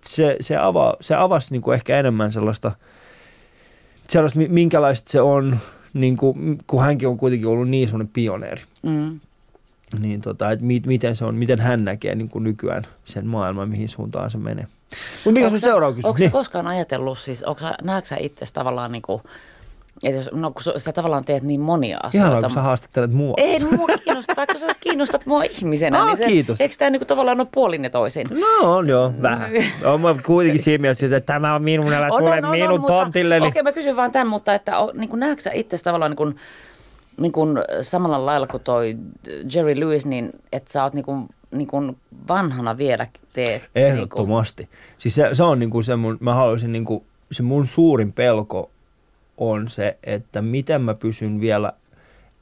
se, 0.07 0.37
se, 0.41 0.57
ava, 0.57 0.97
se 1.01 1.15
avasi 1.15 1.53
niin 1.53 1.63
kuin 1.63 1.75
ehkä 1.75 1.99
enemmän 1.99 2.33
sellaista, 2.33 2.73
sellaista, 4.11 4.39
mi- 4.39 4.49
minkälaista 4.49 5.11
se 5.11 5.21
on, 5.21 5.59
niin 5.95 6.17
kuin, 6.17 6.59
kun 6.67 6.83
hänkin 6.83 7.09
on 7.09 7.17
kuitenkin 7.19 7.49
ollut 7.49 7.69
niin 7.69 7.89
semmoinen 7.89 8.13
pioneeri 8.13 8.63
Mm. 8.83 9.21
niin 9.99 10.21
tota, 10.21 10.51
että 10.51 10.65
mi- 10.65 10.83
miten 10.87 11.17
se 11.17 11.25
on, 11.25 11.35
miten 11.35 11.61
hän 11.61 11.85
näkee 11.85 12.15
niin 12.15 12.31
kuin 12.31 12.45
nykyään 12.45 12.83
sen 13.05 13.27
maailman, 13.27 13.69
mihin 13.69 13.89
suuntaan 13.89 14.31
se 14.31 14.39
menee. 14.39 14.67
Mutta 15.15 15.31
mikä 15.33 15.45
on 15.47 15.51
sun 15.51 15.61
sä- 15.61 15.67
seuraava 15.67 15.93
kysymys? 15.95 16.05
Onko 16.09 16.19
Niin. 16.19 16.31
koskaan 16.31 16.67
ajatellut, 16.67 17.19
siis 17.19 17.43
onko 17.43 17.61
näetkö 17.83 18.17
itse 18.21 18.45
tavallaan 18.53 18.93
niin 18.93 19.03
kuin, 19.03 19.23
että 20.05 20.17
jos, 20.19 20.31
no 20.33 20.51
kun 20.51 20.63
sä- 20.81 20.93
tavallaan 20.93 21.25
teet 21.25 21.43
niin 21.43 21.61
monia 21.61 21.99
asioita. 22.03 22.29
Ihanaa, 22.29 22.41
kun 22.41 22.51
sä 22.51 22.61
haastattelet 22.63 23.13
mua. 23.13 23.35
Ei 23.37 23.61
mua 23.65 23.87
kiinnostaa, 24.05 24.47
kun 24.47 24.61
sä 24.61 24.67
kiinnostat 24.81 25.27
mua 25.27 25.43
ihmisenä. 25.43 25.99
Aa, 26.01 26.07
niin 26.07 26.17
se, 26.17 26.25
kiitos. 26.27 26.61
Eikö 26.61 26.75
tämä 26.79 26.91
niinku 26.91 27.05
tavallaan 27.05 27.41
ole 27.41 27.49
puolin 27.53 27.85
ja 27.85 27.91
toisin? 27.91 28.27
No 28.31 28.77
on 28.77 28.89
joo, 28.89 29.13
vähän. 29.23 29.51
On 29.93 30.01
mä 30.01 30.15
kuitenkin 30.27 30.63
siinä 30.63 30.81
mielessä, 30.83 31.07
että 31.07 31.21
tämä 31.21 31.55
on 31.55 31.63
minun, 31.63 31.93
älä 31.93 32.09
tule 32.09 32.41
minun 32.51 32.81
mutta- 32.81 32.97
tontilleni. 32.97 33.47
Okei, 33.47 33.63
mä 33.63 33.73
kysyn 33.73 33.97
vaan 33.97 34.13
tämän, 34.13 34.29
mutta 34.29 34.55
että 34.55 34.73
niin 34.95 35.09
kuin 35.11 35.21
näetkö 35.21 35.43
sä 35.43 35.51
itse 35.55 35.77
tavallaan 35.85 36.11
niin 36.11 36.17
kuin, 36.17 36.37
niin 37.21 37.33
kuin 37.33 37.59
samalla 37.83 38.27
lailla 38.27 38.47
kuin 38.47 38.63
toi 38.63 38.97
Jerry 39.55 39.81
Lewis, 39.81 40.07
niin 40.07 40.33
että 40.53 40.73
sä 40.73 40.83
oot 40.85 40.95
niin 40.95 41.05
kuin, 41.05 41.29
niin 41.51 41.69
kuin 41.69 41.97
vanhana 42.29 42.79
vielä 42.79 43.07
teet. 43.33 43.49
Niin 43.63 43.71
kuin, 43.73 43.85
Ehdottomasti. 43.85 44.69
Siis 44.99 45.15
se, 45.15 45.29
se 45.33 45.43
on 45.43 45.59
niinku 45.59 45.83
se 45.83 45.97
mun, 45.97 46.17
mä 46.21 46.35
haluaisin 46.35 46.73
niinku, 46.73 47.05
se 47.33 47.43
mun 47.43 47.67
suurin 47.67 48.13
pelko 48.13 48.71
on 49.37 49.69
se, 49.69 49.99
että 50.05 50.43
miten 50.43 50.83
mä 50.83 50.95
pysyn 50.95 51.41
vielä 51.41 51.73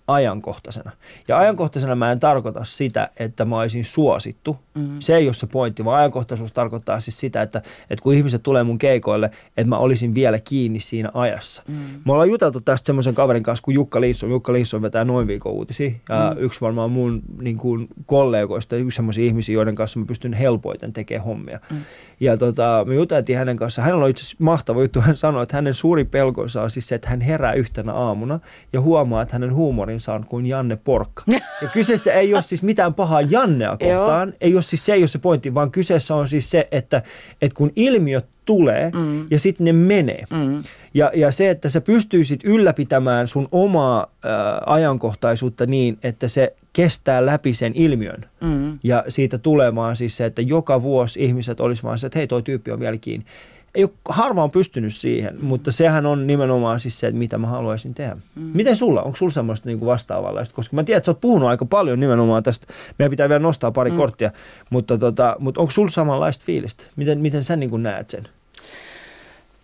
ajankohtaisena. 0.06 0.90
Ja 1.28 1.38
ajankohtaisena 1.38 1.94
mä 1.94 2.12
en 2.12 2.20
tarkoita 2.20 2.64
sitä, 2.64 3.08
että 3.16 3.44
mä 3.44 3.58
olisin 3.58 3.84
suosittu. 3.84 4.56
Mm. 4.74 4.96
Se 4.98 5.16
ei 5.16 5.26
ole 5.26 5.34
se 5.34 5.46
pointti, 5.46 5.84
vaan 5.84 5.98
ajankohtaisuus 5.98 6.52
tarkoittaa 6.52 7.00
siis 7.00 7.20
sitä, 7.20 7.42
että, 7.42 7.62
että 7.90 8.02
kun 8.02 8.14
ihmiset 8.14 8.42
tulee 8.42 8.62
mun 8.62 8.78
keikoille, 8.78 9.30
että 9.56 9.68
mä 9.68 9.78
olisin 9.78 10.14
vielä 10.14 10.38
kiinni 10.38 10.80
siinä 10.80 11.10
ajassa. 11.14 11.62
Mm. 11.68 11.74
Me 12.04 12.12
ollaan 12.12 12.28
juteltu 12.28 12.60
tästä 12.60 12.86
semmoisen 12.86 13.14
kaverin 13.14 13.42
kanssa 13.42 13.62
kuin 13.62 13.74
Jukka 13.74 14.00
Liisson. 14.00 14.30
Jukka 14.30 14.52
Liisson 14.52 14.82
vetää 14.82 15.04
noin 15.04 15.26
viikon 15.26 15.52
uutisia. 15.52 15.90
Ja 16.08 16.32
mm. 16.36 16.42
yksi 16.42 16.60
varmaan 16.60 16.90
mun 16.90 17.22
niin 17.40 17.58
kuin, 17.58 17.88
kollegoista, 18.06 18.76
yksi 18.76 18.96
semmoisia 18.96 19.24
ihmisiä, 19.24 19.54
joiden 19.54 19.74
kanssa 19.74 19.98
mä 19.98 20.06
pystyn 20.06 20.32
helpoiten 20.32 20.92
tekemään 20.92 21.24
hommia. 21.24 21.60
Mm. 21.70 21.76
Ja 22.20 22.36
tota, 22.36 22.84
me 22.88 22.94
juteltiin 22.94 23.38
hänen 23.38 23.56
kanssaan. 23.56 23.84
Hänellä 23.84 24.04
on 24.04 24.10
itse 24.10 24.22
asiassa 24.22 24.36
mahtava 24.38 24.82
juttu. 24.82 25.00
Hän 25.00 25.16
sanoi, 25.16 25.42
että 25.42 25.56
hänen 25.56 25.74
suuri 25.74 26.04
pelkonsa 26.04 26.62
on 26.62 26.70
siis 26.70 26.88
se, 26.88 26.94
että 26.94 27.08
hän 27.08 27.20
herää 27.20 27.52
yhtenä 27.52 27.92
aamuna 27.92 28.40
ja 28.72 28.80
huomaa, 28.80 29.22
että 29.22 29.34
hänen 29.34 29.54
huumorinsa 29.54 29.93
on 30.08 30.26
kuin 30.26 30.46
Janne 30.46 30.76
Porkka. 30.76 31.22
Ja 31.62 31.68
kyseessä 31.68 32.12
ei 32.12 32.34
ole 32.34 32.42
siis 32.42 32.62
mitään 32.62 32.94
pahaa 32.94 33.20
Jannea 33.20 33.76
kohtaan. 33.76 34.34
ei 34.40 34.54
ole 34.54 34.62
siis, 34.62 34.84
se 34.84 34.92
ei 34.92 35.02
ole 35.02 35.08
se 35.08 35.18
pointti, 35.18 35.54
vaan 35.54 35.70
kyseessä 35.70 36.14
on 36.14 36.28
siis 36.28 36.50
se, 36.50 36.68
että, 36.72 37.02
että 37.42 37.56
kun 37.56 37.72
ilmiöt 37.76 38.26
tulee 38.44 38.90
mm. 38.94 39.26
ja 39.30 39.38
sitten 39.38 39.64
ne 39.64 39.72
menee. 39.72 40.24
Mm. 40.30 40.62
Ja, 40.94 41.10
ja 41.14 41.30
se, 41.30 41.50
että 41.50 41.68
sä 41.68 41.80
pystyisit 41.80 42.40
ylläpitämään 42.44 43.28
sun 43.28 43.48
omaa 43.52 44.06
ää, 44.24 44.62
ajankohtaisuutta 44.66 45.66
niin, 45.66 45.98
että 46.02 46.28
se 46.28 46.54
kestää 46.72 47.26
läpi 47.26 47.54
sen 47.54 47.72
ilmiön. 47.74 48.24
Mm. 48.40 48.78
Ja 48.82 49.04
siitä 49.08 49.38
tulee 49.38 49.74
vaan 49.74 49.96
siis 49.96 50.16
se, 50.16 50.24
että 50.24 50.42
joka 50.42 50.82
vuosi 50.82 51.24
ihmiset 51.24 51.60
olisi 51.60 51.82
vaan 51.82 51.98
se, 51.98 52.06
että 52.06 52.18
hei 52.18 52.26
toi 52.26 52.42
tyyppi 52.42 52.70
on 52.70 52.80
vielä 52.80 52.98
kiinni. 52.98 53.26
Ei 53.74 53.84
ole, 53.84 53.92
harva 54.08 54.42
on 54.42 54.50
pystynyt 54.50 54.94
siihen, 54.94 55.38
mutta 55.42 55.72
sehän 55.72 56.06
on 56.06 56.26
nimenomaan 56.26 56.80
siis 56.80 57.00
se, 57.00 57.06
että 57.06 57.18
mitä 57.18 57.38
mä 57.38 57.46
haluaisin 57.46 57.94
tehdä. 57.94 58.16
Mm. 58.34 58.50
Miten 58.54 58.76
sulla? 58.76 59.02
Onko 59.02 59.16
sulla 59.16 59.32
semmoista 59.32 59.68
niin 59.68 59.86
vastaavanlaista? 59.86 60.54
Koska 60.54 60.76
mä 60.76 60.84
tiedän, 60.84 60.98
että 60.98 61.04
sä 61.04 61.10
oot 61.10 61.20
puhunut 61.20 61.48
aika 61.48 61.64
paljon 61.64 62.00
nimenomaan 62.00 62.42
tästä. 62.42 62.66
Meidän 62.98 63.10
pitää 63.10 63.28
vielä 63.28 63.42
nostaa 63.42 63.72
pari 63.72 63.90
mm. 63.90 63.96
korttia, 63.96 64.30
mutta, 64.70 64.98
tota, 64.98 65.36
mutta 65.38 65.60
onko 65.60 65.70
sulla 65.70 65.90
samanlaista 65.90 66.44
fiilistä? 66.46 66.84
Miten, 66.96 67.18
miten 67.18 67.44
sä 67.44 67.56
niin 67.56 67.70
kuin 67.70 67.82
näet 67.82 68.10
sen? 68.10 68.28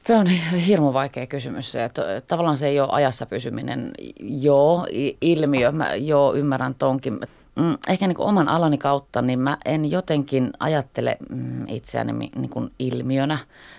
Se 0.00 0.16
on 0.16 0.26
hirmu 0.66 0.92
vaikea 0.92 1.26
kysymys 1.26 1.72
se, 1.72 1.84
että 1.84 2.02
tavallaan 2.26 2.58
se 2.58 2.66
ei 2.66 2.80
ole 2.80 2.88
ajassa 2.92 3.26
pysyminen. 3.26 3.90
Joo, 4.20 4.86
ilmiö, 5.20 5.72
mä 5.72 5.94
joo 5.94 6.34
ymmärrän 6.34 6.74
tonkin. 6.74 7.20
Mm, 7.56 7.78
Ehkä 7.88 8.06
niin 8.06 8.16
kuin 8.16 8.26
oman 8.28 8.48
alani 8.48 8.78
kautta, 8.78 9.22
niin 9.22 9.38
mä 9.38 9.58
en 9.64 9.90
jotenkin 9.90 10.50
ajattele 10.58 11.16
mm, 11.30 11.66
itseäni 11.68 12.12
niin 12.12 12.50
kuin 12.50 12.70
ilmiönä. 12.78 13.38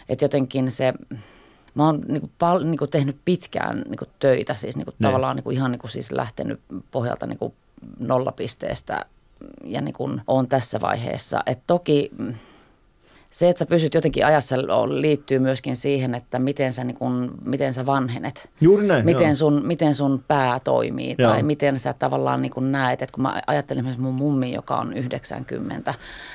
Että 0.10 0.26
jotenkin 0.26 0.72
se, 0.72 0.94
mä 1.76 1.86
oon 1.86 2.02
niin 2.08 2.22
kuin 2.22 2.32
pal- 2.40 2.64
niin 2.64 2.78
kuin 2.78 2.92
tehnyt 2.92 3.18
pitkään 3.26 3.82
niin 3.88 3.98
kuin 3.98 4.10
töitä, 4.20 4.56
siis 4.56 4.76
niin 4.78 4.86
kuin 4.86 4.96
Ne. 5.00 5.08
tavallaan 5.08 5.36
niin 5.36 5.44
kuin 5.44 5.56
ihan 5.56 5.72
niin 5.72 5.80
kuin 5.80 5.92
siis 5.92 6.12
lähtenyt 6.12 6.60
pohjalta 6.92 7.26
niin 7.28 7.40
kuin 7.40 7.54
nollapisteestä 8.00 9.06
ja 9.66 9.82
niin 9.82 9.94
kuin 9.94 10.22
on 10.28 10.48
tässä 10.48 10.82
vaiheessa. 10.82 11.44
Et 11.46 11.60
toki 11.68 12.10
mm, 12.18 12.34
se, 13.32 13.50
että 13.50 13.60
sä 13.60 13.65
pysyt 13.65 13.94
jotenkin 13.94 14.26
ajassa 14.26 14.56
liittyy 14.88 15.39
myöskin 15.39 15.76
siihen, 15.76 16.15
että 16.15 16.39
miten 16.39 16.74
sä, 16.74 16.84
niin 16.84 16.98
kun, 16.98 17.32
miten 17.46 17.74
sä 17.74 17.86
vanhenet. 17.86 18.50
Juuri 18.62 18.88
näin, 18.88 19.00
joo. 19.00 19.06
Miten 19.06 19.36
sun, 19.36 19.62
miten 19.65 19.96
sun 19.96 20.24
pää 20.28 20.60
toimii 20.60 21.15
Joo. 21.17 21.32
tai 21.32 21.44
miten 21.44 21.80
sä 21.80 21.94
tavallaan 21.94 22.41
niin 22.41 22.52
kun 22.52 22.72
näet, 22.72 23.02
että 23.02 23.13
kun 23.13 23.22
mä 23.22 23.41
ajattelen 23.48 23.80
esimerkiksi 23.80 24.02
mun 24.02 24.13
mummi, 24.13 24.54
joka 24.54 24.76
on 24.76 24.94
90, 24.94 25.94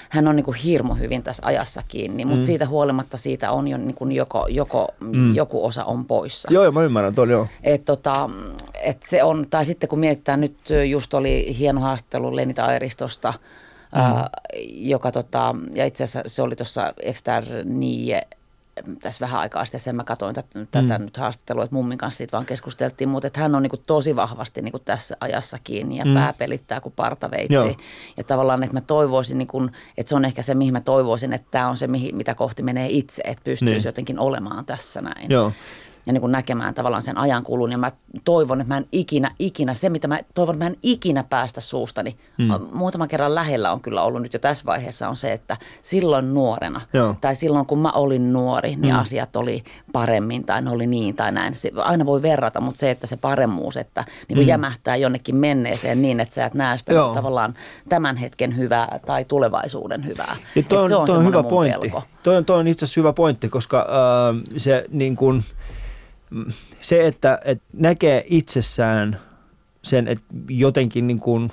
hän 0.09 0.29
on 0.29 0.37
niin 0.37 0.45
kuin 0.45 0.57
hirmu 0.57 0.95
hyvin 0.95 1.23
tässä 1.23 1.43
ajassa 1.47 1.83
kiinni, 1.89 2.25
mutta 2.25 2.41
Mm. 2.41 2.47
siitä 2.47 2.67
huolimatta 2.67 3.17
siitä 3.17 3.51
on 3.51 3.69
jo 3.69 3.77
niin 3.79 3.95
kuin 3.95 4.13
joko, 4.13 4.47
joko 4.49 4.89
mm. 5.01 5.35
joku 5.35 5.67
osa 5.67 5.85
on 5.85 6.05
poissa. 6.05 6.49
Joo, 6.53 6.63
joo, 6.63 6.73
mä 6.73 6.83
ymmärrän 6.83 7.15
tuon, 7.15 7.31
joo. 7.31 7.47
Et 7.63 7.85
tota, 7.85 8.31
et 8.85 9.03
se 9.07 9.23
on, 9.23 9.47
tai 9.51 9.65
sitten 9.65 9.89
kun 9.89 9.99
mietitään, 9.99 10.41
nyt 10.41 10.57
just 10.91 11.15
oli 11.15 11.57
hieno 11.59 11.81
haastattelu 11.81 12.37
Lenita 12.37 12.65
Airistosta, 12.65 13.35
mm. 13.95 14.01
ää, 14.01 14.31
joka 14.71 15.13
tota, 15.13 15.55
ja 15.75 15.85
itse 15.85 16.05
asiassa 16.05 16.23
se 16.35 16.43
oli 16.43 16.57
tuossa 16.57 16.95
EfterNie, 17.03 18.23
tässä 19.01 19.21
vähän 19.27 19.41
aikaa 19.41 19.65
sitten 19.65 19.81
sen 19.81 19.97
mä 19.97 20.05
katsoin 20.05 20.35
tätä, 20.35 20.49
tätä 20.71 20.99
nyt 20.99 21.17
haastattelua, 21.17 21.65
että 21.65 21.77
mummin 21.77 21.99
kanssa 21.99 22.19
siitä 22.19 22.33
vaan 22.33 22.47
keskusteltiin, 22.47 23.09
mutta 23.09 23.27
että 23.27 23.41
hän 23.41 23.55
on 23.55 23.63
niinku 23.63 23.77
tosi 23.77 24.17
vahvasti 24.17 24.63
niinku 24.63 24.79
tässä 24.79 25.17
ajassa 25.21 25.59
kiinni 25.65 25.97
ja 25.97 26.05
mm. 26.05 26.15
pää 26.15 26.33
pelittää 26.33 26.81
kuin 26.81 26.93
partaveitsi. 26.97 27.55
Joo. 27.55 27.75
Ja 28.17 28.25
tavallaan, 28.25 28.63
että 28.63 28.77
mä 28.77 28.81
toivoisin, 28.81 29.39
niinku, 29.39 29.69
että 29.97 30.11
se 30.11 30.17
on 30.17 30.25
ehkä 30.25 30.43
se, 30.43 30.55
mihin 30.55 30.73
mä 30.73 30.81
toivoisin, 30.81 31.33
että 31.33 31.49
tämä 31.51 31.69
on 31.69 31.77
se, 31.77 31.87
mihin, 31.87 32.17
mitä 32.17 32.35
kohti 32.35 32.63
menee 32.63 32.89
itse, 32.91 33.23
että 33.25 33.45
pystyisi 33.45 33.75
Niin. 33.75 33.89
jotenkin 33.89 34.19
olemaan 34.19 34.67
tässä 34.67 35.01
näin 35.01 35.31
Joo. 35.31 35.53
Ja 36.07 36.13
niin 36.13 36.21
kuin 36.21 36.33
näkemään 36.33 36.75
tavallaan 36.75 37.03
sen 37.03 37.19
ajan 37.19 37.43
kulun. 37.43 37.73
Ja 37.73 37.79
mä 37.79 37.93
toivon, 38.25 38.61
että 38.61 38.75
mä 38.75 38.79
en 38.79 38.87
ikinä, 38.93 39.31
ikinä, 39.39 39.75
se 39.75 39.89
mitä 39.89 40.09
mä 40.09 40.19
toivon, 40.35 40.55
että 40.55 40.65
mä 40.65 40.69
en 40.69 40.77
ikinä 40.83 41.25
päästä 41.25 41.61
suustani. 41.61 42.17
Mm. 42.39 42.49
Muutaman 42.73 43.09
kerran 43.09 43.35
lähellä 43.35 43.73
on 43.73 43.81
kyllä 43.81 44.03
ollut 44.03 44.23
nyt 44.23 44.33
jo 44.33 44.39
tässä 44.39 44.65
vaiheessa 44.65 45.09
on 45.09 45.17
se, 45.17 45.33
että 45.33 45.57
silloin 45.83 46.35
nuorena 46.35 46.81
Joo. 46.93 47.15
tai 47.21 47.35
silloin 47.35 47.67
kun 47.67 47.79
mä 47.79 47.91
olin 47.91 48.33
nuori, 48.33 48.77
niin 48.77 48.95
mm. 48.95 49.01
asiat 49.01 49.37
oli 49.37 49.65
paremmin 49.93 50.45
tai 50.45 50.63
ne 50.63 50.71
oli 50.71 50.87
niin 50.87 51.17
tai 51.17 51.33
näin. 51.33 51.55
Se, 51.55 51.73
aina 51.77 52.07
voi 52.07 52.23
verrata, 52.23 52.61
mutta 52.61 52.81
se, 52.81 52.91
että 52.91 53.07
se 53.07 53.17
paremmuus, 53.17 53.77
että 53.77 54.05
niin 54.29 54.37
kuin 54.37 54.47
mm. 54.47 54.49
jämähtää 54.49 54.97
jonnekin 54.97 55.37
menneeseen 55.37 56.03
niin, 56.03 56.21
että 56.21 56.35
sä 56.35 56.47
et 56.47 56.55
näe 56.55 56.79
sitä 56.79 56.93
Joo. 56.93 57.15
tavallaan 57.15 57.55
tämän 57.89 58.17
hetken 58.17 58.57
hyvää 58.57 58.99
tai 59.07 59.25
tulevaisuuden 59.25 60.07
hyvää. 60.07 60.37
Ja 60.55 60.63
toi 60.63 60.83
on, 60.83 60.89
se 60.89 60.97
on 60.97 61.07
toi 61.07 61.17
on 61.17 61.25
hyvä 61.25 61.43
pointti. 61.43 61.81
pelko. 61.81 62.03
Toi 62.23 62.37
on, 62.37 62.45
toi 62.45 62.59
on 62.59 62.69
itse 62.69 62.85
asiassa 62.85 63.01
hyvä 63.01 63.13
pointti, 63.13 63.49
koska 63.49 63.79
äh, 63.79 64.43
se, 64.57 64.85
niin 64.91 65.17
mm, 65.21 65.43
se, 66.81 67.07
että 67.07 67.39
et 67.45 67.63
näkee 67.73 68.25
itsessään 68.29 69.21
sen, 69.83 70.09
että 70.09 70.25
jotenkin 70.49 71.07
niin 71.07 71.21
kun 71.21 71.51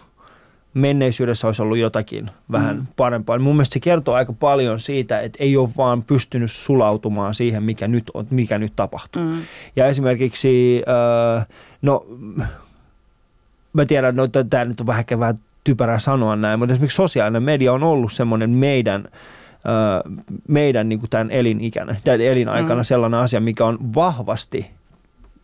menneisyydessä 0.73 1.47
olisi 1.47 1.61
ollut 1.61 1.77
jotakin 1.77 2.31
vähän 2.51 2.75
mm. 2.75 2.85
parempaa. 2.97 3.39
Mun 3.39 3.55
mielestä 3.55 3.73
se 3.73 3.79
kertoo 3.79 4.15
aika 4.15 4.33
paljon 4.33 4.79
siitä, 4.79 5.19
että 5.19 5.43
ei 5.43 5.57
ole 5.57 5.69
vaan 5.77 6.03
pystynyt 6.03 6.51
sulautumaan 6.51 7.35
siihen, 7.35 7.63
mikä 7.63 7.87
nyt, 7.87 8.03
on, 8.13 8.27
mikä 8.29 8.57
nyt 8.57 8.73
tapahtuu. 8.75 9.21
Mm. 9.21 9.41
Ja 9.75 9.87
esimerkiksi, 9.87 10.83
äh, 11.37 11.47
no 11.81 12.05
mä 13.73 13.85
tiedän, 13.85 14.15
no 14.15 14.27
tämä 14.27 14.65
nyt 14.65 14.81
on 14.81 14.87
vähän, 14.87 15.05
vähän 15.19 15.37
typerää 15.63 15.99
sanoa 15.99 16.35
näin, 16.35 16.59
mutta 16.59 16.73
esimerkiksi 16.73 16.95
sosiaalinen 16.95 17.43
media 17.43 17.73
on 17.73 17.83
ollut 17.83 18.13
semmoinen 18.13 18.49
meidän, 18.49 19.07
meidän 20.47 20.89
niin 20.89 20.99
kuin 20.99 21.09
tämän 21.09 21.31
elinikänä, 21.31 21.95
tämän 22.03 22.21
elinaikana 22.21 22.81
mm. 22.81 22.85
sellainen 22.85 23.19
asia, 23.19 23.39
mikä 23.39 23.65
on 23.65 23.95
vahvasti 23.95 24.71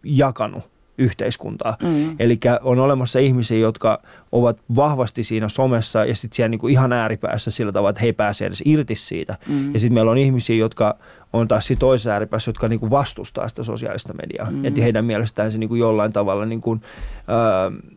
jakanut 0.03 0.63
yhteiskuntaa. 0.99 1.77
Mm. 1.83 2.15
Eli 2.19 2.39
on 2.63 2.79
olemassa 2.79 3.19
ihmisiä, 3.19 3.57
jotka 3.57 4.01
ovat 4.31 4.57
vahvasti 4.75 5.23
siinä 5.23 5.49
somessa 5.49 6.05
ja 6.05 6.15
sitten 6.15 6.35
siellä 6.35 6.49
niin 6.49 6.59
kuin 6.59 6.71
ihan 6.71 6.93
ääripäässä 6.93 7.51
sillä 7.51 7.71
tavalla, 7.71 7.89
että 7.89 8.01
he 8.01 8.05
ei 8.05 8.13
pääse 8.13 8.45
edes 8.45 8.63
irti 8.65 8.95
siitä. 8.95 9.37
Mm. 9.47 9.73
Ja 9.73 9.79
sitten 9.79 9.93
meillä 9.93 10.11
on 10.11 10.17
ihmisiä, 10.17 10.55
jotka 10.55 10.97
on 11.33 11.47
taas 11.47 11.67
siinä 11.67 11.79
toisessa 11.79 12.11
ääripäässä, 12.11 12.49
jotka 12.49 12.67
niin 12.67 12.79
kuin 12.79 12.89
vastustaa 12.89 13.47
sitä 13.47 13.63
sosiaalista 13.63 14.13
mediaa. 14.13 14.51
Mm. 14.51 14.65
Että 14.65 14.81
heidän 14.81 15.05
mielestään 15.05 15.51
se 15.51 15.57
niin 15.57 15.67
kuin 15.67 15.79
jollain 15.79 16.13
tavalla 16.13 16.45
niin 16.45 16.61
kuin, 16.61 16.81
äh, 17.19 17.95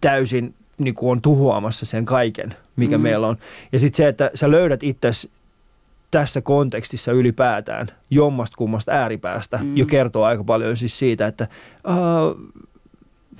täysin 0.00 0.54
niin 0.78 0.94
kuin 0.94 1.10
on 1.10 1.20
tuhoamassa 1.20 1.86
sen 1.86 2.04
kaiken, 2.04 2.54
mikä 2.76 2.98
mm. 2.98 3.02
meillä 3.02 3.26
on. 3.26 3.36
Ja 3.72 3.78
sitten 3.78 3.96
se, 3.96 4.08
että 4.08 4.30
sä 4.34 4.50
löydät 4.50 4.82
itsesi 4.82 5.30
tässä 6.14 6.40
kontekstissa 6.40 7.12
ylipäätään 7.12 7.86
jommasta 8.10 8.56
kummasta 8.56 8.92
ääripäästä 8.92 9.58
mm. 9.62 9.76
jo 9.76 9.86
kertoo 9.86 10.24
aika 10.24 10.44
paljon 10.44 10.76
siis 10.76 10.98
siitä, 10.98 11.26
että 11.26 11.48
uh, 11.88 12.52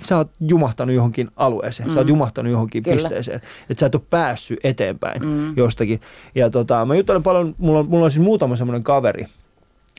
sä 0.03 0.17
oot 0.17 0.31
jumahtanut 0.39 0.95
johonkin 0.95 1.31
alueeseen, 1.35 1.89
mm. 1.89 1.93
sä 1.93 1.99
oot 1.99 2.07
mm. 2.07 2.09
jumahtanut 2.09 2.51
johonkin 2.51 2.83
Kyllä. 2.83 2.95
pisteeseen, 2.95 3.41
että 3.69 3.79
sä 3.79 3.85
et 3.85 3.95
ole 3.95 4.03
päässyt 4.09 4.59
eteenpäin 4.63 5.25
mm. 5.25 5.57
jostakin. 5.57 6.01
Ja 6.35 6.49
tota, 6.49 6.85
mä 6.85 6.95
juttelen 6.95 7.23
paljon, 7.23 7.55
mulla 7.59 7.79
on, 7.79 7.89
mulla 7.89 8.05
on 8.05 8.11
siis 8.11 8.23
muutama 8.23 8.55
semmoinen 8.55 8.83
kaveri, 8.83 9.25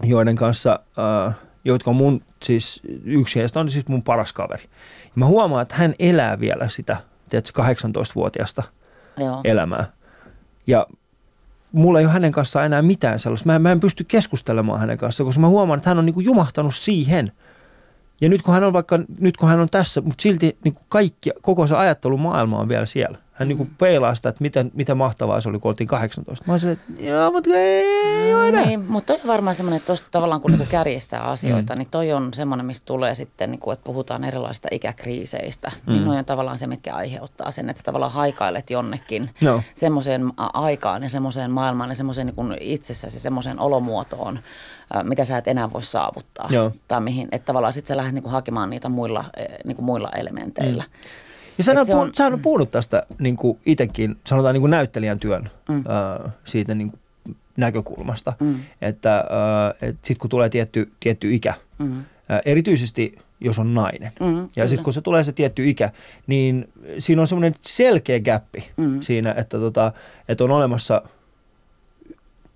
joiden 0.03 0.37
kanssa, 0.37 0.81
uh, 1.27 1.33
jotka 1.65 1.91
on 1.91 1.97
mun, 1.97 2.23
siis 2.43 2.81
yksi 3.05 3.39
heistä 3.39 3.61
on 3.61 3.71
siis 3.71 3.89
mun 3.89 4.03
paras 4.03 4.33
kaveri. 4.33 4.65
Ja 5.05 5.13
mä 5.15 5.27
huomaan, 5.27 5.63
että 5.63 5.75
hän 5.75 5.95
elää 5.99 6.41
vielä 6.41 6.69
sitä, 6.69 6.97
tiedätkö, 7.29 7.63
18-vuotiaasta 7.63 8.63
Joo. 9.17 9.41
elämää. 9.45 9.93
Ja 10.67 10.87
mulla 11.73 11.99
ei 11.99 12.05
ole 12.05 12.13
hänen 12.13 12.33
kanssaan 12.33 12.67
enää 12.67 12.83
mitään 12.83 13.19
sellaista. 13.19 13.47
Mä, 13.47 13.59
mä 13.59 13.73
en 13.73 13.81
pysty 13.81 14.05
keskustelemaan 14.05 14.81
hänen 14.81 14.99
kanssaan, 14.99 15.27
koska 15.27 15.41
mä 15.41 15.49
huomaan, 15.49 15.77
että 15.77 15.91
hän 15.91 15.99
on 15.99 16.07
niin 16.07 16.15
kuin 16.15 16.27
jumahtanut 16.27 16.75
siihen. 16.75 17.33
Ja 18.21 18.29
nyt 18.29 18.43
kun 18.43 18.55
hän 18.55 18.65
on 18.65 18.73
vaikka, 18.73 18.99
nyt 19.21 19.37
kun 19.37 19.49
hän 19.49 19.61
on 19.61 19.69
tässä, 19.71 20.01
mutta 20.01 20.23
silti 20.23 20.59
niin 20.65 20.75
kuin 20.75 20.87
kaikki, 20.89 21.31
koko 21.43 21.67
se 21.67 21.77
ajattelumaailma 21.77 22.59
on 22.59 22.69
vielä 22.69 22.87
siellä. 22.87 23.19
Hän 23.37 23.49
niin 23.49 23.57
kuin 23.57 23.71
peilaa 23.79 24.15
sitä, 24.15 24.29
että 24.29 24.43
miten, 24.43 24.71
miten 24.75 24.97
mahtavaa 24.97 25.41
se 25.41 25.49
oli, 25.49 25.59
kun 25.59 25.69
oltiin 25.69 25.89
18. 25.89 26.45
Mä 26.47 26.53
olisin, 26.53 26.71
että 26.71 27.05
joo, 27.05 27.33
mutta 27.33 27.51
ei 27.55 28.35
ole 28.35 28.49
enää. 28.49 28.67
Niin, 28.67 28.81
mutta 28.89 29.13
toi 29.13 29.21
on 29.23 29.29
varmaan 29.29 29.57
semmoinen, 29.57 29.77
että 29.77 29.87
tosta 29.87 30.09
tavallaan 30.11 30.41
kun 30.41 30.51
niinku 30.51 30.67
kärjistää 30.71 31.23
asioita, 31.23 31.75
mm. 31.75 31.79
niin 31.79 31.89
toi 31.91 32.13
on 32.13 32.35
semmoinen, 32.35 32.67
mistä 32.67 32.87
tulee 32.87 33.15
sitten, 33.15 33.51
niin 33.51 33.59
kuin, 33.59 33.73
että 33.73 33.85
puhutaan 33.85 34.25
erilaisista 34.25 34.69
ikäkriiseistä. 34.71 35.69
Niin 35.69 35.83
mm. 35.87 35.93
Niin 35.93 36.05
noi 36.05 36.19
on 36.19 36.25
tavallaan 36.25 36.59
se, 36.59 36.67
mitkä 36.67 36.95
aiheuttaa 36.95 37.51
sen, 37.51 37.71
että 37.71 37.79
sä 37.79 37.85
tavallaan 37.85 38.13
haikailet 38.13 38.71
jonnekin 38.71 39.31
no. 39.41 39.63
semmoiseen 39.75 40.33
aikaan 40.37 41.03
ja 41.03 41.09
semmoiseen 41.09 41.51
maailmaan 41.51 41.91
ja 41.91 41.97
semmoiseen 41.97 42.27
niin 42.27 42.57
itsessäsi, 42.61 43.21
semmoiseen 43.21 43.61
olomuotoon, 43.61 44.39
mitä 45.03 45.25
sä 45.25 45.39
et 45.39 45.49
enää 45.49 45.73
voi 45.73 45.83
saavuttaa. 45.83 46.49
Joo. 46.51 46.73
Tai 46.89 47.01
mihin, 47.01 47.29
että 47.33 47.47
tavallaan 47.47 47.73
sitten 47.73 47.89
sä 47.89 47.97
lähdet 47.97 48.15
niin 48.15 48.23
kuin 48.23 48.33
hakemaan 48.33 48.71
niitä 48.71 48.89
muilla, 48.89 49.25
niin 49.65 49.77
kuin 49.77 49.87
muilla 49.87 50.11
elementeillä. 50.11 50.83
Mm. 50.83 51.26
Ja 51.59 51.65
sä 51.65 51.73
on, 51.73 52.01
on, 52.01 52.11
sä 52.15 52.27
on 52.27 52.41
puhunut 52.41 52.71
tästä 52.71 53.03
niin 53.19 53.37
kuin 53.37 53.59
itsekin, 53.67 54.17
sanotaan 54.27 54.53
niin 54.53 54.61
kuin 54.61 54.71
näyttelijän 54.71 55.19
työn 55.19 55.51
mm. 55.69 55.77
äh, 55.77 56.33
siitä 56.45 56.75
niin 56.75 56.91
kuin 56.91 57.01
näkökulmasta, 57.57 58.33
mm. 58.41 58.61
että 58.83 59.17
äh, 59.17 59.89
et 59.89 59.97
sitten 59.97 60.19
kun 60.19 60.31
tulee 60.31 60.49
tietty, 60.49 60.93
tietty 61.01 61.35
ikä, 61.35 61.55
mm. 61.79 61.99
äh, 61.99 62.05
erityisesti 62.45 63.19
jos 63.41 63.59
on 63.59 63.75
nainen. 63.75 64.13
Mm, 64.21 64.49
ja 64.57 64.69
sitten 64.69 64.85
kun 64.85 64.93
se 64.93 65.01
tulee 65.01 65.25
se 65.25 65.33
tietty 65.33 65.69
ikä, 65.69 65.91
niin 66.27 66.69
siinä 66.99 67.21
on 67.21 67.27
semmoinen 67.27 67.55
selkeä 67.61 68.21
gappi 68.21 68.71
mm. 68.77 69.01
siinä, 69.01 69.35
että, 69.37 69.59
tota, 69.59 69.93
että 70.29 70.45
on 70.45 70.51
olemassa 70.51 71.03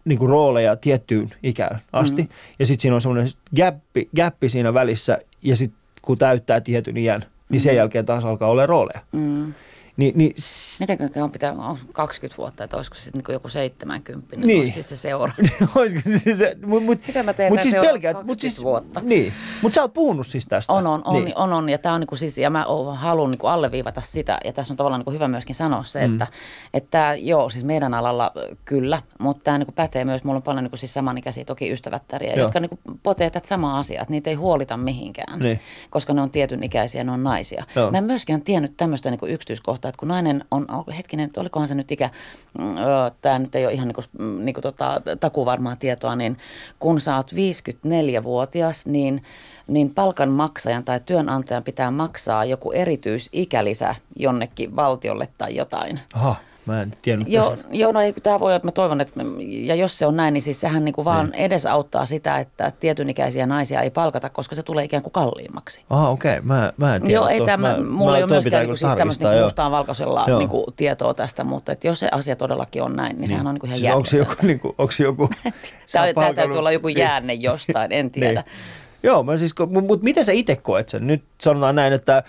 niin 0.04 0.18
kuin 0.18 0.28
rooleja 0.28 0.76
tiettyyn 0.76 1.30
ikään 1.42 1.80
asti. 1.92 2.22
Mm. 2.22 2.28
Ja 2.58 2.66
sitten 2.66 2.82
siinä 2.82 2.94
on 2.94 3.00
semmoinen 3.00 3.32
gappi, 3.56 4.08
gappi 4.16 4.48
siinä 4.48 4.74
välissä, 4.74 5.18
ja 5.42 5.56
sitten 5.56 5.80
kun 6.02 6.18
täyttää 6.18 6.60
tietyn 6.60 6.96
iän, 6.96 7.24
niin 7.50 7.60
sen 7.60 7.72
mm. 7.72 7.76
jälkeen 7.76 8.06
taas 8.06 8.24
alkaa 8.24 8.48
olla 8.50 8.66
rooleja. 8.66 9.00
Mm. 9.12 9.54
Ni, 10.00 10.12
niin, 10.14 10.34
Miten 10.80 11.22
on 11.22 11.30
pitää, 11.30 11.52
on 11.52 11.78
20 11.92 12.38
vuotta, 12.38 12.64
että 12.64 12.76
olisiko 12.76 12.96
sitten 12.96 13.22
niin 13.26 13.32
joku 13.32 13.48
70, 13.48 14.36
niin, 14.36 14.46
niin. 14.46 14.72
sitten 14.72 14.96
se 14.96 15.00
seura. 15.00 15.32
olisiko 15.74 16.00
siis 16.04 16.38
se, 16.38 16.56
mut, 16.66 16.84
mut, 16.84 16.98
Mitä 17.06 17.22
mä 17.22 17.32
teen 17.32 17.52
mut 17.52 17.62
siis 17.62 17.74
pelkät, 17.74 18.24
mut 18.24 18.40
siis, 18.40 18.62
vuotta? 18.62 19.00
Niin, 19.00 19.32
mutta 19.62 19.74
sä 19.74 19.82
oot 19.82 19.94
puhunut 19.94 20.26
siis 20.26 20.46
tästä. 20.46 20.72
On, 20.72 20.86
on, 20.86 21.02
on, 21.04 21.24
niin. 21.24 21.38
on, 21.38 21.52
on 21.52 21.68
ja 21.68 21.78
tämä 21.78 21.94
on 21.94 22.00
niin 22.00 22.06
kuin 22.06 22.18
siis, 22.18 22.38
ja 22.38 22.50
mä 22.50 22.66
haluan 22.94 23.30
niin 23.30 23.40
alleviivata 23.42 24.00
sitä, 24.00 24.38
ja 24.44 24.52
tässä 24.52 24.72
on 24.72 24.76
tavallaan 24.76 25.02
niin 25.06 25.14
hyvä 25.14 25.28
myöskin 25.28 25.54
sanoa 25.54 25.82
se, 25.82 26.06
mm. 26.06 26.12
että, 26.12 26.26
että 26.74 27.14
joo, 27.18 27.50
siis 27.50 27.64
meidän 27.64 27.94
alalla 27.94 28.32
kyllä, 28.64 29.02
mutta 29.18 29.44
tämä 29.44 29.58
niin 29.58 29.74
pätee 29.74 30.04
myös, 30.04 30.24
mulla 30.24 30.36
on 30.36 30.42
paljon 30.42 30.64
niin 30.64 30.78
siis 30.78 30.94
samanikäisiä 30.94 31.44
toki 31.44 31.72
ystävättäriä, 31.72 32.32
joo. 32.32 32.38
jotka 32.38 32.60
niin 32.60 32.78
potee 33.02 33.30
tätä 33.30 33.48
samaa 33.48 33.78
asiaa, 33.78 34.02
että 34.02 34.12
niitä 34.12 34.30
ei 34.30 34.36
huolita 34.36 34.76
mihinkään, 34.76 35.38
niin. 35.38 35.60
koska 35.90 36.14
ne 36.14 36.20
on 36.20 36.30
tietyn 36.30 36.62
ikäisiä, 36.62 37.04
ne 37.04 37.12
on 37.12 37.22
naisia. 37.22 37.64
Joo. 37.76 37.90
Mä 37.90 37.98
en 37.98 38.04
myöskään 38.04 38.42
tiennyt 38.42 38.76
tämmöistä 38.76 39.10
niin 39.10 39.20
yksityiskohtaa, 39.28 39.88
että 39.90 39.98
kun 39.98 40.08
nainen 40.08 40.44
on, 40.50 40.66
hetkinen, 40.96 41.26
että 41.26 41.40
olikohan 41.40 41.68
se 41.68 41.74
nyt 41.74 41.92
ikä, 41.92 42.10
mm, 42.58 42.74
tämä 43.22 43.38
nyt 43.38 43.54
ei 43.54 43.66
ole 43.66 43.72
ihan 43.72 43.88
niin 43.88 43.94
kuin, 43.94 44.44
niin 44.44 44.54
kuin 44.54 44.62
tota, 44.62 45.02
takuvarmaa 45.20 45.76
tietoa, 45.76 46.16
niin 46.16 46.38
kun 46.78 47.00
sä 47.00 47.16
oot 47.16 47.32
54-vuotias, 47.32 48.86
niin 48.86 49.22
niin 49.66 49.94
palkanmaksajan 49.94 50.84
tai 50.84 51.00
työnantajan 51.06 51.62
pitää 51.62 51.90
maksaa 51.90 52.44
joku 52.44 52.72
erityisikälisä 52.72 53.94
jonnekin 54.16 54.76
valtiolle 54.76 55.28
tai 55.38 55.56
jotain. 55.56 56.00
Aha. 56.14 56.36
Mä 56.66 56.82
en 56.82 56.92
tiennyt 57.02 57.28
joo, 57.28 57.50
tästä. 57.50 57.66
Joo, 57.72 57.92
no 57.92 58.00
tämä 58.22 58.40
voi, 58.40 58.54
että 58.54 58.66
mä 58.66 58.72
toivon, 58.72 59.00
että 59.00 59.20
ja 59.40 59.74
jos 59.74 59.98
se 59.98 60.06
on 60.06 60.16
näin, 60.16 60.34
niin 60.34 60.42
siis 60.42 60.60
sehän 60.60 60.84
niinku 60.84 61.04
vaan 61.04 61.26
niin. 61.26 61.34
edesauttaa 61.34 62.06
sitä, 62.06 62.38
että 62.38 62.72
tietynikäisiä 62.80 63.46
naisia 63.46 63.80
ei 63.80 63.90
palkata, 63.90 64.30
koska 64.30 64.54
se 64.54 64.62
tulee 64.62 64.84
ikään 64.84 65.02
kuin 65.02 65.12
kalliimmaksi. 65.12 65.82
Ah, 65.90 66.10
okei, 66.10 66.32
okay. 66.32 66.42
mä, 66.42 66.72
mä 66.76 66.96
en 66.96 67.02
tiedä. 67.02 67.14
Joo, 67.14 67.28
ei 67.28 67.40
tämä, 67.40 67.76
mulla 67.80 68.16
ei 68.16 68.22
ole 68.22 68.30
myöskään 68.30 68.60
niinku, 68.60 68.76
siis 68.76 68.92
tämmöistä 68.92 69.28
niinku 69.28 69.44
mustaan 69.44 69.72
valkoisella 69.72 70.26
niinku, 70.38 70.66
tietoa 70.76 71.14
tästä, 71.14 71.44
mutta 71.44 71.72
että 71.72 71.86
jos 71.86 72.00
se 72.00 72.08
asia 72.12 72.36
todellakin 72.36 72.82
on 72.82 72.92
näin, 72.92 73.08
niin, 73.08 73.20
niin. 73.20 73.28
sehän 73.28 73.46
on 73.46 73.54
niinku 73.54 73.66
ihan 73.66 73.78
siis 73.78 73.94
onko 73.94 74.06
se 74.06 74.18
joku, 74.18 74.34
niinku, 74.42 74.74
onko 74.78 74.92
se 74.92 75.04
joku 75.04 75.30
Tämä 75.92 76.32
täytyy 76.34 76.58
olla 76.58 76.72
joku 76.72 76.88
jäänne 76.88 77.34
jostain, 77.34 77.92
en 77.92 78.10
tiedä. 78.10 78.40
niin. 78.40 78.79
Joo, 79.02 79.22
mä 79.22 79.36
siis, 79.36 79.54
mutta 79.70 80.04
miten 80.04 80.24
sä 80.24 80.32
itse 80.32 80.56
koet 80.56 80.88
sen? 80.88 81.06
Nyt 81.06 81.22
sanotaan 81.40 81.74
näin, 81.74 81.92
että 81.92 82.14
ää, 82.14 82.24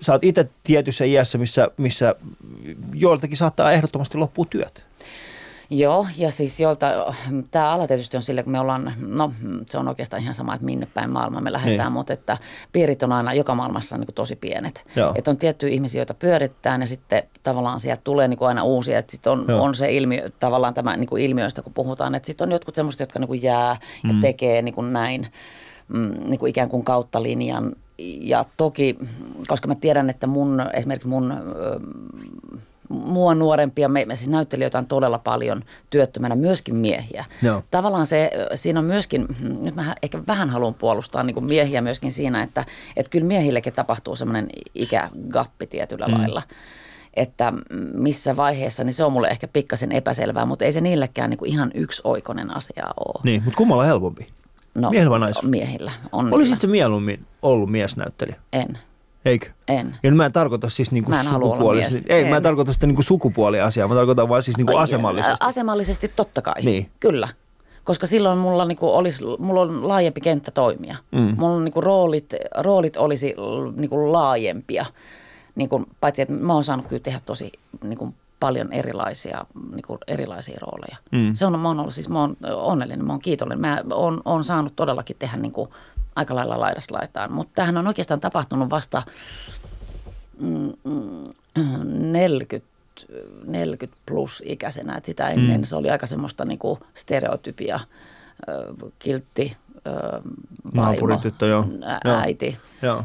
sä 0.00 0.12
oot 0.12 0.24
itse 0.24 0.48
tietyssä 0.64 1.04
iässä, 1.04 1.38
missä, 1.38 1.68
missä 1.76 2.14
joiltakin 2.94 3.36
saattaa 3.36 3.72
ehdottomasti 3.72 4.18
loppua 4.18 4.46
työt. 4.50 4.86
Joo, 5.70 6.06
ja 6.18 6.30
siis 6.30 6.60
jolta, 6.60 7.14
tämä 7.50 7.72
ala 7.72 7.86
tietysti 7.86 8.16
on 8.16 8.22
sille, 8.22 8.42
kun 8.42 8.52
me 8.52 8.60
ollaan, 8.60 8.92
no 8.98 9.32
se 9.66 9.78
on 9.78 9.88
oikeastaan 9.88 10.22
ihan 10.22 10.34
sama, 10.34 10.54
että 10.54 10.64
minne 10.64 10.88
päin 10.94 11.10
maailmaa 11.10 11.40
me 11.40 11.52
lähdetään, 11.52 11.86
niin. 11.86 11.92
mutta 11.92 12.12
että 12.12 12.38
piirit 12.72 13.02
on 13.02 13.12
aina 13.12 13.34
joka 13.34 13.54
maailmassa 13.54 13.96
niin 13.96 14.06
kuin 14.06 14.14
tosi 14.14 14.36
pienet. 14.36 14.84
Joo. 14.96 15.12
Että 15.14 15.30
on 15.30 15.36
tiettyjä 15.36 15.74
ihmisiä, 15.74 16.00
joita 16.00 16.14
pyörittää 16.14 16.78
ja 16.80 16.86
sitten 16.86 17.22
tavallaan 17.42 17.80
sieltä 17.80 18.00
tulee 18.04 18.28
niin 18.28 18.38
kuin 18.38 18.48
aina 18.48 18.62
uusia, 18.62 18.98
että 18.98 19.10
sitten 19.10 19.32
on, 19.32 19.50
on 19.50 19.74
se 19.74 19.92
ilmiö, 19.92 20.30
tavallaan 20.40 20.74
tämä 20.74 20.96
niin 20.96 21.08
kuin 21.08 21.22
ilmiöistä, 21.22 21.62
kun 21.62 21.74
puhutaan, 21.74 22.14
että 22.14 22.26
sitten 22.26 22.48
on 22.48 22.52
jotkut 22.52 22.74
semmoiset, 22.74 23.00
jotka 23.00 23.18
niin 23.18 23.28
kuin 23.28 23.42
jää 23.42 23.76
ja 24.08 24.12
mm. 24.12 24.20
tekee 24.20 24.62
niin 24.62 24.74
kuin 24.74 24.92
näin 24.92 25.26
mm, 25.88 26.30
niin 26.30 26.38
kuin 26.38 26.50
ikään 26.50 26.68
kuin 26.68 26.84
kautta 26.84 27.22
linjan. 27.22 27.72
Ja 28.20 28.44
toki, 28.56 28.98
koska 29.48 29.68
mä 29.68 29.74
tiedän, 29.74 30.10
että 30.10 30.26
mun, 30.26 30.62
esimerkiksi 30.72 31.08
mun 31.08 31.34
mua 32.88 33.34
nuorempia, 33.34 33.88
me, 33.88 34.04
me 34.04 34.16
siis 34.16 34.28
näyttelijöitä 34.28 34.78
on 34.78 34.86
todella 34.86 35.18
paljon 35.18 35.62
työttömänä, 35.90 36.36
myöskin 36.36 36.76
miehiä. 36.76 37.24
No. 37.42 37.62
Tavallaan 37.70 38.06
se, 38.06 38.30
siinä 38.54 38.80
on 38.80 38.86
myöskin, 38.86 39.26
nyt 39.62 39.74
mä 39.74 39.94
ehkä 40.02 40.22
vähän 40.26 40.50
haluan 40.50 40.74
puolustaa 40.74 41.22
niin 41.22 41.34
kuin 41.34 41.46
miehiä 41.46 41.80
myöskin 41.80 42.12
siinä, 42.12 42.42
että, 42.42 42.64
että 42.96 43.10
kyllä 43.10 43.26
miehillekin 43.26 43.72
tapahtuu 43.72 44.16
semmoinen 44.16 44.48
ikägappi 44.74 45.66
tietyllä 45.66 46.08
mm. 46.08 46.14
lailla 46.14 46.42
että 47.16 47.52
missä 47.94 48.36
vaiheessa, 48.36 48.84
niin 48.84 48.94
se 48.94 49.04
on 49.04 49.12
mulle 49.12 49.28
ehkä 49.28 49.48
pikkasen 49.48 49.92
epäselvää, 49.92 50.46
mutta 50.46 50.64
ei 50.64 50.72
se 50.72 50.80
niillekään 50.80 51.30
niin 51.30 51.38
kuin 51.38 51.50
ihan 51.50 51.70
yksioikoinen 51.74 52.56
asia 52.56 52.84
ole. 53.06 53.20
Niin, 53.24 53.42
mutta 53.42 53.56
kummalla 53.56 53.84
helpompi? 53.84 54.28
No, 54.76 54.90
miehillä 54.90 55.10
vai 55.10 55.20
naisilla? 55.20 55.48
Miehillä. 55.48 55.92
On 56.12 56.34
Olisitko 56.34 56.60
se 56.60 56.66
mieluummin 56.66 57.26
ollut 57.42 57.70
miesnäyttelijä? 57.70 58.36
En. 58.52 58.78
Eikö? 59.24 59.50
En. 59.68 59.96
Ja 60.02 60.12
mä 60.12 60.26
en 60.26 60.32
tarkoita 60.32 60.68
siis 60.68 60.92
niinku 60.92 61.10
mä 61.10 61.20
en 61.20 61.26
sukupuoli. 61.26 61.82
Ei, 62.08 62.22
en. 62.22 62.28
mä 62.28 62.36
en 62.36 62.42
tarkoita 62.42 62.72
sitä 62.72 62.86
niinku 62.86 63.02
sukupuoliasiaa, 63.02 63.88
mä 63.88 63.94
tarkoitan 63.94 64.28
vaan 64.28 64.42
siis 64.42 64.56
niinku 64.56 64.76
asemallisesti. 64.76 65.36
Asemallisesti 65.40 66.12
totta 66.16 66.42
kai, 66.42 66.62
niin. 66.62 66.90
kyllä. 67.00 67.28
Koska 67.84 68.06
silloin 68.06 68.38
mulla, 68.38 68.64
niinku 68.64 68.88
olisi, 68.88 69.24
mulla 69.38 69.60
on 69.60 69.88
laajempi 69.88 70.20
kenttä 70.20 70.50
toimia. 70.50 70.96
Mm. 71.12 71.34
Mulla 71.38 71.56
on 71.56 71.64
niinku 71.64 71.80
roolit, 71.80 72.34
roolit 72.58 72.96
olisi 72.96 73.34
niinku 73.76 74.12
laajempia. 74.12 74.86
Niinku, 75.54 75.84
paitsi 76.00 76.22
että 76.22 76.34
mä 76.34 76.54
oon 76.54 76.64
saanut 76.64 76.86
kyllä 76.86 77.02
tehdä 77.02 77.20
tosi 77.26 77.52
niinku, 77.84 78.14
paljon 78.40 78.72
erilaisia, 78.72 79.44
niin 79.74 79.82
kuin 79.86 79.98
erilaisia 80.06 80.58
rooleja. 80.60 80.96
Mm. 81.10 81.34
Se 81.34 81.46
on, 81.46 81.58
mä 81.58 81.68
oon 81.68 81.80
ollut, 81.80 81.94
siis 81.94 82.08
mä 82.08 82.20
oon 82.20 82.36
onnellinen, 82.54 83.06
mä 83.06 83.12
oon 83.12 83.20
kiitollinen. 83.20 83.60
Mä 83.60 83.82
oon, 83.92 84.22
oon 84.24 84.44
saanut 84.44 84.72
todellakin 84.76 85.16
tehdä 85.18 85.36
niin 85.36 85.52
kuin 85.52 85.70
aika 86.16 86.34
lailla 86.34 86.60
laidasta 86.60 86.94
laitaan. 86.94 87.32
Mutta 87.32 87.52
tämähän 87.54 87.76
on 87.76 87.86
oikeastaan 87.86 88.20
tapahtunut 88.20 88.70
vasta 88.70 89.02
mm, 90.40 90.72
40 91.84 92.68
mm, 93.08 93.52
40 93.52 94.00
plus 94.06 94.42
ikäisenä. 94.46 94.96
Et 94.96 95.04
sitä 95.04 95.28
ennen 95.28 95.60
mm. 95.60 95.64
se 95.64 95.76
oli 95.76 95.90
aika 95.90 96.06
semmoista 96.06 96.44
niinku 96.44 96.78
stereotypia, 96.94 97.80
kiltti, 98.98 99.56
vaimo, 100.76 100.90
Naapurityttö, 100.90 101.46
joo. 101.46 101.66
äiti 102.04 102.58
Joo. 102.82 103.04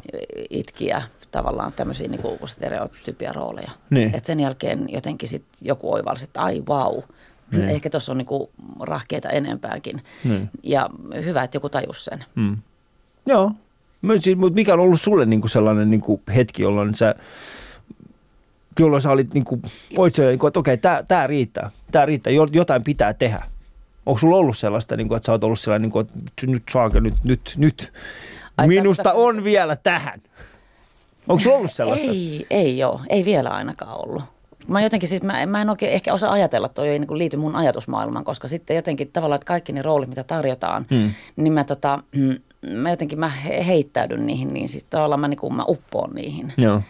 itki 0.49 0.85
ja 0.85 1.01
tavallaan 1.31 1.73
tämmöisiä 1.73 2.07
niin 2.07 2.21
kuin 2.21 2.39
stereotypia 2.45 3.33
rooleja. 3.33 3.71
Niin. 3.89 4.15
Et 4.15 4.25
sen 4.25 4.39
jälkeen 4.39 4.85
jotenkin 4.89 5.29
sit 5.29 5.43
joku 5.61 5.93
oivalsi, 5.93 6.23
että 6.23 6.41
ai 6.41 6.63
vau, 6.67 7.01
Niin. 7.51 7.69
ehkä 7.69 7.89
tuossa 7.89 8.11
on 8.11 8.17
niin 8.17 8.25
kuin 8.25 8.49
rahkeita 8.79 9.29
enempäänkin. 9.29 10.03
Niin. 10.23 10.49
Ja 10.63 10.89
hyvä, 11.25 11.43
että 11.43 11.55
joku 11.55 11.69
tajus 11.69 12.05
sen. 12.05 12.25
Mm. 12.35 12.57
Joo. 13.25 13.51
Mutta 14.01 14.55
mikä 14.55 14.73
on 14.73 14.79
ollut 14.79 15.01
sulle 15.01 15.25
niinku 15.25 15.47
sellainen 15.47 15.89
niinku 15.89 16.21
hetki, 16.35 16.61
jolloin 16.61 16.95
sä, 16.95 17.15
jolloin 18.79 19.01
sä 19.01 19.11
olit 19.11 19.33
niinku, 19.33 19.59
olit 19.97 20.15
siellä, 20.15 20.31
niinku, 20.31 20.47
että 20.47 20.59
okei, 20.59 20.77
tää, 20.77 21.03
tää 21.03 21.27
riittää, 21.27 21.69
tää 21.91 22.05
riittää, 22.05 22.33
jo- 22.33 22.47
jotain 22.51 22.83
pitää 22.83 23.13
tehdä. 23.13 23.43
Onko 24.05 24.19
sulla 24.19 24.37
ollut 24.37 24.57
sellaista, 24.57 24.97
niinku, 24.97 25.15
että 25.15 25.25
sä 25.25 25.31
oot 25.31 25.43
ollut 25.43 25.59
sellainen, 25.59 25.81
niinku, 25.81 25.99
että 25.99 26.13
nyt 26.47 26.63
saanko, 26.71 26.99
nyt, 26.99 27.13
nyt, 27.23 27.53
nyt, 27.57 27.93
Ai, 28.57 28.67
minusta 28.67 29.13
on 29.13 29.43
vielä 29.43 29.75
tähän. 29.75 30.21
Onko 31.27 31.39
sulla 31.39 31.57
ollut 31.57 31.71
sellaista? 31.71 32.07
Ei, 32.11 32.45
ei 32.49 32.83
ole. 32.83 32.99
Ei 33.09 33.25
vielä 33.25 33.49
ainakaan 33.49 34.07
ollut. 34.07 34.23
Mä 34.67 34.81
jotenkin 34.81 35.09
siis, 35.09 35.21
mä, 35.21 35.45
mä 35.45 35.61
en 35.61 35.69
oikein 35.69 35.91
ehkä 35.91 36.13
osaa 36.13 36.31
ajatella, 36.31 36.69
toi 36.69 36.87
ei 36.89 36.99
niin 36.99 37.17
liity 37.17 37.37
mun 37.37 37.55
ajatusmaailmaan, 37.55 38.25
koska 38.25 38.47
sitten 38.47 38.75
jotenkin 38.75 39.11
tavallaan, 39.13 39.35
että 39.35 39.45
kaikki 39.45 39.73
ne 39.73 39.81
roolit, 39.81 40.09
mitä 40.09 40.23
tarjotaan, 40.23 40.85
Mm. 40.91 41.11
niin 41.35 41.53
mä, 41.53 41.63
tota, 41.63 41.99
mä 42.77 42.89
jotenkin 42.89 43.19
mä 43.19 43.29
he- 43.29 43.65
heittäydyn 43.67 44.25
niihin, 44.25 44.53
niin 44.53 44.69
siis 44.69 44.83
tavallaan 44.83 45.19
mä, 45.19 45.27
niin 45.27 45.37
kuin, 45.39 45.55
mä 45.55 45.63
uppoon 45.67 46.09
niihin. 46.15 46.53
Joo. 46.57 46.81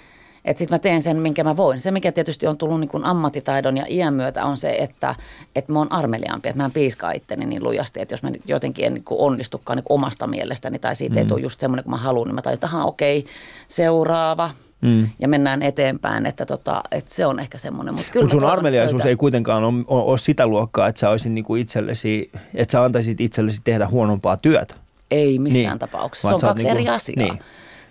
Että 0.46 0.60
sitten 0.60 0.76
mä 0.76 0.80
teen 0.80 1.02
sen, 1.02 1.18
minkä 1.18 1.44
mä 1.44 1.58
voin. 1.58 1.82
Se, 1.82 1.92
mikä 1.92 2.12
tietysti 2.12 2.48
on 2.48 2.58
tullut 2.58 2.80
niin 2.80 2.90
kuin 2.90 3.06
ammattitaidon 3.06 3.78
ja 3.78 3.86
iän 3.90 4.14
myötä, 4.14 4.46
on 4.46 4.58
se, 4.58 4.76
että, 4.80 5.16
että 5.56 5.72
mä 5.74 5.80
oon 5.80 5.92
armeliaampi, 5.92 6.50
että 6.50 6.62
mä 6.62 6.66
en 6.66 6.72
piiskaa 6.72 7.12
itteni 7.12 7.46
niin 7.46 7.64
lujasti, 7.64 8.02
että 8.02 8.14
jos 8.14 8.24
mä 8.24 8.30
nyt 8.30 8.42
jotenkin 8.48 8.86
en 8.86 8.94
niin 8.94 9.04
kuin 9.04 9.20
onnistukaan 9.20 9.78
niin 9.78 9.84
kuin 9.84 9.96
omasta 9.96 10.28
mielestäni 10.28 10.80
tai 10.80 10.96
siitä 10.96 11.16
mm. 11.16 11.20
ei 11.20 11.26
tule 11.26 11.42
just 11.42 11.60
semmoinen 11.60 11.84
kuin 11.84 11.92
mä 11.92 11.98
haluan, 11.98 12.28
niin 12.28 12.36
mä 12.36 12.42
tajun, 12.42 12.54
että 12.54 12.68
ahaa, 12.68 12.86
okei, 12.86 13.26
seuraava. 13.68 14.50
Mm. 14.82 15.10
Ja 15.20 15.28
mennään 15.28 15.62
eteenpäin, 15.62 16.26
että, 16.26 16.46
tota, 16.46 16.84
että 16.92 17.16
se 17.16 17.26
on 17.26 17.40
ehkä 17.40 17.58
semmoinen. 17.58 17.94
Mutta 17.94 18.12
Mutta 18.16 18.32
sun 18.32 18.44
armeliaisuus 18.46 19.06
ei 19.06 19.16
kuitenkaan 19.16 19.64
ole, 19.64 19.84
ole, 19.88 20.04
ole 20.04 20.18
sitä 20.18 20.48
luokkaa, 20.48 20.88
että 20.88 21.00
sä 21.00 21.10
olisit 21.10 21.32
niinku 21.32 21.56
itsellesi, 21.56 22.32
että 22.56 22.72
sä 22.72 22.84
antaisit 22.84 23.22
itsellesi 23.22 23.62
tehdä 23.64 23.88
huonompaa 23.88 24.38
työtä. 24.38 24.76
Ei 25.12 25.40
missään 25.40 25.66
Niin. 25.66 25.80
tapauksessa. 25.80 26.30
Vaan 26.30 26.40
Se 26.40 26.46
on 26.46 26.50
kaksi 26.50 26.64
niinku- 26.68 26.80
eri 26.80 26.90
asiaa. 26.90 27.26
niin. 27.28 27.40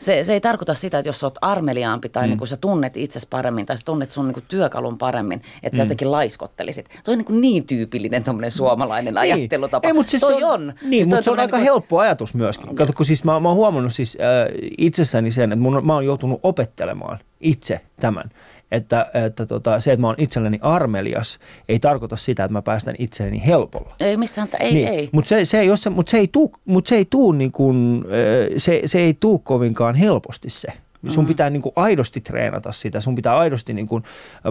Se, 0.00 0.24
se 0.24 0.32
ei 0.32 0.40
tarkoita 0.40 0.74
sitä, 0.74 0.98
että 0.98 1.08
jos 1.08 1.20
sä 1.20 1.26
oot 1.26 1.38
armeliaampi 1.40 2.08
tai 2.08 2.22
mm. 2.22 2.28
niin 2.28 2.38
kun 2.38 2.46
sä 2.46 2.56
tunnet 2.56 2.96
itsesi 2.96 3.26
paremmin 3.30 3.66
tai 3.66 3.76
sä 3.76 3.84
tunnet 3.84 4.10
sun 4.10 4.28
niin 4.28 4.44
työkalun 4.48 4.98
paremmin, 4.98 5.42
että 5.62 5.76
sä 5.76 5.82
jotenkin 5.82 6.12
laiskottelisit. 6.12 6.86
Toi 7.04 7.14
on 7.14 7.24
niin, 7.28 7.40
niin 7.40 7.66
tyypillinen 7.66 8.24
tommonen 8.24 8.50
suomalainen 8.50 9.18
ajattelutapa. 9.18 9.88
Ei, 9.88 9.94
mutta 9.94 10.10
siis 10.10 10.20
toi 10.20 10.38
se 10.38 10.44
on, 10.44 10.52
on. 10.52 10.66
Niin, 10.66 10.90
Siis 10.90 11.06
mutta 11.06 11.22
se 11.22 11.30
on 11.30 11.40
aika 11.40 11.56
niin 11.56 11.62
kuin- 11.62 11.72
helppo 11.72 11.98
ajatus 11.98 12.34
myöskin. 12.34 12.76
Kato, 12.76 12.92
kun 12.92 13.06
siis 13.06 13.24
mä, 13.24 13.40
mä 13.40 13.48
oon 13.48 13.56
huomannut 13.56 13.94
siis 13.94 14.18
äh, 14.20 14.54
itsessäni 14.78 15.32
sen, 15.32 15.52
että 15.52 15.62
mun, 15.62 15.86
mä 15.86 15.94
oon 15.94 16.04
joutunut 16.04 16.40
opettelemaan 16.42 17.18
itse 17.40 17.80
tämän. 18.00 18.30
Että, 18.72 19.06
että 19.26 19.46
tota, 19.46 19.80
se, 19.80 19.92
että 19.92 20.00
mä 20.00 20.06
oon 20.06 20.16
itselleni 20.18 20.58
armelias, 20.62 21.38
ei 21.68 21.78
tarkoita 21.78 22.16
sitä, 22.16 22.44
että 22.44 22.52
mä 22.52 22.62
päästän 22.62 22.94
itselleni 22.98 23.42
helpolla. 23.46 23.94
Ei 24.00 24.16
missään, 24.16 24.48
ei, 24.60 24.74
niin. 24.74 24.88
ei. 24.88 25.08
Mutta 25.12 25.28
se, 25.28 25.44
se, 25.44 25.70
ole 25.70 25.76
se, 25.76 25.90
mut 25.90 26.08
se 26.08 26.16
ei 26.16 26.28
tuu, 26.28 26.52
mut 26.64 26.86
se 26.86 26.96
ei 26.96 27.04
tuu 27.04 27.32
niin 27.32 27.52
kuin, 27.52 28.04
se, 28.56 28.82
se 28.86 29.00
ei 29.00 29.14
tuu 29.14 29.38
kovinkaan 29.38 29.94
helposti 29.94 30.50
se. 30.50 30.68
Sun 31.08 31.26
pitää 31.26 31.50
niin 31.50 31.62
kuin 31.62 31.72
aidosti 31.76 32.20
treenata 32.20 32.72
sitä, 32.72 33.00
sun 33.00 33.14
pitää 33.14 33.38
aidosti, 33.38 33.74
niin 33.74 33.88
kuin, 33.88 34.02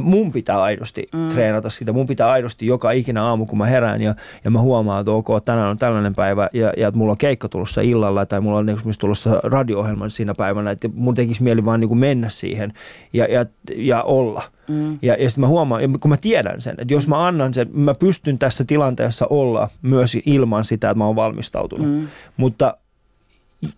mun 0.01 0.31
pitää 0.31 0.61
aidosti 0.61 1.07
mm. 1.13 1.29
treenata 1.29 1.69
sitä, 1.69 1.93
mun 1.93 2.07
pitää 2.07 2.29
aidosti 2.29 2.65
joka 2.65 2.91
ikinä 2.91 3.23
aamu, 3.23 3.45
kun 3.45 3.57
mä 3.57 3.65
herään 3.65 4.01
ja, 4.01 4.15
ja 4.43 4.51
mä 4.51 4.59
huomaan, 4.59 4.99
että 4.99 5.11
ok, 5.11 5.27
tänään 5.45 5.69
on 5.69 5.77
tällainen 5.77 6.15
päivä 6.15 6.49
ja, 6.53 6.73
ja 6.77 6.87
että 6.87 6.97
mulla 6.97 7.11
on 7.11 7.17
keikka 7.17 7.49
tulossa 7.49 7.81
illalla 7.81 8.25
tai 8.25 8.41
mulla 8.41 8.57
on 8.57 8.69
esimerkiksi 8.69 8.99
tulossa 8.99 9.39
radio-ohjelma 9.43 10.09
siinä 10.09 10.33
päivänä, 10.35 10.71
että 10.71 10.89
mun 10.93 11.15
tekisi 11.15 11.43
mieli 11.43 11.65
vaan 11.65 11.79
niin 11.79 11.89
kuin 11.89 11.99
mennä 11.99 12.29
siihen 12.29 12.73
ja, 13.13 13.25
ja, 13.25 13.45
ja 13.75 14.03
olla. 14.03 14.43
Mm. 14.69 14.99
Ja, 15.01 15.15
ja 15.19 15.29
sitten 15.29 15.41
mä 15.41 15.47
huomaan, 15.47 15.99
kun 15.99 16.09
mä 16.09 16.17
tiedän 16.17 16.61
sen, 16.61 16.75
että 16.77 16.93
jos 16.93 17.07
mä 17.07 17.27
annan 17.27 17.53
sen, 17.53 17.67
mä 17.73 17.93
pystyn 17.93 18.39
tässä 18.39 18.63
tilanteessa 18.63 19.27
olla 19.29 19.69
myös 19.81 20.17
ilman 20.25 20.65
sitä, 20.65 20.89
että 20.89 20.97
mä 20.97 21.05
oon 21.05 21.15
valmistautunut. 21.15 21.87
Mm. 21.87 22.07
Mutta 22.37 22.77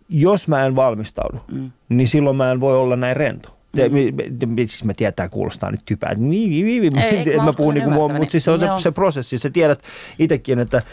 jos 0.10 0.48
mä 0.48 0.66
en 0.66 0.76
valmistaudu, 0.76 1.38
mm. 1.52 1.72
niin 1.90 2.08
silloin 2.08 2.36
mä 2.36 2.52
en 2.52 2.60
voi 2.60 2.78
olla 2.78 2.96
näin 2.96 3.16
rento. 3.16 3.50
Mm. 3.74 4.56
Siis 4.56 4.84
mä 4.84 4.94
tiedän, 4.94 5.14
tämä 5.14 5.30
kuulostaa 5.30 5.72
nyt 5.72 5.82
typää. 5.86 6.10
että 6.10 6.24
mä 7.44 7.54
puhun 7.54 7.74
niin 7.74 7.84
kuin, 7.84 8.16
mutta 8.16 8.32
siis 8.32 8.44
se 8.44 8.52
on 8.52 8.60
se, 8.60 8.68
se 8.78 8.92
prosessi. 8.92 9.38
Sä 9.38 9.50
tiedät 9.50 9.84
itsekin, 10.20 10.60
että 10.60 10.78
äh, 10.78 10.84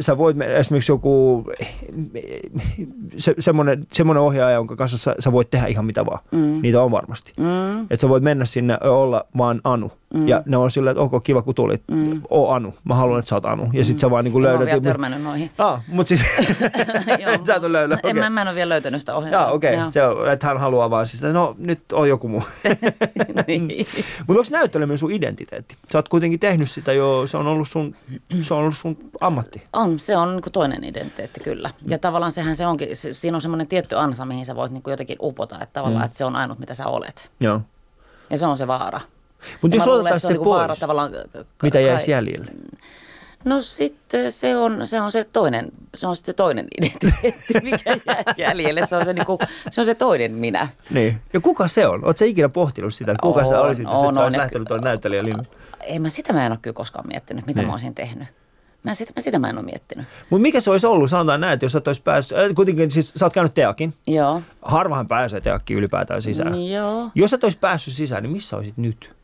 sä 0.00 0.18
voit, 0.18 0.36
me- 0.36 0.58
esimerkiksi 0.58 0.92
joku 0.92 1.44
se, 3.16 3.34
semmoinen, 3.38 3.86
semmoinen 3.92 4.22
ohjaaja, 4.22 4.54
jonka 4.54 4.76
kanssa 4.76 4.98
sä, 4.98 5.14
sä 5.18 5.32
voit 5.32 5.50
tehdä 5.50 5.66
ihan 5.66 5.84
mitä 5.84 6.06
vaan. 6.06 6.18
Mm. 6.32 6.62
Niitä 6.62 6.82
on 6.82 6.90
varmasti. 6.90 7.32
Mm. 7.36 7.82
Että 7.82 7.96
sä 7.96 8.08
voit 8.08 8.22
mennä 8.22 8.44
sinne 8.44 8.78
olla 8.80 9.26
vaan 9.38 9.60
Anu. 9.64 9.88
Mm. 9.88 9.94
Ja 10.26 10.42
ne 10.46 10.56
on 10.56 10.70
silleen, 10.70 10.90
että 10.96 11.02
ok, 11.02 11.22
kiva 11.24 11.42
kun 11.42 11.54
tulit. 11.54 11.82
Mm. 11.90 12.22
Oo 12.30 12.50
Anu. 12.52 12.74
Mä 12.84 12.94
haluan, 12.94 13.18
että 13.18 13.28
sä 13.28 13.34
oot 13.34 13.44
Anu. 13.44 13.68
Ja 13.72 13.84
sit 13.84 13.98
sä 13.98 14.10
vaan 14.10 14.24
niin 14.24 14.32
kuin 14.32 14.44
En 14.44 14.50
mä 14.50 14.52
oon 14.52 14.60
löydät. 14.60 14.82
vielä 14.82 14.92
törmännyt 14.92 15.22
noihin. 15.22 15.50
Ah, 15.58 15.80
mutta 15.88 16.08
siis 16.08 16.20
Joo. 17.20 17.44
sä 17.46 17.54
et 17.54 17.64
ole 17.64 17.72
löydä. 17.72 17.94
En, 17.94 17.98
okei. 17.98 18.14
mä, 18.14 18.30
mä 18.30 18.42
en 18.42 18.48
ole 18.48 18.54
vielä 18.56 18.68
löytänyt 18.68 19.00
sitä 19.00 19.14
ohjelmaa. 19.14 19.40
Jaa, 19.40 19.52
okei. 19.52 19.74
Joo. 19.74 19.90
Se 19.90 20.02
on, 20.02 20.32
että 20.32 20.46
hän 20.46 20.58
haluaa 20.58 20.90
vaan 20.90 21.06
siis, 21.06 21.22
että 21.22 21.32
no 21.32 21.54
nyt 21.58 21.80
on 21.92 22.08
joku 22.08 22.28
muu. 22.28 22.42
niin. 23.46 23.86
Mutta 24.26 24.40
onko 24.40 24.50
näytteleminen 24.50 24.98
sun 24.98 25.10
identiteetti? 25.10 25.76
Sä 25.92 25.98
oot 25.98 26.08
kuitenkin 26.08 26.40
tehnyt 26.40 26.70
sitä 26.70 26.92
jo, 26.92 27.26
se 27.26 27.36
on 27.36 27.46
ollut 27.46 27.68
sun, 27.68 27.96
se 28.40 28.54
on 28.54 28.60
ollut 28.60 28.76
sun 28.76 28.96
ammatti. 29.20 29.62
On, 29.72 29.98
se 29.98 30.16
on 30.16 30.28
niin 30.32 30.42
kuin 30.42 30.52
toinen 30.52 30.84
identiteetti 30.84 31.40
kyllä. 31.40 31.70
Ja 31.88 31.98
tavallaan 31.98 32.32
sehän 32.32 32.56
se 32.56 32.66
onkin, 32.66 32.96
se, 32.96 33.14
siinä 33.14 33.36
on 33.36 33.42
semmoinen 33.42 33.66
tietty 33.66 33.98
ansa, 33.98 34.24
mihin 34.24 34.46
sä 34.46 34.56
voit 34.56 34.72
niin 34.72 34.82
kuin 34.82 34.92
jotenkin 34.92 35.16
upota, 35.20 35.54
että 35.54 35.72
tavallaan, 35.72 36.02
mm. 36.02 36.04
että 36.04 36.18
se 36.18 36.24
on 36.24 36.36
ainut, 36.36 36.58
mitä 36.58 36.74
sä 36.74 36.86
olet. 36.86 37.30
Joo. 37.40 37.60
Ja 38.30 38.38
se 38.38 38.46
on 38.46 38.58
se 38.58 38.66
vaara. 38.66 39.00
Mutta 39.62 39.76
jos 39.76 39.88
otetaan 39.88 40.20
se 40.20 40.28
niinku 40.28 40.50
vaara 40.50 40.66
pois, 40.66 40.78
tavallaan, 40.80 41.10
mitä 41.62 41.80
jäisi 41.80 42.10
jäljelle? 42.10 42.46
No 43.44 43.62
sitten 43.62 44.32
se 44.32 44.56
on, 44.56 44.86
se 44.86 45.00
on 45.00 45.12
se 45.12 45.24
toinen, 45.32 45.72
se 45.96 46.06
on 46.06 46.16
sitten 46.16 46.32
se 46.32 46.36
toinen 46.36 46.66
identiteetti, 46.78 47.54
mikä 47.62 47.96
jää 48.06 48.22
jäljelle. 48.36 48.86
Se 48.86 48.96
on 48.96 49.04
se, 49.04 49.12
niinku, 49.12 49.38
se 49.70 49.80
on 49.80 49.84
se 49.84 49.94
toinen 49.94 50.32
minä. 50.32 50.68
Niin. 50.90 51.20
Ja 51.32 51.40
kuka 51.40 51.68
se 51.68 51.86
on? 51.86 52.04
Oletko 52.04 52.18
sä 52.18 52.24
ikinä 52.24 52.48
pohtinut 52.48 52.94
sitä, 52.94 53.12
että 53.12 53.22
kuka 53.22 53.44
sä 53.44 53.60
On, 53.60 53.66
olisit, 53.66 53.84
jos 53.84 53.94
on, 53.94 54.08
et 54.08 54.14
sä 54.14 54.20
on. 54.20 54.24
olisi 54.24 54.38
lähtenyt 54.38 54.68
tuonne 54.68 54.88
näyttelijälinjalle? 54.88 55.46
Ei 55.80 55.98
mä 55.98 56.10
sitä 56.10 56.32
mä 56.32 56.46
en 56.46 56.52
ole 56.52 56.58
kyllä 56.62 56.74
koskaan 56.74 57.06
miettinyt, 57.08 57.46
mitä 57.46 57.60
Niin. 57.60 57.66
mä 57.68 57.72
olisin 57.72 57.94
tehnyt. 57.94 58.28
Mä 58.82 58.94
sitä, 58.94 59.12
mä 59.16 59.22
sitä 59.22 59.38
mä 59.38 59.48
en 59.50 59.58
ole 59.58 59.64
miettinyt. 59.64 60.06
Mutta 60.30 60.42
mikä 60.42 60.60
se 60.60 60.70
olisi 60.70 60.86
ollut, 60.86 61.10
sanotaan 61.10 61.40
näin, 61.40 61.52
että 61.52 61.64
jos 61.64 61.72
sä 61.72 61.78
et 61.78 61.88
olisi 61.88 62.02
päässyt, 62.02 62.38
äh, 62.38 62.44
kuitenkin 62.54 62.90
siis 62.90 63.12
sä 63.16 63.26
oot 63.26 63.32
käynyt 63.32 63.54
teakin, 63.54 63.94
Joo. 64.06 64.42
harvahan 64.62 65.08
pääsee 65.08 65.40
teakkiin 65.40 65.78
ylipäätään 65.78 66.22
sisään. 66.22 66.68
Joo. 66.70 67.10
Jos 67.14 67.30
sä 67.30 67.34
et 67.34 67.44
olisi 67.44 67.58
päässyt 67.58 67.94
sisään, 67.94 68.22
niin 68.22 68.32
missä 68.32 68.56
olisit 68.56 68.76
nyt? 68.76 69.14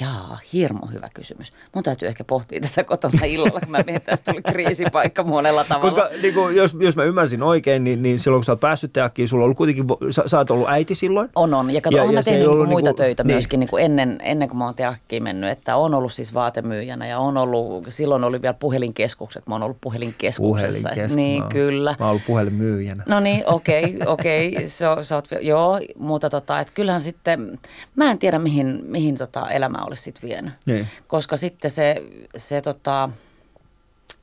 Jaa, 0.00 0.38
hirmo 0.52 0.86
hyvä 0.92 1.08
kysymys. 1.14 1.50
Mun 1.74 1.84
täytyy 1.84 2.08
ehkä 2.08 2.24
pohtia 2.24 2.60
tätä 2.60 2.84
kotona 2.84 3.24
illalla, 3.24 3.60
kun 3.60 3.70
mä 3.70 3.76
mietin, 3.76 3.96
että 3.96 4.10
tästä 4.10 4.32
tuli 4.32 4.42
kriisipaikka 4.42 5.22
monella 5.24 5.64
tavalla. 5.64 5.90
Koska 5.90 6.08
niin 6.22 6.34
kuin, 6.34 6.56
jos, 6.56 6.76
jos 6.80 6.96
mä 6.96 7.04
ymmärsin 7.04 7.42
oikein, 7.42 7.84
niin, 7.84 8.02
niin 8.02 8.20
silloin 8.20 8.38
kun 8.40 8.44
sä 8.44 8.52
oot 8.52 8.60
päässyt 8.60 8.92
teakkiin, 8.92 9.28
sulla 9.28 9.42
on 9.42 9.44
ollut 9.44 9.56
kuitenkin, 9.56 9.84
sä, 10.10 10.22
sä 10.26 10.38
oot 10.38 10.50
ollut 10.50 10.68
äiti 10.68 10.94
silloin. 10.94 11.28
On, 11.34 11.54
on. 11.54 11.70
Ja 11.70 11.80
kato, 11.80 11.96
Ja- 11.96 12.02
ja, 12.02 12.08
on 12.08 12.14
ja 12.14 12.18
mä 12.18 12.22
tehnyt 12.22 12.40
niinku 12.48 12.56
muita 12.66 12.88
niinku- 12.90 12.96
töitä 13.02 13.22
niin. 13.24 13.34
myöskin 13.34 13.60
niinku 13.60 13.76
ennen, 13.76 14.18
ennen 14.22 14.48
kuin 14.48 14.58
mä 14.58 14.64
oon 14.64 14.74
teakkiin 14.74 15.22
mennyt. 15.22 15.50
Että 15.50 15.76
on 15.76 15.94
ollut 15.94 16.12
siis 16.12 16.34
vaatemyyjänä 16.34 17.06
ja 17.06 17.18
on 17.18 17.36
ollut, 17.36 17.84
silloin 17.88 18.24
oli 18.24 18.42
vielä 18.42 18.54
puhelinkeskukset. 18.54 19.46
Mä 19.46 19.54
oon 19.54 19.62
ollut 19.62 19.78
puhelinkeskuksessa. 19.80 20.78
Puhelinkeskus. 20.88 21.16
Niin, 21.16 21.42
oon- 21.42 21.52
kyllä. 21.52 21.96
Mä 21.98 22.04
oon 22.06 22.10
ollut 22.10 22.26
puhelinmyyjänä. 22.26 23.02
No 23.08 23.20
niin, 23.20 23.42
okei, 23.46 23.98
okei. 24.06 24.56
On- 24.96 25.04
sä 25.04 25.14
oot, 25.16 25.28
joo, 25.40 25.80
mutta 25.98 26.30
tota, 26.30 26.60
et 26.60 26.70
kyllähän 26.70 27.02
sitten, 27.02 27.58
mä 27.96 28.10
en 28.10 28.18
tiedä 28.18 28.38
mihin, 28.38 28.80
mihin 28.84 29.16
tota 29.16 29.50
elämä 29.50 29.79
olisi 29.84 30.02
sitten 30.02 30.28
vienyt. 30.28 30.52
Niin. 30.66 30.88
Koska 31.06 31.36
sitten 31.36 31.70
se, 31.70 32.02
se 32.36 32.60
tota, 32.60 33.10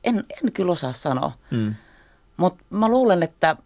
en, 0.04 0.16
en 0.16 0.52
kyllä 0.52 0.72
osaa 0.72 0.92
sanoa. 0.92 1.32
Mm. 1.50 1.74
Mutta 2.36 2.64
mä 2.70 2.88
luulen, 2.88 3.22
että, 3.22 3.56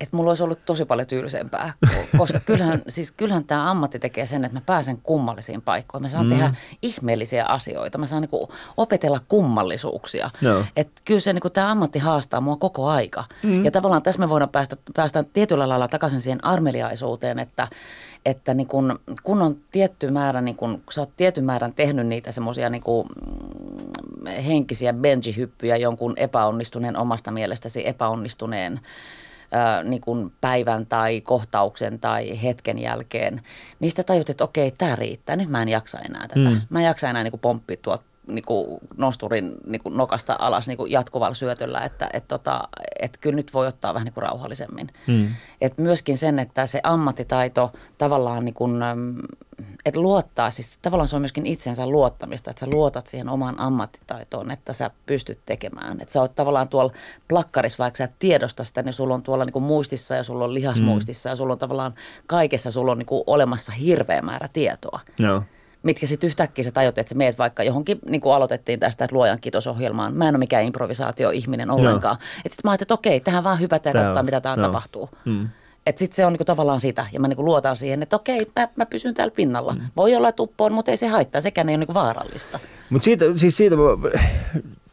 että 0.00 0.16
mulla 0.16 0.30
olisi 0.30 0.42
ollut 0.42 0.64
tosi 0.64 0.84
paljon 0.84 1.08
tylsempää, 1.08 1.72
koska 2.18 2.40
kyllähän, 2.40 2.82
siis 2.88 3.12
kyllähän 3.12 3.44
tämä 3.44 3.70
ammatti 3.70 3.98
tekee 3.98 4.26
sen, 4.26 4.44
että 4.44 4.56
mä 4.56 4.62
pääsen 4.66 4.98
kummallisiin 5.02 5.62
paikkoihin. 5.62 6.02
Mä 6.02 6.08
saan 6.08 6.26
mm. 6.26 6.30
tehdä 6.30 6.54
ihmeellisiä 6.82 7.44
asioita, 7.44 7.98
mä 7.98 8.06
saan 8.06 8.22
niinku 8.22 8.48
opetella 8.76 9.20
kummallisuuksia. 9.28 10.30
Joo. 10.40 10.64
Et 10.76 10.88
kyllä 11.04 11.20
se 11.20 11.32
niinku, 11.32 11.50
tämä 11.50 11.70
ammatti 11.70 11.98
haastaa 11.98 12.40
mua 12.40 12.56
koko 12.56 12.88
aika. 12.88 13.24
Mm. 13.42 13.64
Ja 13.64 13.70
tavallaan 13.70 14.02
tässä 14.02 14.20
me 14.20 14.28
voidaan 14.28 14.50
päästä, 14.50 14.76
päästä 14.94 15.24
tietyllä 15.32 15.68
lailla 15.68 15.88
takaisin 15.88 16.20
siihen 16.20 16.44
armeliaisuuteen, 16.44 17.38
että, 17.38 17.68
että 18.24 18.54
niin 18.54 18.66
kun, 18.66 18.98
kun 19.22 19.42
on 19.42 19.56
tietty 19.70 20.10
määrä, 20.10 20.40
niin 20.40 20.56
kun, 20.56 20.72
kun 20.72 20.92
sä 20.92 21.00
oot 21.00 21.16
tietyn 21.16 21.44
määrän 21.44 21.74
tehnyt 21.74 22.06
niitä 22.06 22.32
semmoisia 22.32 22.70
niin 22.70 22.82
mm, 22.86 24.26
henkisiä 24.26 24.92
benjihyppyjä 24.92 25.76
jonkun 25.76 26.14
epäonnistuneen 26.16 26.96
omasta 26.96 27.30
mielestäsi 27.30 27.88
epäonnistuneen 27.88 28.80
ää, 29.52 29.82
niin 29.82 30.00
kuin 30.00 30.32
päivän 30.40 30.86
tai 30.86 31.20
kohtauksen 31.20 32.00
tai 32.00 32.42
hetken 32.42 32.78
jälkeen, 32.78 33.40
niin 33.80 33.90
sitä 33.90 34.02
tajut, 34.02 34.30
että 34.30 34.44
okei, 34.44 34.70
tämä 34.70 34.96
riittää, 34.96 35.36
nyt 35.36 35.48
mä 35.48 35.62
en 35.62 35.68
jaksa 35.68 35.98
enää 35.98 36.28
tätä. 36.28 36.50
Mm. 36.50 36.60
Mä 36.70 36.78
en 36.78 36.84
jaksa 36.84 37.10
enää 37.10 37.22
niin 37.22 37.40
pomppia 37.40 37.76
tuolta 37.82 38.13
niin 38.26 38.44
kuin 38.44 38.78
nosturin 38.96 39.54
niin 39.66 39.82
kuin 39.82 39.96
nokasta 39.96 40.36
alas 40.38 40.68
niin 40.68 40.76
kuin 40.76 40.90
jatkuvalla 40.90 41.34
syötöllä, 41.34 41.80
että 41.80 42.08
et, 42.12 42.28
tota, 42.28 42.68
et 43.00 43.18
kyllä 43.20 43.36
nyt 43.36 43.54
voi 43.54 43.66
ottaa 43.66 43.94
vähän 43.94 44.04
niin 44.04 44.14
kuin 44.14 44.22
rauhallisemmin. 44.22 44.88
Mm. 45.06 45.28
Et 45.60 45.78
myöskin 45.78 46.18
sen, 46.18 46.38
että 46.38 46.66
se 46.66 46.80
ammattitaito 46.82 47.72
tavallaan 47.98 48.44
niin 48.44 48.54
kuin, 48.54 48.80
että 49.86 50.00
luottaa, 50.00 50.50
siis 50.50 50.78
tavallaan 50.78 51.08
se 51.08 51.16
on 51.16 51.22
myöskin 51.22 51.46
itsensä 51.46 51.86
luottamista, 51.86 52.50
että 52.50 52.60
sä 52.60 52.66
luotat 52.72 53.06
siihen 53.06 53.28
omaan 53.28 53.60
ammattitaitoon, 53.60 54.50
että 54.50 54.72
sä 54.72 54.90
pystyt 55.06 55.38
tekemään. 55.46 56.00
Että 56.00 56.12
sä 56.12 56.20
oot 56.20 56.34
tavallaan 56.34 56.68
tuolla 56.68 56.92
plakkarissa, 57.28 57.82
vaikka 57.82 57.98
sä 57.98 58.04
et 58.04 58.18
tiedosta 58.18 58.64
sitä, 58.64 58.82
niin 58.82 58.92
sulla 58.92 59.14
on 59.14 59.22
tuolla 59.22 59.44
niin 59.44 59.52
kuin 59.52 59.62
muistissa 59.62 60.14
ja 60.14 60.22
sulla 60.22 60.44
on 60.44 60.54
lihasmuistissa 60.54 61.28
mm. 61.28 61.32
ja 61.32 61.36
sulla 61.36 61.52
on 61.52 61.58
tavallaan 61.58 61.94
kaikessa 62.26 62.70
sulla 62.70 62.92
on 62.92 62.98
niin 62.98 63.06
kuin 63.06 63.24
olemassa 63.26 63.72
hirveä 63.72 64.22
määrä 64.22 64.48
tietoa. 64.52 65.00
Joo. 65.18 65.42
Mitkä 65.84 66.06
sitten 66.06 66.28
yhtäkkiä 66.28 66.64
sä 66.64 66.72
tajut, 66.72 66.98
että 66.98 67.10
sä 67.10 67.14
meet 67.14 67.38
vaikka 67.38 67.62
johonkin, 67.62 67.98
niin 68.08 68.20
kuin 68.20 68.34
aloitettiin 68.34 68.80
tästä, 68.80 69.04
että 69.04 69.16
luojan 69.16 69.40
kiitosohjelmaan. 69.40 70.14
Mä 70.14 70.28
en 70.28 70.34
ole 70.34 70.38
mikään 70.38 70.64
improvisaatio-ihminen 70.64 71.70
ollenkaan. 71.70 72.16
Että 72.16 72.54
sitten 72.54 72.60
mä 72.64 72.70
ajattelin, 72.70 72.86
että 72.86 72.94
okei, 72.94 73.20
tähän 73.20 73.44
vaan 73.44 73.60
hypätään 73.60 73.96
ja 73.96 74.00
katsotaan, 74.02 74.24
mitä 74.24 74.40
täällä 74.40 74.64
tapahtuu. 74.64 75.10
Mm. 75.24 75.48
Että 75.86 75.98
sitten 75.98 76.16
se 76.16 76.26
on 76.26 76.32
niinku 76.32 76.44
tavallaan 76.44 76.80
sitä, 76.80 77.06
ja 77.12 77.20
mä 77.20 77.28
niinku 77.28 77.44
luotan 77.44 77.76
siihen, 77.76 78.02
että 78.02 78.16
okei, 78.16 78.38
mä, 78.56 78.68
mä 78.76 78.86
pysyn 78.86 79.14
täällä 79.14 79.34
pinnalla. 79.34 79.72
Mm. 79.72 79.80
Voi 79.96 80.16
olla 80.16 80.32
tuppoon, 80.32 80.72
mutta 80.72 80.90
ei 80.90 80.96
se 80.96 81.06
haittaa, 81.06 81.40
sekään 81.40 81.68
ei 81.68 81.72
ole 81.72 81.78
niinku 81.78 81.94
vaarallista. 81.94 82.60
Mutta 82.90 83.04
siitä, 83.04 83.24
siis 83.36 83.56
siitä, 83.56 83.76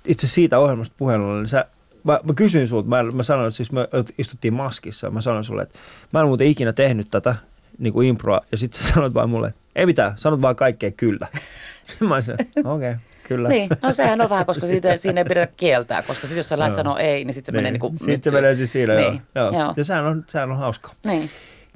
itse 0.06 0.28
siitä 0.28 0.60
ohjelmasta 0.60 0.96
puheen 0.98 1.22
ollen, 1.22 1.40
niin 1.40 1.50
sä, 1.50 1.66
mä, 2.04 2.20
mä 2.24 2.34
kysyin 2.34 2.68
sulta, 2.68 2.90
mä, 2.90 3.04
mä 3.04 3.24
sanoin, 3.24 3.48
että 3.48 3.58
siis 3.58 3.72
me 3.72 3.90
istuttiin 4.18 4.54
maskissa, 4.54 5.10
mä 5.10 5.22
sanoin 5.22 5.44
sulle, 5.44 5.62
että 5.62 5.80
mä 6.14 6.22
en 6.22 6.28
muuten 6.28 6.48
ikinä 6.48 6.74
tehnyt 6.74 7.10
tätä 7.10 7.36
niin 7.78 7.94
kuin 7.94 8.08
improa, 8.08 8.42
ja 8.52 8.58
sitten 8.58 8.84
sä 8.84 8.88
sanoit 8.94 9.14
vaan 9.14 9.30
mulle, 9.30 9.48
että 9.48 9.61
ei 9.76 9.86
mitään, 9.86 10.14
sanot 10.16 10.42
vaan 10.42 10.56
kaikkea 10.56 10.92
kyllä. 10.92 11.28
mä 12.00 12.18
okei, 12.18 12.36
okay, 12.64 12.96
kyllä. 13.28 13.50
Niin, 13.50 13.70
no 13.82 13.94
sehän 13.94 14.22
on 14.22 14.30
vähän, 14.30 14.46
koska 14.46 14.68
siitä, 14.68 14.98
siinä 14.98 15.22
ei 15.22 15.26
pidetä 15.26 15.54
kieltää, 15.58 16.02
koska 16.02 16.28
sit 16.28 16.38
jos 16.38 16.50
sä 16.50 16.60
lähdet 16.60 16.76
sanoa 16.76 17.00
ei, 17.00 17.26
niin 17.26 17.34
sitten 17.34 17.54
se 17.54 17.58
menee 17.58 17.72
niinku... 17.72 17.94
Sitten 17.98 18.24
se 18.24 18.32
menee 18.32 18.56
siis 18.56 18.72
siinä, 18.72 18.96
niin. 18.96 19.22
joo. 19.36 19.46
joo. 19.46 19.62
joo. 19.62 19.74
Ja 19.78 19.84
sehän 19.84 20.06
on, 20.06 20.24
sehän 20.28 20.52
on 20.52 20.58
hauskaa. 20.58 20.94
Niin. 21.04 21.30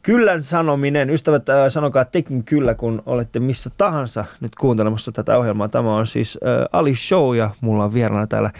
Kyllän 0.03 0.43
sanominen, 0.43 1.09
ystävät, 1.09 1.49
äh, 1.49 1.69
sanokaa 1.69 2.05
tekin 2.05 2.45
kyllä, 2.45 2.73
kun 2.73 3.03
olette 3.05 3.39
missä 3.39 3.69
tahansa 3.77 4.25
nyt 4.39 4.55
kuuntelemassa 4.55 5.11
tätä 5.11 5.37
ohjelmaa. 5.37 5.67
Tämä 5.67 5.95
on 5.95 6.07
siis 6.07 6.39
äh, 6.43 6.65
Ali 6.71 6.95
Show 6.95 7.37
ja 7.37 7.49
mulla 7.61 7.83
on 7.83 7.93
vieraana 7.93 8.27
täällä 8.27 8.51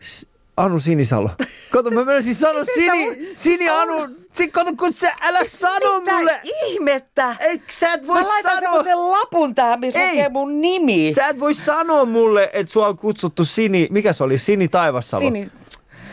S- 0.00 0.29
Anu 0.60 0.80
Sinisalo. 0.80 1.30
Kato, 1.70 1.90
mä 1.90 2.04
menisin 2.04 2.34
sanoa 2.34 2.64
Sini, 2.64 3.28
Sini 3.32 3.68
Anu. 3.68 4.08
Si, 4.32 4.48
kato, 4.48 4.70
kun 4.78 4.92
sä, 4.92 5.12
älä 5.20 5.38
sano 5.44 6.00
Mitä 6.00 6.16
mulle. 6.16 6.40
ihmettä? 6.66 7.36
Ei, 7.40 7.62
sä 7.70 7.92
et 7.92 8.06
voi 8.06 8.20
Mä 8.22 8.28
laitan 8.28 8.50
sanoa. 8.54 8.60
semmoisen 8.82 9.10
lapun 9.20 9.54
tähän, 9.54 9.80
missä 9.80 10.00
Ei. 10.00 10.08
lukee 10.10 10.28
mun 10.28 10.60
nimi. 10.60 11.12
Sä 11.14 11.26
et 11.28 11.40
voi 11.40 11.54
sanoa 11.54 12.04
mulle, 12.04 12.50
että 12.52 12.72
sua 12.72 12.86
on 12.88 12.96
kutsuttu 12.96 13.44
Sini, 13.44 13.86
mikä 13.90 14.12
se 14.12 14.24
oli, 14.24 14.38
Sini 14.38 14.68
Taivassalo. 14.68 15.20
Sini, 15.20 15.48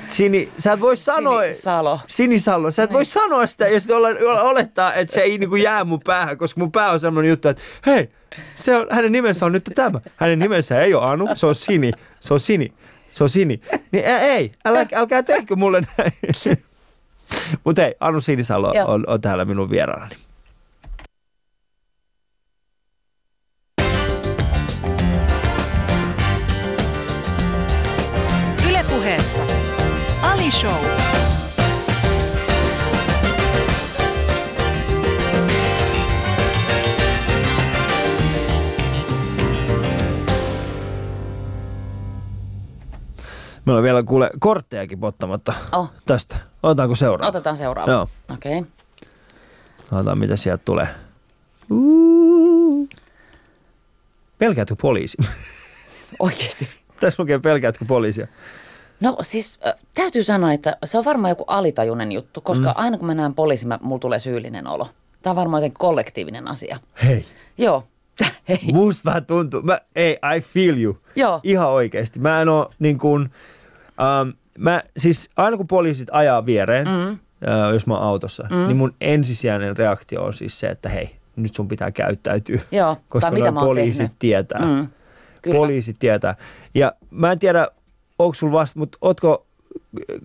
Sini, 0.08 0.52
sä 0.58 0.74
et 0.74 0.82
voi 0.82 0.98
sanoa... 0.98 1.42
Sinisalo. 1.42 2.00
Sinisalo. 2.08 2.72
Sä 2.72 2.84
et 2.84 2.94
voi 2.94 3.06
sanoa 3.06 3.48
sitä 3.48 3.68
ja 3.68 3.80
sitten 3.80 3.98
ole- 3.98 4.42
olettaa, 4.42 4.94
että 4.94 5.14
se 5.14 5.22
ei 5.22 5.38
niinku 5.38 5.56
jää 5.56 5.84
mun 5.84 6.00
päähän, 6.06 6.38
koska 6.38 6.60
mun 6.62 6.72
pää 6.72 6.92
on 6.92 7.00
semmoinen 7.00 7.30
juttu, 7.30 7.48
että 7.50 7.62
hei, 7.86 8.10
se 8.56 8.76
on, 8.76 8.88
hänen 8.90 9.12
nimensä 9.12 9.46
on 9.46 9.52
nyt 9.52 9.64
tämä. 9.76 10.00
Hänen 10.16 10.40
nimensä 10.40 10.82
ei 10.84 10.94
ole 10.94 11.06
Anu, 11.06 11.28
se 11.34 11.46
on 11.46 11.56
Sini. 11.56 11.92
Se 12.20 12.34
on 12.34 12.40
Sini. 12.40 12.74
Se 13.18 13.24
on 13.24 13.30
Sini. 13.30 13.62
Niin 13.92 14.06
ä- 14.06 14.20
ei, 14.20 14.52
älä, 14.66 14.86
älkää 14.94 15.24
tehkö 15.24 15.56
mulle 15.56 15.82
näin. 15.98 16.12
Mutta 17.64 17.82
hei, 17.82 17.96
Anu 18.00 18.22
Sinisalo 18.22 18.74
Joo. 18.74 18.92
on, 18.92 19.04
on 19.08 19.22
täällä 19.22 19.46
minun 19.46 19.70
vieraanani. 19.70 20.16
Ylepuheessa 28.70 29.44
Ali 30.22 30.52
Show. 30.52 31.07
Meillä 43.68 43.78
on 43.78 43.84
vielä 43.84 44.04
kuule 44.04 44.30
korttejakin 44.40 45.00
pottamatta 45.00 45.54
Oh, 45.72 45.92
tästä. 46.06 46.36
Otetaanko 46.64 46.96
seuraava? 46.96 47.30
otetaan 47.30 47.58
seuraava. 47.58 47.92
Joo. 47.92 48.10
Okei. 48.34 48.60
Okay. 48.60 48.72
Otetaan, 49.92 50.20
mitä 50.20 50.36
sieltä 50.36 50.62
tulee. 50.66 50.88
Uh. 51.70 52.90
Pelkäätkö 54.38 54.76
poliisi? 54.82 55.18
Oikeasti. 56.20 56.68
Tässä 57.00 57.24
lukee 57.24 57.40
pelkäätkö 57.40 57.86
poliisia. 57.86 58.28
No 59.02 59.18
siis 59.22 59.60
äh, 59.68 59.74
täytyy 59.96 60.24
sanoa, 60.24 60.54
että 60.54 60.78
se 60.84 60.98
on 60.98 61.06
varmaan 61.06 61.30
joku 61.30 61.44
alitajunen 61.48 62.12
juttu, 62.12 62.42
koska 62.42 62.68
mm. 62.68 62.74
aina 62.76 62.98
kun 62.98 63.08
mä 63.08 63.14
näen 63.14 63.34
poliisin, 63.34 63.68
mä, 63.68 63.80
mulla 63.82 64.00
tulee 64.00 64.20
syyllinen 64.20 64.68
olo. 64.68 64.90
Tämä 65.22 65.32
on 65.32 65.36
varmaan 65.36 65.62
jotenkin 65.62 65.80
kollektiivinen 65.80 66.48
asia. 66.48 66.80
Hei. 67.04 67.26
Joo. 67.58 67.84
Hei. 68.50 68.60
Musta 68.74 69.02
vähän 69.06 69.26
tuntuu. 69.26 69.62
Mä, 69.62 69.80
ei, 69.96 70.20
I 70.38 70.42
feel 70.42 70.78
you. 70.78 70.98
Joo. 71.16 71.40
Ihan 71.44 71.70
oikeasti. 71.70 72.20
Mä 72.20 72.42
en 72.42 72.50
oo 72.50 72.70
niin 72.80 72.98
kuin, 72.98 73.30
ähm, 74.02 74.30
mä, 74.58 74.82
siis 74.98 75.30
aina 75.38 75.58
kun 75.58 75.68
poliisit 75.68 76.08
ajaa 76.12 76.46
viereen, 76.46 76.88
mm. 76.88 77.10
äh, 77.12 77.74
jos 77.74 77.88
mä 77.88 77.94
oon 77.94 78.04
autossa, 78.04 78.44
mm. 78.50 78.68
niin 78.68 78.78
mun 78.78 78.94
ensisijainen 79.02 79.78
reaktio 79.78 80.24
on 80.24 80.34
siis 80.34 80.60
se, 80.60 80.68
että 80.68 80.90
hei, 80.90 81.16
nyt 81.36 81.56
sun 81.56 81.68
pitää 81.68 81.92
käyttäytyä. 81.92 82.60
Joo, 82.72 82.98
Koska 83.10 83.32
mitä 83.32 83.52
poliisit 83.52 83.98
tehnyt. 83.98 84.20
tietää. 84.20 84.62
Mm, 84.62 84.88
kyllä. 85.42 85.56
Poliisit 85.58 85.96
tietää. 86.00 86.36
Ja 86.76 86.94
mä 87.12 87.32
en 87.32 87.40
tiedä, 87.40 87.68
onko 88.20 88.34
sulla 88.34 88.54
vasta, 88.54 88.80
mutta 88.80 88.98
ootko, 89.02 89.46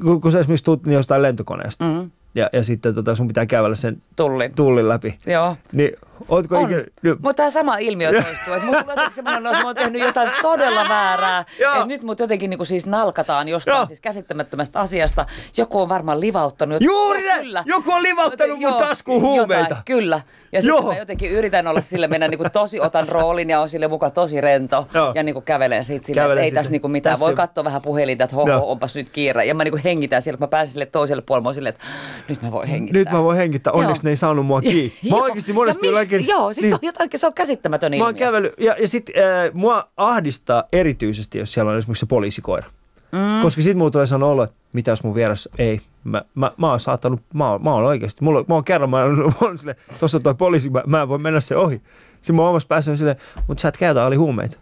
kun, 0.03 0.21
kun 0.21 0.33
sä 0.33 0.41
esimerkiksi 0.41 0.65
tuut 0.65 0.87
niin 0.87 0.95
jostain 0.95 1.23
lentokoneesta, 1.23 1.85
Mm, 1.85 2.11
ja, 2.35 2.51
ja 2.53 2.65
sitten 2.65 2.95
tota, 2.95 3.15
sun 3.15 3.29
pitää 3.29 3.47
kävellä 3.47 3.77
sen 3.77 4.03
tullin. 4.17 4.55
tullin 4.55 4.89
läpi, 4.89 5.19
Joo. 5.27 5.57
niin 5.73 5.93
ootko 6.29 6.59
On. 6.59 6.65
ikinä... 6.65 6.83
Mutta 7.23 7.37
tämä 7.37 7.51
sama 7.51 7.79
ilmiö 7.79 8.13
toistuu. 8.13 8.55
Että 8.55 8.67
mulla 8.67 8.79
on 9.07 9.13
semmoinen, 9.13 9.47
että 9.47 9.59
mä 9.59 9.67
oon 9.67 9.75
tehnyt 9.75 10.03
jotain 10.03 10.31
todella 10.43 10.89
väärää. 10.89 11.45
Että 11.59 11.87
nyt 11.87 12.03
mut 12.03 12.21
jotenkin 12.21 12.51
niin 12.51 12.59
kuin 12.59 12.67
siis 12.67 12.87
nalkataan 12.87 13.49
jostain 13.49 13.77
Joo. 13.77 13.87
siis 13.87 14.01
käsittämättömästä 14.01 14.81
asiasta. 14.81 15.27
Joku 15.57 15.81
on 15.81 15.89
varmaan 15.89 16.21
livauttanut. 16.21 16.83
Juuri 16.83 17.27
näin! 17.27 17.41
kyllä. 17.43 17.65
Joku 17.67 17.93
on 17.93 18.03
livauttanut 18.03 18.59
mun 18.59 18.63
Joo, 18.71 18.79
taskuun 18.79 19.23
huumeita. 19.23 19.63
Jotain, 19.63 19.83
kyllä. 19.85 20.21
Ja 20.53 20.63
sitten 20.63 20.85
mä 20.85 20.97
jotenkin 20.97 21.31
yritän 21.31 21.67
olla 21.67 21.81
sille, 21.81 22.09
mennä 22.09 22.29
niin 22.29 22.39
kuin 22.39 22.53
tosi, 22.53 22.81
otan 22.81 23.09
roolin 23.09 23.51
ja 23.51 23.61
on 23.61 23.69
sille 23.69 23.89
mukaan 23.89 24.13
tosi 24.13 24.41
rento. 24.41 24.89
Joo. 24.95 25.13
Ja 25.15 25.23
niin 25.23 25.35
kuin 25.35 25.45
kävelen 25.45 25.85
siitä 25.85 26.07
silleen, 26.07 26.25
Kävelen 26.25 26.45
että 26.45 26.45
ei 26.45 26.53
tässä 26.53 26.73
niin 26.73 26.81
kuin 26.81 26.93
mitään. 26.93 27.13
Tässä- 27.13 27.27
Voi 27.27 27.35
katsoa 27.35 27.65
vähän 27.65 27.83
puhelinta, 27.83 28.25
että 28.25 28.37
hoho, 28.37 28.71
onpas 28.71 28.95
nyt 28.95 29.11
kiire. 29.11 29.45
Ja 29.45 29.55
mä 29.55 29.65
niin 29.65 29.73
kuin 29.73 29.83
hengitän 29.83 30.23
siellä, 30.23 30.39
kun 30.39 30.43
mä 30.45 30.49
pääsen 30.49 30.73
sille 30.73 30.87
toiselle 30.87 31.23
puolelle, 31.27 31.43
mä 31.43 31.49
oon 31.49 31.55
silleen, 31.55 31.75
että 31.75 31.87
nyt 32.29 32.43
mä 32.43 32.53
voin 32.53 32.69
hengittää. 32.69 32.99
Nyt 33.01 33.13
mä 33.13 33.23
voin 33.23 33.37
hengittää. 33.37 33.73
Onneksi 33.73 34.01
Joo. 34.01 34.05
ne 34.09 34.11
ei 34.11 34.17
saanut 34.17 34.47
mua 34.47 34.61
kiinni. 34.61 34.93
Mä 35.11 35.17
oikeasti 35.17 35.53
monesti 35.53 35.87
ja 35.87 35.91
jollakin... 35.91 36.12
mistä, 36.19 36.33
Joo, 36.33 36.53
siis 36.53 36.63
niin, 36.63 36.71
se 36.71 36.75
on 36.75 36.81
jotakin, 36.83 37.21
se 37.21 37.27
on 37.27 37.35
käsittämätön 37.35 37.93
Mä 37.93 37.97
ilmiö. 37.97 38.07
oon 38.07 38.15
kävellyt, 38.15 38.53
ja, 38.59 38.77
ja 38.81 38.89
sit 38.89 39.11
äh, 39.17 39.55
mua 39.55 39.89
ahdistaa 39.97 40.65
erityisesti, 40.73 41.39
jos 41.39 41.53
siellä 41.53 41.73
on 41.73 41.79
esimerkiksi 41.79 42.01
se 42.01 42.07
poliisikoira. 42.07 42.69
Mm. 43.13 43.43
Koska 43.43 43.63
sit 43.63 43.77
mulla 43.77 43.91
tulee 43.91 44.07
sanoa 44.07 44.29
olo, 44.31 44.43
että 44.43 44.57
mitä 44.73 44.91
jos 44.91 45.05
mun 45.05 45.15
vieressä 45.15 45.51
ei. 45.59 45.81
Mä, 46.05 46.23
mä, 46.35 46.53
mä 46.57 46.71
oon 46.71 46.81
saattanut, 46.81 47.21
mä 47.35 47.51
oon, 47.51 47.63
mä 47.65 47.73
oon 47.75 47.85
oikeasti, 47.85 48.25
mulla, 48.25 48.45
mä 48.49 48.55
oon 48.55 48.65
kerran, 48.65 48.91
mä 48.91 49.03
oon, 49.03 49.19
mä 49.19 49.33
oon 49.41 49.59
sille, 49.59 49.77
tossa 50.01 50.19
on 50.19 50.23
toi 50.23 50.35
poliisi, 50.35 50.71
mä, 50.71 50.83
mä 50.87 51.03
en 51.03 51.09
voi 51.09 51.19
mennä 51.19 51.41
se 51.41 51.57
ohi. 51.57 51.83
Sitten 52.17 52.37
mun 52.37 52.45
omassa 52.45 52.69
päässä 52.69 52.97
silleen, 52.97 53.17
mutta 53.49 53.61
sä 53.63 53.69
et 53.69 53.77
käytä 53.77 54.05
ali 54.05 54.17
huumeita. 54.17 54.57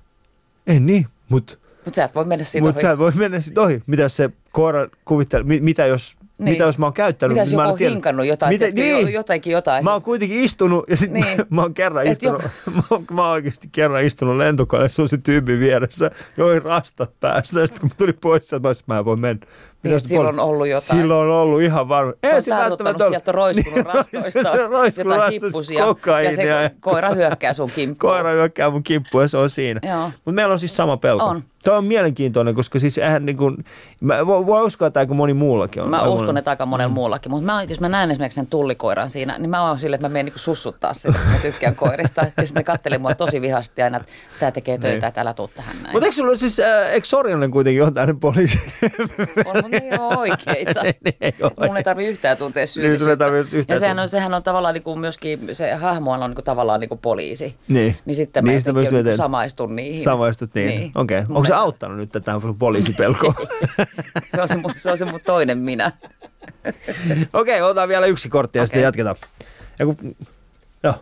En 0.66 0.86
niin, 0.86 1.06
mutta 1.28 1.56
Mutta 1.84 1.96
sä 1.96 2.04
et 2.04 2.14
voi 2.14 2.24
mennä 2.24 2.44
siitä 2.44 2.66
mut 2.66 2.76
ohi. 2.76 2.82
sä 2.82 2.90
et 2.90 2.98
voi 2.98 3.12
mennä 3.14 3.40
sit 3.40 3.58
ohi. 3.58 3.82
Mitä 3.86 4.08
se 4.08 4.30
koira 4.52 4.88
kuvittelee, 5.04 5.44
mi, 5.46 5.60
mitä 5.60 5.86
jos, 5.86 6.16
Niin. 6.44 6.52
mitä 6.52 6.64
jos 6.64 6.78
mä 6.78 6.86
oon 6.86 6.92
käyttänyt. 6.92 7.34
Mitä 7.34 7.40
jos 7.42 7.48
niin 7.48 7.56
mä 7.56 7.62
joku 7.62 7.68
en 7.68 7.72
on 7.72 7.78
tiedä. 7.78 7.92
hinkannut 7.92 8.26
jotain, 8.26 8.58
tiedätkö, 8.58 8.80
niin. 8.80 9.00
jo- 9.02 9.08
jotainkin 9.08 9.52
jotain. 9.52 9.84
Mä 9.84 9.92
oon 9.92 10.02
kuitenkin 10.02 10.38
istunut 10.44 10.84
ja 10.88 10.96
sitten 10.96 11.22
Niin. 11.22 11.36
mä, 11.38 11.44
mä 11.56 11.62
oon 11.62 11.74
kerran 11.74 12.06
Et 12.06 12.12
istunut, 12.12 12.42
mä, 12.76 12.82
oon, 12.90 13.04
mä 13.12 13.22
oon 13.22 13.30
oikeasti 13.32 13.68
kerran 13.72 14.04
istunut 14.04 14.36
lentokoneessa, 14.36 15.02
on 15.02 15.08
se 15.08 15.18
tyyppi 15.18 15.58
vieressä, 15.58 16.10
joi 16.36 16.60
rastat 16.60 17.10
päässä 17.20 17.66
sitten 17.66 17.80
kun 17.80 17.88
mä 17.88 17.94
tulin 17.98 18.18
pois 18.20 18.48
sieltä, 18.48 18.62
mä 18.62 18.68
olisin, 18.68 18.84
mä 18.86 18.98
en 18.98 19.04
voi 19.04 19.16
mennä. 19.16 19.46
Niin, 19.82 19.94
Mitäs 19.94 20.08
silloin 20.08 20.38
on 20.40 20.44
ollut 20.46 20.68
jotain. 20.68 21.00
Silloin 21.00 21.28
on 21.28 21.36
ollut 21.36 21.62
ihan 21.62 21.88
varma. 21.88 22.12
Se 22.40 22.52
on 22.52 22.58
tartuttanut 22.58 23.02
sieltä 23.08 23.32
roiskunut 23.32 23.86
rastoista 23.94 24.42
se 24.42 24.48
on 24.50 24.70
roiskunut 24.70 25.12
jotain 25.14 25.20
rastoista 25.20 25.46
hippusia. 25.46 25.84
Ja 26.24 26.36
se 26.36 26.70
koira 26.80 27.10
hyökkää 27.14 27.52
sun 27.52 27.70
kimppuun. 27.74 28.12
Koira 28.12 28.30
hyökkää 28.30 28.70
mun 28.70 28.82
kimppuun 28.82 29.24
ja 29.24 29.28
se 29.28 29.36
on 29.36 29.50
siinä. 29.50 29.80
Mutta 30.14 30.32
meillä 30.32 30.52
on 30.52 30.58
siis 30.58 30.76
sama 30.76 30.96
pelko. 30.96 31.24
On. 31.24 31.42
Tuo 31.64 31.74
on 31.76 31.84
mielenkiintoinen, 31.84 32.54
koska 32.54 32.78
siis 32.78 32.98
eihän 32.98 33.26
niin 33.26 33.36
kuin, 33.36 33.64
mä 34.00 34.26
voin 34.26 34.46
voi 34.46 34.62
uskoa, 34.66 34.88
että 34.88 35.00
aika 35.00 35.14
moni 35.14 35.34
muullakin 35.34 35.82
on. 35.82 35.88
Mä 35.90 36.02
uskon, 36.02 36.26
moni- 36.26 36.38
että 36.38 36.50
aika 36.50 36.66
monella 36.66 36.88
Mm. 36.88 36.94
muullakin, 36.94 37.30
mutta 37.30 37.46
mä, 37.46 37.62
jos 37.62 37.80
mä 37.80 37.88
näen 37.88 38.10
esimerkiksi 38.10 38.34
sen 38.34 38.46
tullikoiran 38.46 39.10
siinä, 39.10 39.38
niin 39.38 39.50
mä 39.50 39.68
oon 39.68 39.78
silleen, 39.78 39.94
että 39.98 40.08
mä 40.08 40.12
menen 40.12 40.24
niin 40.26 40.38
sussuttaa 40.38 40.94
sitä, 40.94 41.08
mä 41.12 41.38
tykkään 41.42 41.74
koirista. 41.76 42.20
Ja 42.20 42.26
sitten 42.46 42.60
ne 42.60 42.64
kattelee 42.64 42.98
mua 42.98 43.14
tosi 43.14 43.40
vihasti 43.40 43.82
aina, 43.82 43.96
että 43.96 44.08
tää 44.40 44.50
tekee 44.50 44.78
töitä, 44.78 44.96
Niin. 44.96 45.08
että 45.08 45.20
älä 45.20 45.34
tuu 45.34 45.50
tähän 45.56 45.76
näin. 45.82 45.92
Mutta 45.92 46.06
eikö 46.06 46.16
sulla 46.16 46.36
siis, 46.36 46.60
äh, 46.60 46.90
eikö 46.92 47.06
Sorjonen 47.06 47.50
kuitenkin 47.50 47.82
on 47.84 47.92
tämmöinen 47.94 48.20
poliisi? 48.20 48.60
on, 49.44 49.56
mutta 49.56 49.68
ne 49.68 49.76
ei 49.92 49.98
ole 49.98 50.16
oikeita. 50.16 50.82
Ne 50.82 51.14
ei 51.20 51.34
ole 51.42 51.52
Mun 51.68 51.76
ei 51.76 51.82
tarvi 51.82 52.06
yhtään 52.06 52.36
tuntea 52.36 52.60
Niin, 52.60 52.68
syyllisyyttä. 52.68 53.16
tarvitse 53.24 53.56
yhtään 53.56 53.76
ja 53.76 53.80
sehän 53.80 53.94
tuntea. 53.96 54.02
on, 54.02 54.08
sehän 54.08 54.34
on 54.34 54.42
tavallaan 54.42 54.74
niin 54.74 54.82
kuin 54.82 54.98
myöskin, 54.98 55.40
se 55.52 55.74
hahmoilla 55.74 56.24
on 56.24 56.30
niin 56.30 56.36
kuin 56.36 56.44
tavallaan 56.44 56.80
niin 56.80 56.88
kuin 56.88 56.98
poliisi. 56.98 57.56
Niin. 57.68 57.96
Niin 58.04 58.14
sitten 58.14 58.44
mä 58.44 58.50
Niin, 58.50 58.60
sitä 58.60 58.70
jotenkin 58.70 59.04
niin 59.04 59.16
samaistun 59.16 59.76
niihin. 59.76 60.02
Samaistut 60.02 60.50
niin. 60.54 60.68
Niin. 60.68 60.92
Okei. 60.94 61.18
Okay. 61.20 61.36
Onko 61.36 61.49
se 61.50 61.54
auttanut 61.54 61.96
nyt 61.96 62.10
tätä 62.10 62.32
poliisipelkoa? 62.58 63.34
Se 64.34 64.42
on 64.42 64.48
se, 64.48 64.54
se 64.76 64.90
on 64.90 64.98
se 64.98 65.04
mun 65.04 65.20
toinen 65.24 65.58
minä. 65.58 65.92
Okei, 67.32 67.62
otetaan 67.62 67.88
vielä 67.88 68.06
yksi 68.06 68.28
kortti 68.28 68.58
ja 68.58 68.60
okay. 68.60 68.66
sitten 68.66 68.82
jatketaan. 68.82 69.16
Ja 69.78 69.86
kun, 69.86 69.96
joo. 70.82 70.94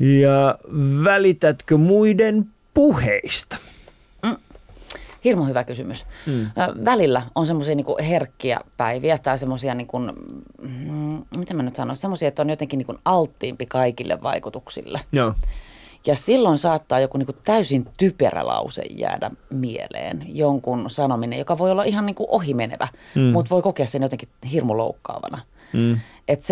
Ja 0.00 0.58
välitätkö 1.04 1.76
muiden 1.76 2.46
puheista? 2.74 3.56
Hirmu 5.24 5.44
hyvä 5.44 5.64
kysymys. 5.64 6.06
Mm. 6.26 6.50
Välillä 6.84 7.22
on 7.34 7.46
semmoisia 7.46 7.74
niinku 7.74 7.96
herkkiä 8.08 8.60
päiviä 8.76 9.18
tai 9.18 9.38
semmoisia, 9.38 9.74
niinku, 9.74 9.98
mm, 9.98 11.24
miten 11.36 11.56
mä 11.56 11.62
nyt 11.62 11.76
sanoisin, 11.76 12.00
semmoisia, 12.00 12.28
että 12.28 12.42
on 12.42 12.50
jotenkin 12.50 12.78
niinku 12.78 12.94
alttiimpi 13.04 13.66
kaikille 13.66 14.22
vaikutuksille. 14.22 15.00
Joo. 15.12 15.34
Ja 16.06 16.16
silloin 16.16 16.58
saattaa 16.58 17.00
joku 17.00 17.18
niinku 17.18 17.34
täysin 17.44 17.88
typerä 17.98 18.46
lause 18.46 18.82
jäädä 18.90 19.30
mieleen, 19.50 20.26
jonkun 20.28 20.90
sanominen, 20.90 21.38
joka 21.38 21.58
voi 21.58 21.70
olla 21.70 21.84
ihan 21.84 22.06
niinku 22.06 22.26
ohimenevä, 22.30 22.88
mm. 23.14 23.22
mutta 23.22 23.50
voi 23.50 23.62
kokea 23.62 23.86
sen 23.86 24.02
jotenkin 24.02 24.28
hirmu 24.52 24.76
loukkaavana. 24.76 25.38
Mm. 25.72 25.98
Että 26.28 26.46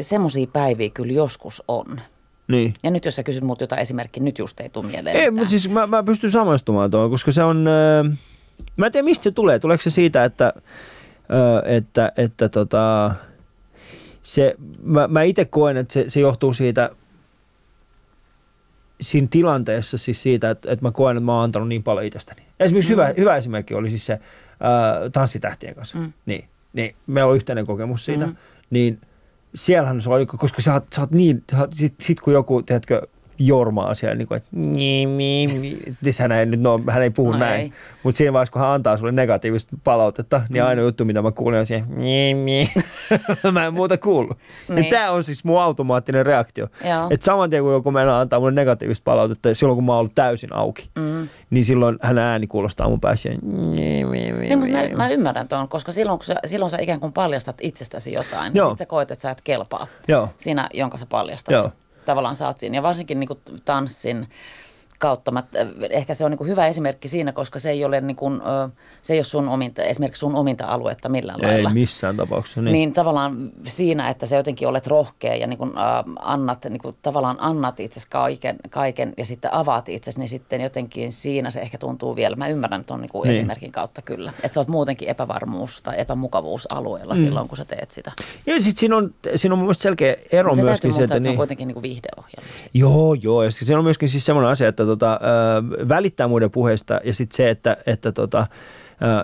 semmoisia 0.00 0.46
päiviä 0.52 0.90
kyllä 0.90 1.12
joskus 1.12 1.62
on. 1.68 2.00
Niin. 2.48 2.74
Ja 2.82 2.90
nyt 2.90 3.04
jos 3.04 3.16
sä 3.16 3.22
kysyt 3.22 3.44
multa 3.44 3.62
jotain 3.62 3.82
esimerkkiä, 3.82 4.22
nyt 4.22 4.38
just 4.38 4.60
ei 4.60 4.68
tule 4.68 4.86
mieleen 4.86 5.16
Ei, 5.16 5.30
mutta 5.30 5.48
siis 5.48 5.68
mä, 5.68 5.86
mä 5.86 6.02
pystyn 6.02 6.30
samaistumaan 6.30 6.90
tuohon, 6.90 7.10
koska 7.10 7.32
se 7.32 7.42
on... 7.42 7.66
Äh, 7.68 8.18
mä 8.76 8.86
en 8.86 8.92
tiedä, 8.92 9.04
mistä 9.04 9.22
se 9.22 9.30
tulee. 9.30 9.58
Tuleeko 9.58 9.82
se 9.82 9.90
siitä, 9.90 10.24
että, 10.24 10.52
äh, 10.54 11.76
että, 11.76 12.12
että 12.16 12.48
tota, 12.48 13.14
se, 14.22 14.54
mä, 14.82 15.08
mä 15.08 15.22
itse 15.22 15.44
koen, 15.44 15.76
että 15.76 15.94
se, 15.94 16.04
se 16.08 16.20
johtuu 16.20 16.52
siitä 16.52 16.90
siinä 19.00 19.28
tilanteessa 19.30 19.98
siis 19.98 20.22
siitä, 20.22 20.50
että, 20.50 20.72
että 20.72 20.84
mä 20.84 20.92
koen, 20.92 21.16
että 21.16 21.24
mä 21.24 21.34
oon 21.34 21.44
antanut 21.44 21.68
niin 21.68 21.82
paljon 21.82 22.06
itsestäni. 22.06 22.42
Esimerkiksi 22.60 22.90
mm. 22.90 22.92
hyvä, 22.92 23.14
hyvä 23.18 23.36
esimerkki 23.36 23.74
oli 23.74 23.90
siis 23.90 24.06
se 24.06 24.12
äh, 24.12 24.20
tanssitähtien 25.12 25.74
kanssa. 25.74 25.98
Mm. 25.98 26.12
Niin, 26.26 26.48
niin, 26.72 26.94
meillä 27.06 27.30
on 27.30 27.36
yhteinen 27.36 27.66
kokemus 27.66 28.04
siitä. 28.04 28.26
Mm. 28.26 28.36
Niin 28.70 29.00
siellähän 29.54 30.02
se 30.02 30.10
oli, 30.10 30.26
koska 30.26 30.62
sä 30.62 30.74
oot, 30.74 30.84
sä 30.94 31.00
oot 31.00 31.10
niin, 31.10 31.44
sä 31.52 31.58
oot- 31.58 31.74
sit, 31.74 31.94
sit 32.00 32.20
kun 32.20 32.32
joku, 32.32 32.62
tiedätkö, 32.62 33.02
jormaa 33.38 33.94
siellä, 33.94 34.14
niin 34.14 34.28
kuin, 34.28 34.36
että 34.36 34.48
niin, 34.52 35.18
niin, 35.18 35.62
niin. 35.62 35.96
Siis 36.02 36.18
hän 36.18 36.32
ei, 36.32 36.46
nyt, 36.46 36.62
no, 36.62 36.80
hän 36.90 37.02
ei 37.02 37.10
puhu 37.10 37.32
No 37.32 37.38
näin. 37.38 37.72
Mutta 38.02 38.18
siinä 38.18 38.32
vaiheessa, 38.32 38.52
kun 38.52 38.62
hän 38.62 38.70
antaa 38.70 38.96
sulle 38.96 39.12
negatiivista 39.12 39.76
palautetta, 39.84 40.40
niin 40.48 40.62
Mm. 40.62 40.68
ainoa 40.68 40.84
juttu, 40.84 41.04
mitä 41.04 41.22
mä 41.22 41.32
kuulen, 41.32 41.60
on 41.60 41.66
siihen, 41.66 41.84
niin, 41.96 42.46
niin. 42.46 42.68
mä 43.52 43.66
en 43.66 43.74
muuta 43.74 43.98
kuulu. 43.98 44.28
Niin. 44.68 44.76
Niin. 44.80 44.90
Tämä 44.90 45.10
on 45.10 45.24
siis 45.24 45.44
mun 45.44 45.60
automaattinen 45.60 46.26
reaktio. 46.26 46.66
Että 47.10 47.24
saman 47.24 47.50
tien, 47.50 47.62
kun 47.62 47.72
joku 47.72 47.90
meinaa 47.90 48.20
antaa 48.20 48.38
mulle 48.40 48.52
negatiivista 48.52 49.04
palautetta, 49.04 49.54
silloin 49.54 49.76
kun 49.76 49.84
mä 49.84 49.92
oon 49.92 49.98
ollut 50.00 50.14
täysin 50.14 50.54
auki, 50.54 50.90
Mm. 50.98 51.28
niin 51.50 51.64
silloin 51.64 51.98
hänen 52.02 52.24
ääni 52.24 52.46
kuulostaa 52.46 52.88
mun 52.88 53.00
päässä. 53.00 53.28
Niin, 53.28 54.10
Niin, 54.10 54.58
mutta 54.58 54.74
mä, 54.76 54.96
mä 54.96 55.08
ymmärrän 55.08 55.48
tuon, 55.48 55.68
koska 55.68 55.92
silloin, 55.92 56.18
kun 56.18 56.26
sä, 56.26 56.34
silloin 56.46 56.70
sä 56.70 56.78
ikään 56.80 57.00
kuin 57.00 57.12
paljastat 57.12 57.56
itsestäsi 57.60 58.12
jotain, 58.12 58.52
niin 58.52 58.68
sit 58.68 58.78
sä 58.78 58.86
koet, 58.86 59.10
että 59.10 59.22
sä 59.22 59.30
et 59.30 59.40
kelpaa. 59.40 59.86
Joo. 60.08 60.28
Sinä, 60.36 60.68
jonka 60.74 60.98
sä 60.98 61.06
paljastat. 61.06 61.52
Joo. 61.52 61.70
Tavallaan 62.08 62.36
sä 62.36 62.46
oot 62.46 62.58
siinä. 62.58 62.76
Ja 62.76 62.82
varsinkin 62.82 63.20
niin 63.20 63.28
kuin 63.28 63.40
tanssin 63.64 64.28
kautta, 64.98 65.30
mä, 65.30 65.42
ehkä 65.90 66.14
se 66.14 66.24
on 66.24 66.30
niin 66.30 66.38
kuin 66.38 66.50
hyvä 66.50 66.66
esimerkki 66.66 67.08
siinä, 67.08 67.32
koska 67.32 67.58
se 67.58 67.70
ei 67.70 67.84
ole, 67.84 68.00
niin 68.00 68.16
kuin, 68.16 68.40
se 69.02 69.12
ei 69.12 69.18
ole 69.18 69.24
sun 69.24 69.48
ominta, 69.48 69.82
esimerkiksi 69.82 70.20
sun 70.20 70.34
ominta 70.36 70.66
aluetta 70.66 71.08
millään 71.08 71.44
Ei 71.44 71.50
lailla. 71.50 71.70
missään 71.70 72.16
tapauksessa. 72.16 72.60
Niin. 72.60 72.64
Niin. 72.64 72.72
niin 72.72 72.92
tavallaan 72.92 73.50
siinä, 73.66 74.08
että 74.08 74.26
sä 74.26 74.36
jotenkin 74.36 74.68
olet 74.68 74.86
rohkea 74.86 75.34
ja 75.34 75.46
niin 75.46 75.58
kun, 75.58 75.78
äh, 75.78 76.04
annat, 76.20 76.64
niin 76.64 76.80
kun, 76.80 76.94
tavallaan 77.02 77.36
annat 77.40 77.80
itsesi 77.80 78.06
kaiken, 78.10 78.56
kaiken 78.70 79.14
ja 79.16 79.26
sitten 79.26 79.54
avaat 79.54 79.88
itsesi, 79.88 80.18
niin 80.18 80.28
sitten 80.28 80.60
jotenkin 80.60 81.12
siinä 81.12 81.50
se 81.50 81.60
ehkä 81.60 81.78
tuntuu 81.78 82.16
vielä. 82.16 82.36
Mä 82.36 82.48
ymmärrän 82.48 82.84
tuon 82.84 83.00
niin 83.00 83.10
Niin. 83.14 83.22
niin. 83.22 83.36
esimerkin 83.36 83.72
kautta 83.72 84.02
kyllä. 84.02 84.32
Että 84.42 84.54
sä 84.54 84.60
oot 84.60 84.68
muutenkin 84.68 85.08
epävarmuus- 85.08 85.80
tai 85.82 86.00
epämukavuusalueella 86.00 87.14
mm. 87.14 87.20
silloin, 87.20 87.48
kun 87.48 87.56
sä 87.56 87.64
teet 87.64 87.90
sitä. 87.92 88.12
Ja 88.46 88.62
sit 88.62 88.76
siinä 88.76 88.96
on, 88.96 89.14
siinä 89.36 89.54
on 89.54 89.58
mun 89.58 89.66
mielestä 89.66 89.82
selkeä 89.82 90.16
ero 90.32 90.48
Mut 90.50 90.56
se 90.56 90.62
täytyy 90.62 90.70
myöskin 90.70 90.90
muistaa, 90.90 90.98
se, 90.98 91.04
että 91.04 91.14
se 91.14 91.28
on 91.28 91.32
niin, 91.32 91.36
kuitenkin 91.36 91.68
niin 91.68 91.74
kuin 91.74 91.82
viihdeohjelma. 91.82 92.48
Joo, 92.74 93.14
joo. 93.14 93.42
Ja 93.42 93.50
siinä 93.50 93.78
on 93.78 93.84
myöskin 93.84 94.08
siis 94.08 94.26
semmoinen 94.26 94.50
asia, 94.50 94.68
että 94.68 94.84
tota, 94.88 95.20
välittää 95.88 96.28
muiden 96.28 96.50
puheista 96.50 97.00
ja 97.04 97.14
sitten 97.14 97.36
se, 97.36 97.50
että, 97.50 97.76
että 97.86 98.12
tota, 98.12 98.46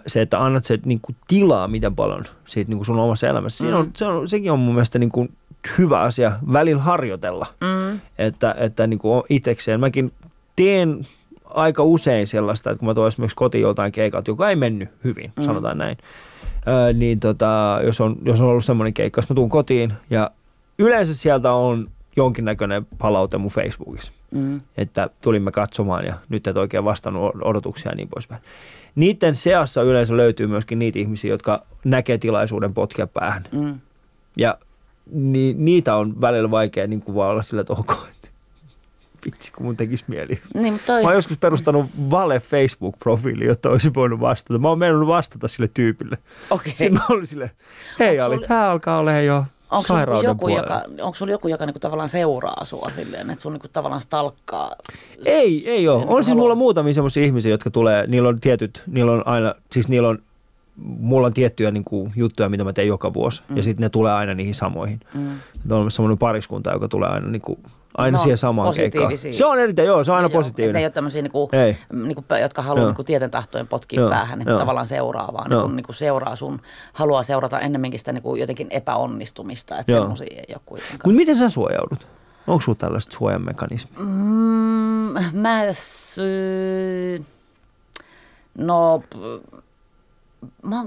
se, 0.07 0.23
että 0.23 0.45
annat 0.45 0.65
se 0.65 0.79
niin 0.85 1.01
kuin 1.01 1.17
tilaa 1.29 1.69
miten 1.69 1.97
paljon 1.97 2.25
siitä 2.45 2.69
niin 2.71 2.79
kuin 2.79 2.87
sun 2.87 2.99
omassa 2.99 3.29
elämässä. 3.29 3.59
Siinä 3.59 3.79
on, 3.79 3.91
se 3.97 4.07
on, 4.07 4.29
sekin 4.29 4.53
on 4.53 4.59
mun 4.59 4.75
mielestä 4.75 4.99
niin 4.99 5.11
kuin 5.11 5.33
hyvä 5.79 6.01
asia 6.01 6.33
välillä 6.53 6.83
harjoitella, 6.83 7.47
Mm. 7.61 8.01
että, 8.19 8.55
että 8.59 8.87
niin 8.87 8.99
kuin 8.99 9.23
itsekseen. 9.29 9.81
Mäkin 9.81 10.13
teen 10.57 11.07
aika 11.45 11.83
usein 11.83 12.27
sellaista, 12.27 12.71
että 12.71 12.79
kun 12.79 12.89
mä 12.89 12.95
tuon 12.95 13.09
esimerkiksi 13.09 13.37
kotiin 13.37 13.63
joltain 13.63 13.93
keikalta, 13.93 14.31
joka 14.31 14.51
ei 14.51 14.57
mennyt 14.57 14.89
hyvin, 15.05 15.33
mm. 15.37 15.45
sanotaan 15.45 15.79
näin, 15.79 15.97
Öö, 16.69 16.93
niin 16.93 17.21
tota, 17.21 17.81
jos, 17.85 18.01
on, 18.01 18.17
jos 18.25 18.41
on 18.41 18.47
ollut 18.47 18.65
semmoinen 18.65 18.95
keikka, 18.95 19.19
jos 19.19 19.29
mä 19.29 19.35
tuun 19.35 19.49
kotiin 19.49 19.93
ja 20.11 20.31
yleensä 20.79 21.15
sieltä 21.15 21.53
on 21.53 21.91
jonkinnäköinen 22.17 22.87
palaute 22.99 23.39
mun 23.39 23.51
Facebookissa, 23.51 24.13
Mm. 24.31 24.61
että 24.77 25.11
tulimme 25.23 25.53
katsomaan 25.53 26.07
ja 26.07 26.15
nyt 26.29 26.47
et 26.47 26.57
oikein 26.57 26.85
vastannut 26.85 27.33
odotuksia 27.43 27.93
ja 27.93 27.97
niin 27.97 28.09
poispäin. 28.09 28.43
Niiden 28.95 29.37
seassa 29.37 29.83
yleensä 29.83 30.17
löytyy 30.17 30.47
myöskin 30.47 30.79
niitä 30.79 30.99
ihmisiä, 30.99 31.31
jotka 31.31 31.63
näkee 31.85 32.19
tilaisuuden 32.19 32.75
potkia 32.75 33.07
päähän. 33.07 33.45
Mm. 33.53 33.79
Ja 34.37 34.59
ni, 35.13 35.55
niitä 35.59 35.97
on 35.97 36.21
välillä 36.21 36.51
vaikea 36.51 36.87
niin 36.87 37.01
kuin 37.01 37.15
vaan 37.15 37.31
olla 37.31 37.43
sillä, 37.43 37.61
että 37.61 37.73
ok, 37.73 37.91
että 38.11 38.29
vitsi 39.25 39.53
kun 39.53 39.67
mun 39.67 39.77
tekisi 39.77 40.05
mieli. 40.09 40.39
Niin, 40.55 40.73
mutta 40.73 40.87
toi, 40.87 41.03
Mä 41.03 41.09
oon 41.09 41.15
joskus 41.15 41.39
perustanut 41.39 41.87
vale 42.11 42.39
Facebook-profiili, 42.41 43.45
jotta 43.45 43.71
olisin 43.71 43.95
voinut 43.95 44.21
vastata. 44.21 44.59
Mä 44.59 44.69
oon 44.69 44.79
mennyt 44.79 45.07
vastata 45.09 45.49
sille 45.49 45.71
tyypille. 45.75 46.19
okei. 46.51 46.73
Sitten 46.77 46.95
mä 46.95 47.01
olin 47.11 47.27
sille, 47.27 47.51
hei 47.99 48.09
Onks 48.21 48.25
Ali, 48.25 48.35
sulla- 48.35 48.49
tää 48.49 48.71
alkaa 48.71 48.99
olemaan 48.99 49.25
jo 49.27 49.45
Onko 49.71 49.87
sairauden 49.89 50.29
joku, 50.29 50.39
puolella. 50.39 50.63
joka, 50.63 51.05
onko 51.05 51.15
sulla 51.15 51.33
joku, 51.33 51.49
joka 51.49 51.67
niinku 51.67 51.81
tavallaan 51.81 52.09
seuraa 52.09 52.65
sua 52.65 52.91
silleen, 52.95 53.31
että 53.31 53.43
sun 53.43 53.53
niinku 53.53 53.69
tavallaan 53.73 54.01
stalkkaa? 54.01 54.73
Ei, 55.25 55.71
ei 55.71 55.89
ole. 55.89 56.05
On 56.07 56.25
siis 56.25 56.37
mulla 56.37 56.55
muutamia 56.55 56.95
semmoisia 56.95 57.25
ihmisiä, 57.25 57.51
jotka 57.51 57.71
tulee, 57.71 58.07
niillä 58.07 58.29
on 58.29 58.41
tietyt, 58.41 58.83
niillä 58.87 59.13
on 59.13 59.27
aina, 59.27 59.55
siis 59.73 59.89
niillä 59.89 60.09
on, 60.09 60.19
mulla 60.77 61.27
on 61.27 61.35
tiettyjä 61.35 61.71
niin 61.71 61.85
kuin, 61.85 62.13
juttuja, 62.17 62.49
mitä 62.49 62.65
mä 62.65 62.73
teen 62.73 62.89
joka 62.89 63.15
vuosi. 63.15 63.43
Mm. 63.49 63.57
Ja 63.57 63.63
sitten 63.63 63.83
ne 63.85 63.89
tulee 63.89 64.13
aina 64.13 64.35
niihin 64.35 64.55
samoihin. 64.55 65.01
Mm. 65.15 65.31
On 65.71 65.77
olemassa 65.77 65.97
semmoinen 65.97 66.19
pariskunta, 66.19 66.73
joka 66.73 66.89
tulee 66.89 67.09
aina, 67.09 67.29
niin 67.29 67.43
kuin, 67.43 67.59
aina 67.99 68.19
No, 68.19 68.23
siihen 68.23 68.39
samaan 68.39 68.75
keikkaan. 68.75 69.13
Se 69.33 69.45
on 69.47 69.59
erittäin, 69.59 69.87
joo, 69.87 70.05
se 70.05 70.11
on 70.11 70.17
aina 70.17 70.29
Joo, 70.29 70.39
positiivinen. 70.43 70.81
ei 70.81 70.85
ole 70.87 70.91
tämmöisiä, 70.93 71.23
niinku, 71.23 71.49
Ei. 71.53 71.77
niinku, 71.93 72.25
jotka 72.41 72.63
haluaa 72.63 72.87
niinku, 72.87 73.05
tieten 73.05 73.31
tahtojen 73.31 73.67
potkia 73.69 74.01
Joo, 74.01 74.11
päähän, 74.11 74.41
että 74.41 74.51
joo. 74.51 74.59
tavallaan 74.59 74.87
seuraa, 74.87 75.33
vaan 75.33 75.51
Joo. 75.51 75.61
niinku, 75.61 75.77
niinku, 75.77 75.93
seuraa 75.93 76.37
sun, 76.37 76.61
haluaa 76.93 77.23
seurata 77.23 77.61
ennemminkin 77.61 77.99
sitä 78.01 78.13
niinku, 78.13 78.37
jotenkin 78.37 78.67
epäonnistumista, 78.71 79.79
että 79.79 79.93
semmoisia 79.93 80.27
ei 80.37 80.55
ole 80.55 80.61
kuitenkaan. 80.67 81.01
Mutta 81.05 81.17
miten 81.17 81.37
sä 81.37 81.51
suojaudut? 81.51 82.07
Onko 82.47 82.61
sulla 82.61 82.79
tällaista 82.79 83.17
suojamekanismia? 83.17 83.99
Mm, 83.99 85.15
mä 85.33 85.61
sy- 85.73 87.25
no, 88.59 89.03
mä, 90.63 90.85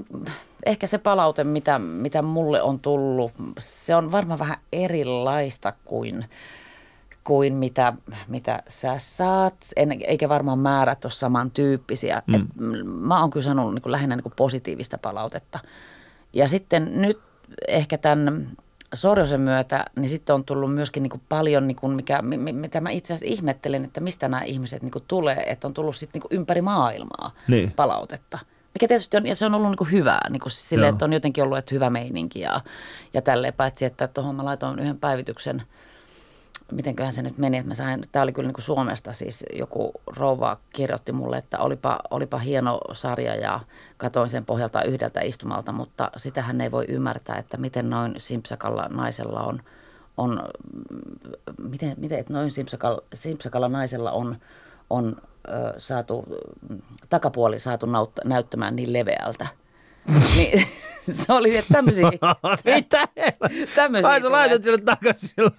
ehkä 0.66 0.86
se 0.86 0.98
palaute, 0.98 1.44
mitä, 1.44 1.78
mitä 1.78 2.22
mulle 2.22 2.62
on 2.62 2.78
tullut, 2.80 3.32
se 3.58 3.94
on 3.96 4.12
varmaan 4.12 4.38
vähän 4.38 4.56
erilaista 4.72 5.72
kuin, 5.84 6.24
kuin 7.28 7.54
mitä, 7.54 7.92
mitä 8.28 8.62
sä 8.68 8.94
saat, 8.98 9.54
en, 9.76 9.92
eikä 10.06 10.28
varmaan 10.28 10.58
määrät 10.58 11.04
ole 11.04 11.12
samantyyppisiä. 11.12 12.22
Mm. 12.26 12.34
Et, 12.34 12.42
mä 12.84 13.20
oon 13.20 13.30
kyllä 13.30 13.44
sanonut 13.44 13.74
niin 13.74 13.82
kuin 13.82 13.92
lähinnä 13.92 14.16
niin 14.16 14.22
kuin 14.22 14.32
positiivista 14.36 14.98
palautetta. 14.98 15.58
Ja 16.32 16.48
sitten 16.48 17.02
nyt 17.02 17.20
ehkä 17.68 17.98
tämän 17.98 18.48
Sorjosen 18.94 19.40
myötä, 19.40 19.84
niin 19.96 20.08
sitten 20.08 20.34
on 20.34 20.44
tullut 20.44 20.74
myöskin 20.74 21.02
niin 21.02 21.10
kuin 21.10 21.22
paljon, 21.28 21.66
niin 21.66 21.76
kuin 21.76 21.92
mikä, 21.92 22.22
mi- 22.22 22.36
mi- 22.36 22.52
mitä 22.52 22.80
mä 22.80 22.90
itse 22.90 23.12
asiassa 23.14 23.34
ihmettelen, 23.34 23.84
että 23.84 24.00
mistä 24.00 24.28
nämä 24.28 24.42
ihmiset 24.42 24.82
niin 24.82 24.92
kuin 24.92 25.04
tulee, 25.08 25.44
että 25.46 25.66
on 25.66 25.74
tullut 25.74 25.96
sitten 25.96 26.22
niin 26.22 26.38
ympäri 26.40 26.62
maailmaa 26.62 27.30
Niin. 27.48 27.72
palautetta. 27.76 28.38
Mikä 28.74 28.88
tietysti 28.88 29.16
on, 29.16 29.26
ja 29.26 29.36
se 29.36 29.46
on 29.46 29.54
ollut 29.54 29.70
niin 29.70 29.78
kuin 29.78 29.92
hyvää, 29.92 30.30
niin 30.30 30.40
kuin 30.40 30.52
sille, 30.52 30.86
Joo. 30.86 30.92
että 30.92 31.04
on 31.04 31.12
jotenkin 31.12 31.44
ollut 31.44 31.58
että 31.58 31.74
hyvä 31.74 31.90
meininki 31.90 32.40
ja, 32.40 32.60
ja 33.14 33.22
tälleen, 33.22 33.54
paitsi 33.54 33.84
että 33.84 34.08
tuohon 34.08 34.34
mä 34.34 34.44
laitoin 34.44 34.78
yhden 34.78 34.98
päivityksen 34.98 35.62
mitenköhän 36.72 37.12
se 37.12 37.22
nyt 37.22 37.38
meni, 37.38 37.56
että 37.56 37.68
mä 37.68 37.74
sain, 37.74 38.00
tämä 38.12 38.22
oli 38.22 38.32
kyllä 38.32 38.46
niin 38.46 38.54
kuin 38.54 38.64
Suomesta 38.64 39.12
siis 39.12 39.44
joku 39.52 39.92
rouva 40.06 40.56
kirjoitti 40.72 41.12
mulle, 41.12 41.38
että 41.38 41.58
olipa, 41.58 41.98
olipa 42.10 42.38
hieno 42.38 42.80
sarja 42.92 43.34
ja 43.34 43.60
katoin 43.96 44.28
sen 44.28 44.44
pohjalta 44.44 44.82
yhdeltä 44.82 45.20
istumalta, 45.20 45.72
mutta 45.72 46.10
sitähän 46.16 46.60
ei 46.60 46.70
voi 46.70 46.84
ymmärtää, 46.88 47.36
että 47.36 47.56
miten 47.56 47.90
noin 47.90 48.14
simpsakalla 48.18 48.88
naisella 48.90 49.40
on, 49.40 49.62
on 50.16 50.42
miten, 51.62 51.94
miten 51.96 52.18
että 52.18 52.32
noin 52.32 52.50
simpsakalla, 52.50 53.02
simpsakalla 53.14 53.68
naisella 53.68 54.12
on, 54.12 54.36
on 54.90 55.16
ö, 55.48 55.74
saatu, 55.78 56.24
takapuoli 57.08 57.58
saatu 57.58 57.86
näyttämään 58.24 58.76
niin 58.76 58.92
leveältä. 58.92 59.46
Niin, 60.36 60.66
se 61.10 61.32
oli, 61.32 61.56
että 61.56 61.74
tämmöisiä... 61.74 62.10
Mitä? 62.74 63.08
tämmöisiä 63.74 64.10
Ai 64.10 64.20
sä 64.20 64.32
laitat 64.32 64.62
sille 64.62 64.78
takaisin 64.78 65.28
sillä. 65.28 65.50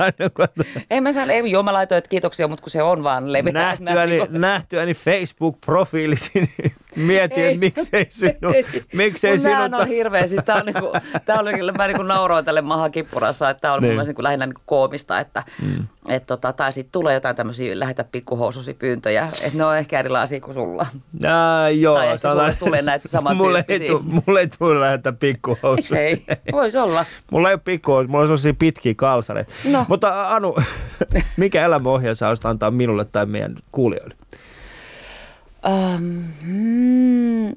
Ei 0.89 1.01
mä 1.01 1.13
saan, 1.13 1.29
ei, 1.29 1.51
joo 1.51 1.63
mä 1.63 1.73
laitoin, 1.73 1.97
että 1.97 2.09
kiitoksia, 2.09 2.47
mutta 2.47 2.63
kun 2.63 2.71
se 2.71 2.83
on 2.83 3.03
vaan 3.03 3.33
leveä. 3.33 3.53
nähtyäni, 3.53 4.19
nähtyäni 4.29 4.93
Facebook-profiilisi, 4.93 6.31
niin 6.33 6.73
mietin, 6.95 7.45
että 7.45 7.59
miksei 7.59 8.05
sinun, 8.09 8.53
miksei 8.93 9.31
Kun 9.31 9.39
sinun, 9.39 9.73
on 9.73 9.87
hirveä. 9.87 10.27
Siis 10.27 10.43
tää 10.45 10.55
on 10.55 10.65
niinku, 10.65 10.93
tää 11.25 11.39
oli, 11.39 11.71
mä 11.77 11.87
niinku 11.87 12.03
nauroin 12.03 12.45
tälle 12.45 12.61
maha 12.61 12.89
kippurassa, 12.89 13.49
että 13.49 13.61
tää 13.61 13.73
on 13.73 13.81
Niin. 13.81 13.95
mun 13.95 14.05
niinku 14.05 14.23
lähinnä 14.23 14.45
niinku 14.45 14.61
koomista, 14.65 15.19
että 15.19 15.43
mm. 15.61 15.85
et 16.09 16.25
tota, 16.25 16.53
tai 16.53 16.73
sitten 16.73 16.91
tulee 16.91 17.13
jotain 17.13 17.35
tämmöisiä 17.35 17.79
lähetä 17.79 18.03
pikkuhoususi 18.03 18.73
pyyntöjä, 18.73 19.25
että 19.25 19.57
ne 19.57 19.65
on 19.65 19.77
ehkä 19.77 19.99
erilaisia 19.99 20.39
kuin 20.39 20.53
sulla. 20.53 20.85
Ää, 21.23 21.69
joo, 21.69 21.95
Tai 21.95 22.07
ehkä 22.07 22.29
sulle 22.29 22.55
tulee 22.59 22.81
näitä 22.81 23.09
mulle 23.35 23.65
ei, 23.67 23.79
tu, 23.79 24.01
mulle 24.03 24.39
ei 24.39 24.47
tule 24.59 24.79
lähetä 24.79 25.11
pikkuhousuja. 25.11 26.01
Ei, 26.01 26.25
voisi 26.51 26.77
olla. 26.77 27.05
Mulla 27.31 27.49
ei 27.49 27.53
ole 27.53 27.61
pikkuhousuja, 27.65 28.11
mulla 28.11 28.21
on 28.21 28.27
sellaisia 28.27 28.53
pitkiä 28.53 28.93
kalsareita. 28.95 29.53
No. 29.65 29.85
Mutta 29.87 30.35
Anu, 30.35 30.55
mikä 31.37 31.65
olisit 32.29 32.45
antaa 32.45 32.71
minulle 32.71 33.05
tai 33.05 33.25
meidän 33.25 33.55
kuulijoille? 33.71 34.15
Ähm, 35.65 36.03
mm, 36.41 37.55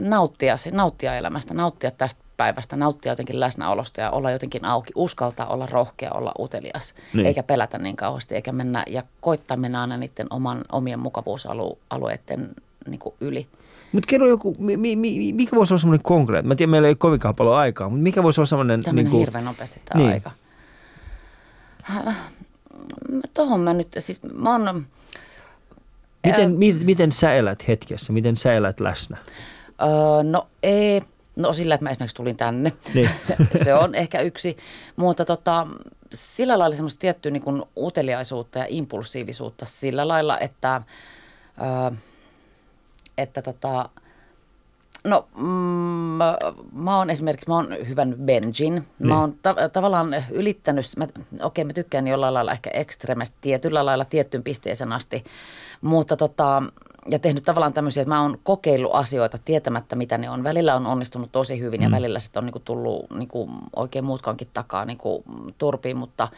nauttia, 0.00 0.54
nauttia 0.72 1.16
elämästä, 1.16 1.54
nauttia 1.54 1.90
tästä 1.90 2.24
päivästä, 2.36 2.76
nauttia 2.76 3.12
jotenkin 3.12 3.40
läsnäolosta 3.40 4.00
ja 4.00 4.10
olla 4.10 4.30
jotenkin 4.30 4.64
auki, 4.64 4.92
uskaltaa 4.94 5.46
olla 5.46 5.66
rohkea, 5.66 6.10
olla 6.10 6.32
utelias, 6.38 6.94
Niin. 7.14 7.26
eikä 7.26 7.42
pelätä 7.42 7.78
niin 7.78 7.96
kauheasti, 7.96 8.34
eikä 8.34 8.52
mennä 8.52 8.84
ja 8.86 9.02
koittaa 9.20 9.56
mennä 9.56 9.80
aina 9.80 9.96
niiden 9.96 10.26
oman, 10.30 10.64
omien 10.72 10.98
mukavuusalueiden 10.98 12.50
niin 12.88 12.98
kuin 12.98 13.14
yli. 13.20 13.46
Mutta 13.92 14.06
kerro 14.06 14.26
joku, 14.26 14.56
mi, 14.58 14.76
mi, 14.76 14.96
mi, 14.96 15.32
mikä 15.32 15.56
voisi 15.56 15.74
olla 15.74 15.80
semmoinen 15.80 16.02
konkreettinen? 16.02 16.48
Mä 16.48 16.54
tiedän, 16.54 16.70
meillä 16.70 16.88
ei 16.88 16.90
ole 16.90 16.96
kovinkaan 16.96 17.34
paljon 17.34 17.56
aikaa, 17.56 17.88
mutta 17.88 18.02
mikä 18.02 18.22
voisi 18.22 18.40
olla 18.40 18.46
semmoinen... 18.46 18.82
Tämä 18.82 18.94
niin 18.94 19.04
niinku- 19.04 19.18
hirveän 19.18 19.44
nopeasti 19.44 19.80
tämä 19.84 19.98
niin. 19.98 20.08
niin. 20.08 20.14
aika. 20.14 20.30
Tuohon 23.34 23.60
mä 23.60 23.72
nyt, 23.72 23.88
siis 23.98 24.22
mä 24.22 24.52
oon, 24.52 24.86
Miten, 26.24 26.50
mi, 26.50 26.72
miten 26.72 27.12
sä 27.12 27.34
elät 27.34 27.68
hetkessä? 27.68 28.12
Miten 28.12 28.36
sä 28.36 28.54
elät 28.54 28.80
läsnä? 28.80 29.16
Öö, 29.82 30.22
no 30.22 30.46
ei, 30.62 31.02
no 31.36 31.52
sillä, 31.52 31.74
että 31.74 31.84
mä 31.84 31.90
esimerkiksi 31.90 32.16
tulin 32.16 32.36
tänne. 32.36 32.72
Niin. 32.94 33.10
se 33.64 33.74
on 33.74 33.94
ehkä 33.94 34.20
yksi, 34.20 34.56
mutta 34.96 35.24
tota, 35.24 35.66
sillä 36.14 36.58
lailla 36.58 36.76
semmoista 36.76 37.00
tiettyä 37.00 37.30
niin 37.30 37.42
kuin 37.42 37.62
uteliaisuutta 37.76 38.58
ja 38.58 38.66
impulsiivisuutta 38.68 39.64
sillä 39.64 40.08
lailla, 40.08 40.38
että, 40.38 40.82
öö, 41.60 41.96
että 43.18 43.42
tota, 43.42 43.88
No, 45.04 45.28
mm, 45.36 45.44
mä, 45.44 46.36
mä 46.72 46.98
oon 46.98 47.10
esimerkiksi, 47.10 47.48
mä 47.50 47.54
oon 47.54 47.68
hyvän 47.88 48.14
benjin. 48.24 48.74
Mä 48.74 48.82
Niin. 48.98 49.12
oon 49.12 49.34
ta- 49.42 49.68
tavallaan 49.72 50.14
ylittänyt, 50.30 50.86
mä, 50.96 51.06
okei 51.42 51.64
mä 51.64 51.72
tykkään 51.72 52.06
jollain 52.06 52.34
lailla 52.34 52.52
ehkä 52.52 52.70
ekstremestä 52.70 53.36
tietyllä 53.40 53.86
lailla 53.86 54.04
tiettyyn 54.04 54.42
pisteeseen 54.42 54.92
asti, 54.92 55.24
mutta 55.84 56.16
tota, 56.16 56.62
ja 57.08 57.18
tehnyt 57.18 57.44
tavallaan 57.44 57.72
tämmöisiä, 57.72 58.00
että 58.00 58.14
mä 58.14 58.22
oon 58.22 58.38
kokeillut 58.42 58.94
asioita 58.94 59.38
tietämättä 59.44 59.96
mitä 59.96 60.18
ne 60.18 60.30
on. 60.30 60.44
Välillä 60.44 60.74
on 60.74 60.86
onnistunut 60.86 61.32
tosi 61.32 61.60
hyvin 61.60 61.82
ja 61.82 61.90
välillä 61.90 62.20
sitten 62.20 62.40
on 62.40 62.46
niinku 62.46 62.58
tullut 62.58 63.10
niinku 63.10 63.50
oikein 63.76 64.04
muutkankin 64.04 64.48
takaa 64.52 64.84
niinku 64.84 65.24
turpiin, 65.58 65.96
mutta, 65.96 66.28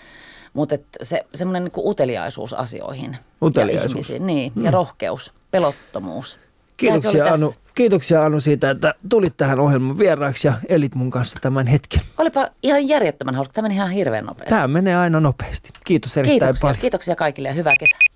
mutta 0.55 0.75
et 0.75 0.85
se, 1.03 1.27
semmoinen 1.35 1.65
niinku 1.65 1.91
uteliaisuus 1.91 2.55
asioihin. 2.55 3.17
Uteliaisuus. 3.43 3.85
Ja 3.85 3.89
ihmisiin, 3.89 4.27
niin, 4.27 4.53
ja 4.63 4.71
rohkeus, 4.71 5.33
pelottomuus. 5.51 6.39
Kiitoksia 6.77 7.33
Anu, 7.33 7.55
kiitoksia 7.75 8.25
Anu 8.25 8.41
siitä, 8.41 8.71
että 8.71 8.95
tulit 9.09 9.37
tähän 9.37 9.61
ohjelman 9.61 9.99
vieraaksi 9.99 10.49
ja 10.49 10.55
elit 10.69 10.95
mun 10.95 11.11
kanssa 11.11 11.39
tämän 11.41 11.67
hetken. 11.67 12.01
Olipa 12.19 12.49
ihan 12.63 12.89
järjettömän 12.89 13.35
hauska. 13.35 13.53
Tämä 13.53 13.69
meni 13.69 13.75
ihan 13.75 13.91
hirveän 13.91 14.25
nopeasti. 14.25 14.51
Tämä 14.51 14.69
menee 14.69 14.97
aina 14.97 15.21
nopeasti. 15.21 15.71
Kiitos 15.85 16.17
erittäin 16.17 16.41
Kiitoksia, 16.41 16.63
paljon. 16.63 16.81
kiitoksia 16.81 17.17
kaikille 17.17 17.49
ja 17.49 17.55
hyvää 17.55 17.77
kesää. 17.77 18.16